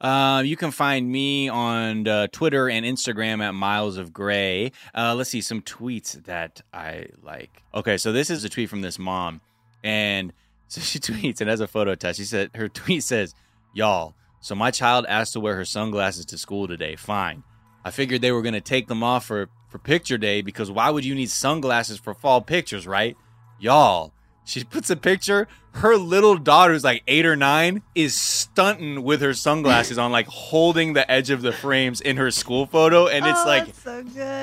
Uh, 0.00 0.42
you 0.44 0.56
can 0.56 0.70
find 0.70 1.10
me 1.10 1.48
on 1.48 2.06
uh, 2.06 2.26
Twitter 2.28 2.68
and 2.68 2.84
Instagram 2.84 3.42
at 3.42 3.52
Miles 3.52 3.96
of 3.96 4.12
Gray. 4.12 4.72
Uh, 4.94 5.14
let's 5.14 5.30
see 5.30 5.40
some 5.40 5.62
tweets 5.62 6.24
that 6.24 6.60
I 6.72 7.06
like. 7.22 7.62
Okay, 7.74 7.96
so 7.96 8.12
this 8.12 8.30
is 8.30 8.44
a 8.44 8.48
tweet 8.48 8.68
from 8.68 8.82
this 8.82 8.98
mom, 8.98 9.40
and 9.82 10.32
so 10.68 10.80
she 10.80 10.98
tweets 10.98 11.40
and 11.40 11.48
has 11.48 11.60
a 11.60 11.66
photo 11.66 11.92
attached. 11.92 12.18
She 12.18 12.24
said 12.24 12.50
her 12.54 12.68
tweet 12.68 13.02
says, 13.02 13.34
"Y'all, 13.74 14.14
so 14.40 14.54
my 14.54 14.70
child 14.70 15.06
asked 15.08 15.32
to 15.34 15.40
wear 15.40 15.56
her 15.56 15.64
sunglasses 15.64 16.26
to 16.26 16.38
school 16.38 16.68
today. 16.68 16.96
Fine. 16.96 17.42
I 17.84 17.90
figured 17.90 18.20
they 18.20 18.32
were 18.32 18.42
gonna 18.42 18.60
take 18.60 18.88
them 18.88 19.02
off 19.02 19.24
for 19.26 19.48
for 19.68 19.78
picture 19.78 20.18
day 20.18 20.42
because 20.42 20.70
why 20.70 20.90
would 20.90 21.04
you 21.04 21.14
need 21.14 21.30
sunglasses 21.30 21.98
for 21.98 22.14
fall 22.14 22.40
pictures, 22.40 22.86
right? 22.86 23.16
Y'all." 23.58 24.12
She 24.46 24.64
puts 24.64 24.88
a 24.90 24.96
picture. 24.96 25.48
Her 25.72 25.96
little 25.96 26.36
daughter, 26.38 26.72
who's 26.72 26.84
like 26.84 27.02
eight 27.06 27.26
or 27.26 27.36
nine, 27.36 27.82
is 27.94 28.14
stunting 28.14 29.02
with 29.02 29.20
her 29.20 29.34
sunglasses 29.34 29.98
on, 29.98 30.12
like 30.12 30.26
holding 30.28 30.94
the 30.94 31.10
edge 31.10 31.28
of 31.30 31.42
the 31.42 31.52
frames 31.52 32.00
in 32.00 32.16
her 32.16 32.30
school 32.30 32.64
photo, 32.64 33.08
and 33.08 33.26
it's 33.26 33.40
Oh, 33.42 33.46
like 33.46 33.74
so 33.74 34.02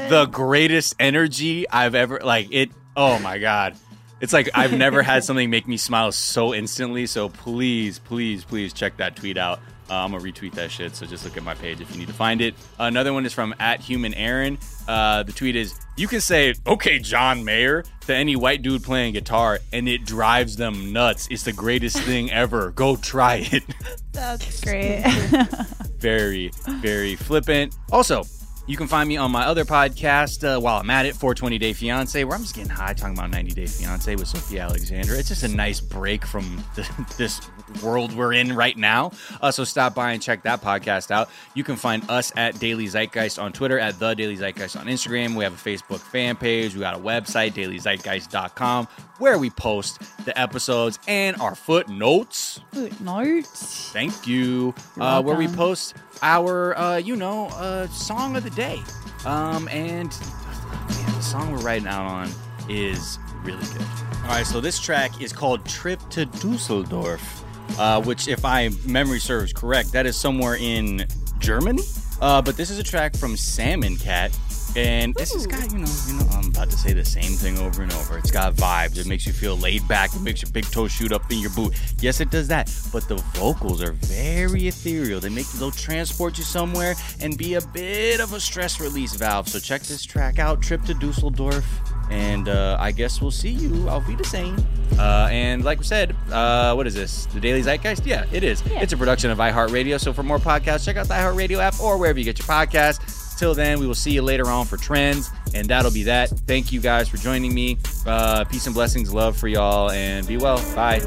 the 0.10 0.28
greatest 0.30 0.94
energy 1.00 1.68
I've 1.70 1.96
ever 1.96 2.20
like 2.24 2.50
it. 2.52 2.70
Oh 2.96 3.18
my 3.20 3.40
god. 3.40 3.76
It's 4.22 4.34
like 4.34 4.50
I've 4.54 4.74
never 4.74 5.02
had 5.02 5.24
something 5.26 5.50
make 5.50 5.68
me 5.68 5.78
smile 5.78 6.12
so 6.12 6.54
instantly. 6.54 7.08
So 7.08 7.30
please, 7.30 7.98
please, 7.98 8.44
please 8.44 8.74
check 8.74 8.98
that 8.98 9.16
tweet 9.16 9.38
out. 9.38 9.60
Uh, 9.90 9.96
I'm 9.96 10.12
gonna 10.12 10.24
retweet 10.24 10.54
that 10.54 10.72
shit. 10.72 10.96
So 10.96 11.06
just 11.06 11.26
look 11.26 11.38
at 11.38 11.44
my 11.44 11.54
page 11.54 11.82
if 11.82 11.92
you 11.92 11.98
need 11.98 12.08
to 12.08 12.14
find 12.14 12.42
it. 12.42 12.56
Another 12.80 13.14
one 13.14 13.26
is 13.26 13.34
from 13.34 13.54
at 13.60 13.80
Human 13.82 14.14
Aaron. 14.14 14.58
Uh, 14.88 15.24
the 15.24 15.32
tweet 15.32 15.56
is: 15.56 15.74
You 15.98 16.08
can 16.08 16.22
say 16.22 16.54
"Okay, 16.66 17.00
John 17.00 17.44
Mayer" 17.44 17.84
to 18.08 18.16
any 18.16 18.36
white 18.36 18.62
dude 18.62 18.84
playing 18.84 19.14
guitar, 19.14 19.60
and 19.72 19.88
it 19.88 20.06
drives 20.06 20.56
them 20.56 20.94
nuts. 20.94 21.28
It's 21.30 21.44
the 21.44 21.54
greatest 21.54 21.98
thing 22.00 22.32
ever. 22.32 22.72
Go 22.72 22.96
try 22.96 23.48
it. 23.52 23.64
That's 24.12 24.62
great. 24.62 25.04
very, 25.98 26.52
very 26.68 27.16
flippant. 27.16 27.76
Also, 27.92 28.24
you 28.66 28.78
can 28.78 28.88
find 28.88 29.10
me 29.10 29.18
on 29.18 29.32
my 29.32 29.46
other 29.46 29.66
podcast 29.66 30.44
uh, 30.44 30.60
while 30.60 30.80
I'm 30.80 30.90
at 30.90 31.06
it, 31.06 31.16
420 31.16 31.58
Day 31.58 31.74
Fiance, 31.74 32.24
where 32.24 32.36
I'm 32.36 32.44
just 32.44 32.56
getting 32.56 32.70
high 32.70 32.94
talking 32.94 33.18
about 33.18 33.30
90 33.30 33.52
Day 33.52 33.66
Fiance 33.66 34.16
with 34.16 34.28
Sophia 34.28 34.62
Alexander. 34.64 35.16
It's 35.16 35.28
just 35.28 35.44
a 35.44 35.50
nice 35.50 35.82
break 35.82 36.26
from 36.26 36.64
the, 36.76 36.90
this 37.18 37.42
world 37.82 38.16
we're 38.16 38.34
in 38.34 38.56
right 38.56 38.78
now. 38.78 39.12
Uh, 39.42 39.52
so 39.52 39.64
stop 39.64 39.96
by 39.96 40.12
and 40.12 40.22
check 40.22 40.44
that 40.44 40.62
podcast 40.62 41.12
out. 41.12 41.30
You 41.56 41.64
can 41.64 41.76
find 41.76 42.10
us 42.10 42.32
at 42.38 42.60
Daily 42.60 42.86
Zeitgeist 42.86 43.42
on 43.42 43.52
Twitter, 43.52 43.80
at 43.80 44.00
The 44.00 44.14
Daily 44.14 44.38
Zeitgeist 44.38 44.80
on 44.80 44.88
Instagram. 44.88 45.36
We 45.36 45.44
have 45.44 45.54
a 45.54 45.70
Facebook 45.70 46.00
fan 46.00 46.36
page. 46.38 46.74
We 46.74 46.80
got 46.80 46.96
a 46.96 47.00
website, 47.00 47.54
dailyzeitgeist.com, 47.54 48.88
where 49.18 49.38
we 49.38 49.50
post 49.50 50.02
the 50.26 50.40
episodes 50.40 51.00
and 51.08 51.36
our 51.38 51.56
footnotes. 51.56 52.62
Footnotes. 52.72 53.90
Thank 53.92 54.28
you. 54.28 54.74
Uh, 55.00 55.22
where 55.22 55.36
we 55.36 55.48
post 55.48 55.96
our, 56.22 56.78
uh, 56.78 56.98
you 56.98 57.16
know, 57.16 57.48
uh, 57.48 57.88
song 57.88 58.36
of 58.38 58.44
the 58.44 58.50
day. 58.56 58.82
Um, 59.26 59.68
and 59.70 60.10
man, 60.10 61.16
the 61.16 61.22
song 61.22 61.52
we're 61.52 61.60
writing 61.60 61.88
out 61.88 62.06
on 62.06 62.30
is 62.70 63.20
really 63.44 63.66
good. 63.66 63.88
All 64.24 64.30
right, 64.30 64.46
so 64.46 64.62
this 64.62 64.80
track 64.80 65.22
is 65.22 65.34
called 65.34 65.66
"Trip 65.66 66.00
to 66.12 66.26
Dusseldorf," 66.26 67.44
uh, 67.78 68.02
which, 68.02 68.28
if 68.28 68.46
I 68.46 68.70
memory 68.86 69.20
serves 69.20 69.54
correct, 69.54 69.92
that 69.94 70.06
is 70.06 70.16
somewhere 70.16 70.56
in 70.56 71.06
Germany. 71.40 71.84
Uh, 72.22 72.42
but 72.42 72.56
this 72.56 72.70
is 72.70 72.80
a 72.80 72.84
track 72.84 73.16
from 73.18 73.36
Salmon 73.36 73.98
Cat. 73.98 74.38
And 74.76 75.14
this 75.14 75.34
has 75.34 75.46
got, 75.46 75.72
you 75.72 75.80
know, 75.80 75.92
you 76.08 76.14
know, 76.14 76.28
I'm 76.32 76.48
about 76.48 76.70
to 76.72 76.78
say 76.78 76.94
the 76.94 77.06
same 77.06 77.34
thing 77.34 77.60
over 77.60 77.84
and 77.84 77.94
over. 77.94 78.18
It's 78.18 78.32
got 78.32 78.56
vibes. 78.56 78.98
It 78.98 79.08
makes 79.08 79.28
you 79.28 79.34
feel 79.34 79.56
laid 79.56 79.88
back. 79.88 80.16
It 80.16 80.22
makes 80.22 80.42
your 80.42 80.52
big 80.52 80.66
toe 80.66 80.88
shoot 80.88 81.12
up 81.12 81.32
in 81.32 81.40
your 81.40 81.52
boot. 81.52 81.76
Yes, 82.00 82.20
it 82.20 82.32
does 82.32 82.48
that. 82.48 82.74
But 82.92 83.08
the 83.08 83.18
vocals 83.36 83.84
are 83.84 83.92
very 83.92 84.68
ethereal. 84.68 85.20
They 85.20 85.30
make 85.30 85.48
they'll 85.48 85.72
transport 85.72 86.38
you 86.38 86.44
somewhere 86.44 86.96
and 87.22 87.38
be 87.38 87.54
a 87.54 87.62
bit 87.62 88.20
of 88.20 88.34
a 88.34 88.40
stress 88.40 88.80
release 88.80 89.16
valve. 89.16 89.48
So 89.48 89.60
check 89.60 89.84
this 89.84 90.04
track 90.04 90.40
out, 90.40 90.62
Trip 90.62 90.84
to 90.86 90.94
Dusseldorf. 90.96 91.66
And 92.10 92.50
uh, 92.50 92.78
I 92.80 92.92
guess 92.92 93.22
we'll 93.22 93.32
see 93.32 93.50
you. 93.50 93.88
Auf 93.90 94.08
Wiedersehen. 94.08 94.56
Uh, 94.98 95.28
and 95.32 95.64
like 95.64 95.80
we 95.80 95.86
said, 95.86 96.16
uh, 96.32 96.74
what 96.74 96.88
is 96.88 96.94
this? 96.94 97.26
The 97.28 97.40
Daily 97.40 97.62
Zeitgeist? 97.62 98.06
Yeah, 98.06 98.26
it 98.32 98.44
is. 98.44 98.64
It's 98.66 98.94
a 98.94 98.98
production 98.98 99.32
of 99.32 99.38
iHeartRadio. 99.38 100.00
So 100.00 100.14
for 100.14 100.24
more 100.24 100.40
podcasts, 100.40 100.86
check 100.86 100.98
out 100.98 101.08
the 101.08 101.14
iHeartRadio 101.14 101.60
app 101.60 101.80
or 101.80 101.98
wherever 101.98 102.20
you 102.20 102.26
get 102.26 102.40
your 102.40 102.48
podcasts. 102.48 103.23
Till 103.38 103.54
then, 103.54 103.80
we 103.80 103.88
will 103.88 103.96
see 103.96 104.12
you 104.12 104.22
later 104.22 104.48
on 104.48 104.66
for 104.66 104.78
trends, 104.78 105.30
and 105.54 105.68
that'll 105.68 105.92
be 105.92 106.04
that. 106.04 106.30
Thank 106.30 106.72
you 106.72 106.80
guys 106.80 107.10
for 107.10 107.18
joining 107.18 107.54
me. 107.54 107.78
Uh, 108.06 108.46
peace 108.46 108.66
and 108.68 108.76
blessings, 108.76 109.14
love 109.14 109.36
for 109.38 109.48
y'all, 109.48 109.92
and 109.92 110.26
be 110.28 110.38
well. 110.38 110.58
Bye. 110.76 111.02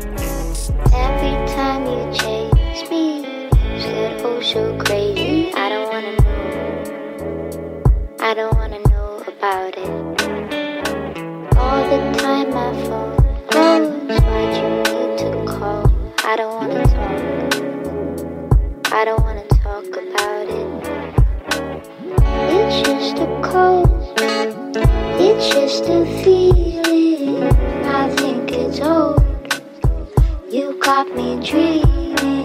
Every 0.93 1.37
time 1.55 1.87
you 1.87 2.13
chase 2.13 2.91
me, 2.91 3.21
you 3.23 4.25
oh 4.25 4.41
so 4.43 4.77
crazy. 4.79 5.53
I 5.55 5.69
don't 5.69 5.89
wanna 5.89 6.17
know. 6.21 8.17
I 8.21 8.35
don't 8.35 8.55
wanna 8.55 8.81
know 8.91 9.23
about 9.27 9.75
it. 9.77 9.89
All 11.57 11.83
the 11.89 11.99
time 12.19 12.51
my 12.51 12.73
phone 12.85 13.17
goes. 13.51 13.87
Why'd 14.09 14.57
you 14.57 14.69
need 14.83 15.19
to 15.19 15.29
call? 15.47 15.85
I 16.25 16.37
don't 16.37 16.55
wanna 16.57 16.83
talk. 16.85 17.17
I 18.93 19.05
don't 19.05 19.23
wanna 19.23 19.47
talk 19.49 19.87
about 19.87 20.36
cold. 23.43 23.89
It's 25.19 25.49
just 25.49 25.85
a 25.85 26.05
feeling. 26.23 27.43
I 27.85 28.09
think 28.17 28.53
it's 28.53 28.81
old. 28.81 29.23
You 30.51 30.79
got 30.81 31.09
me 31.15 31.41
dreaming 31.45 32.36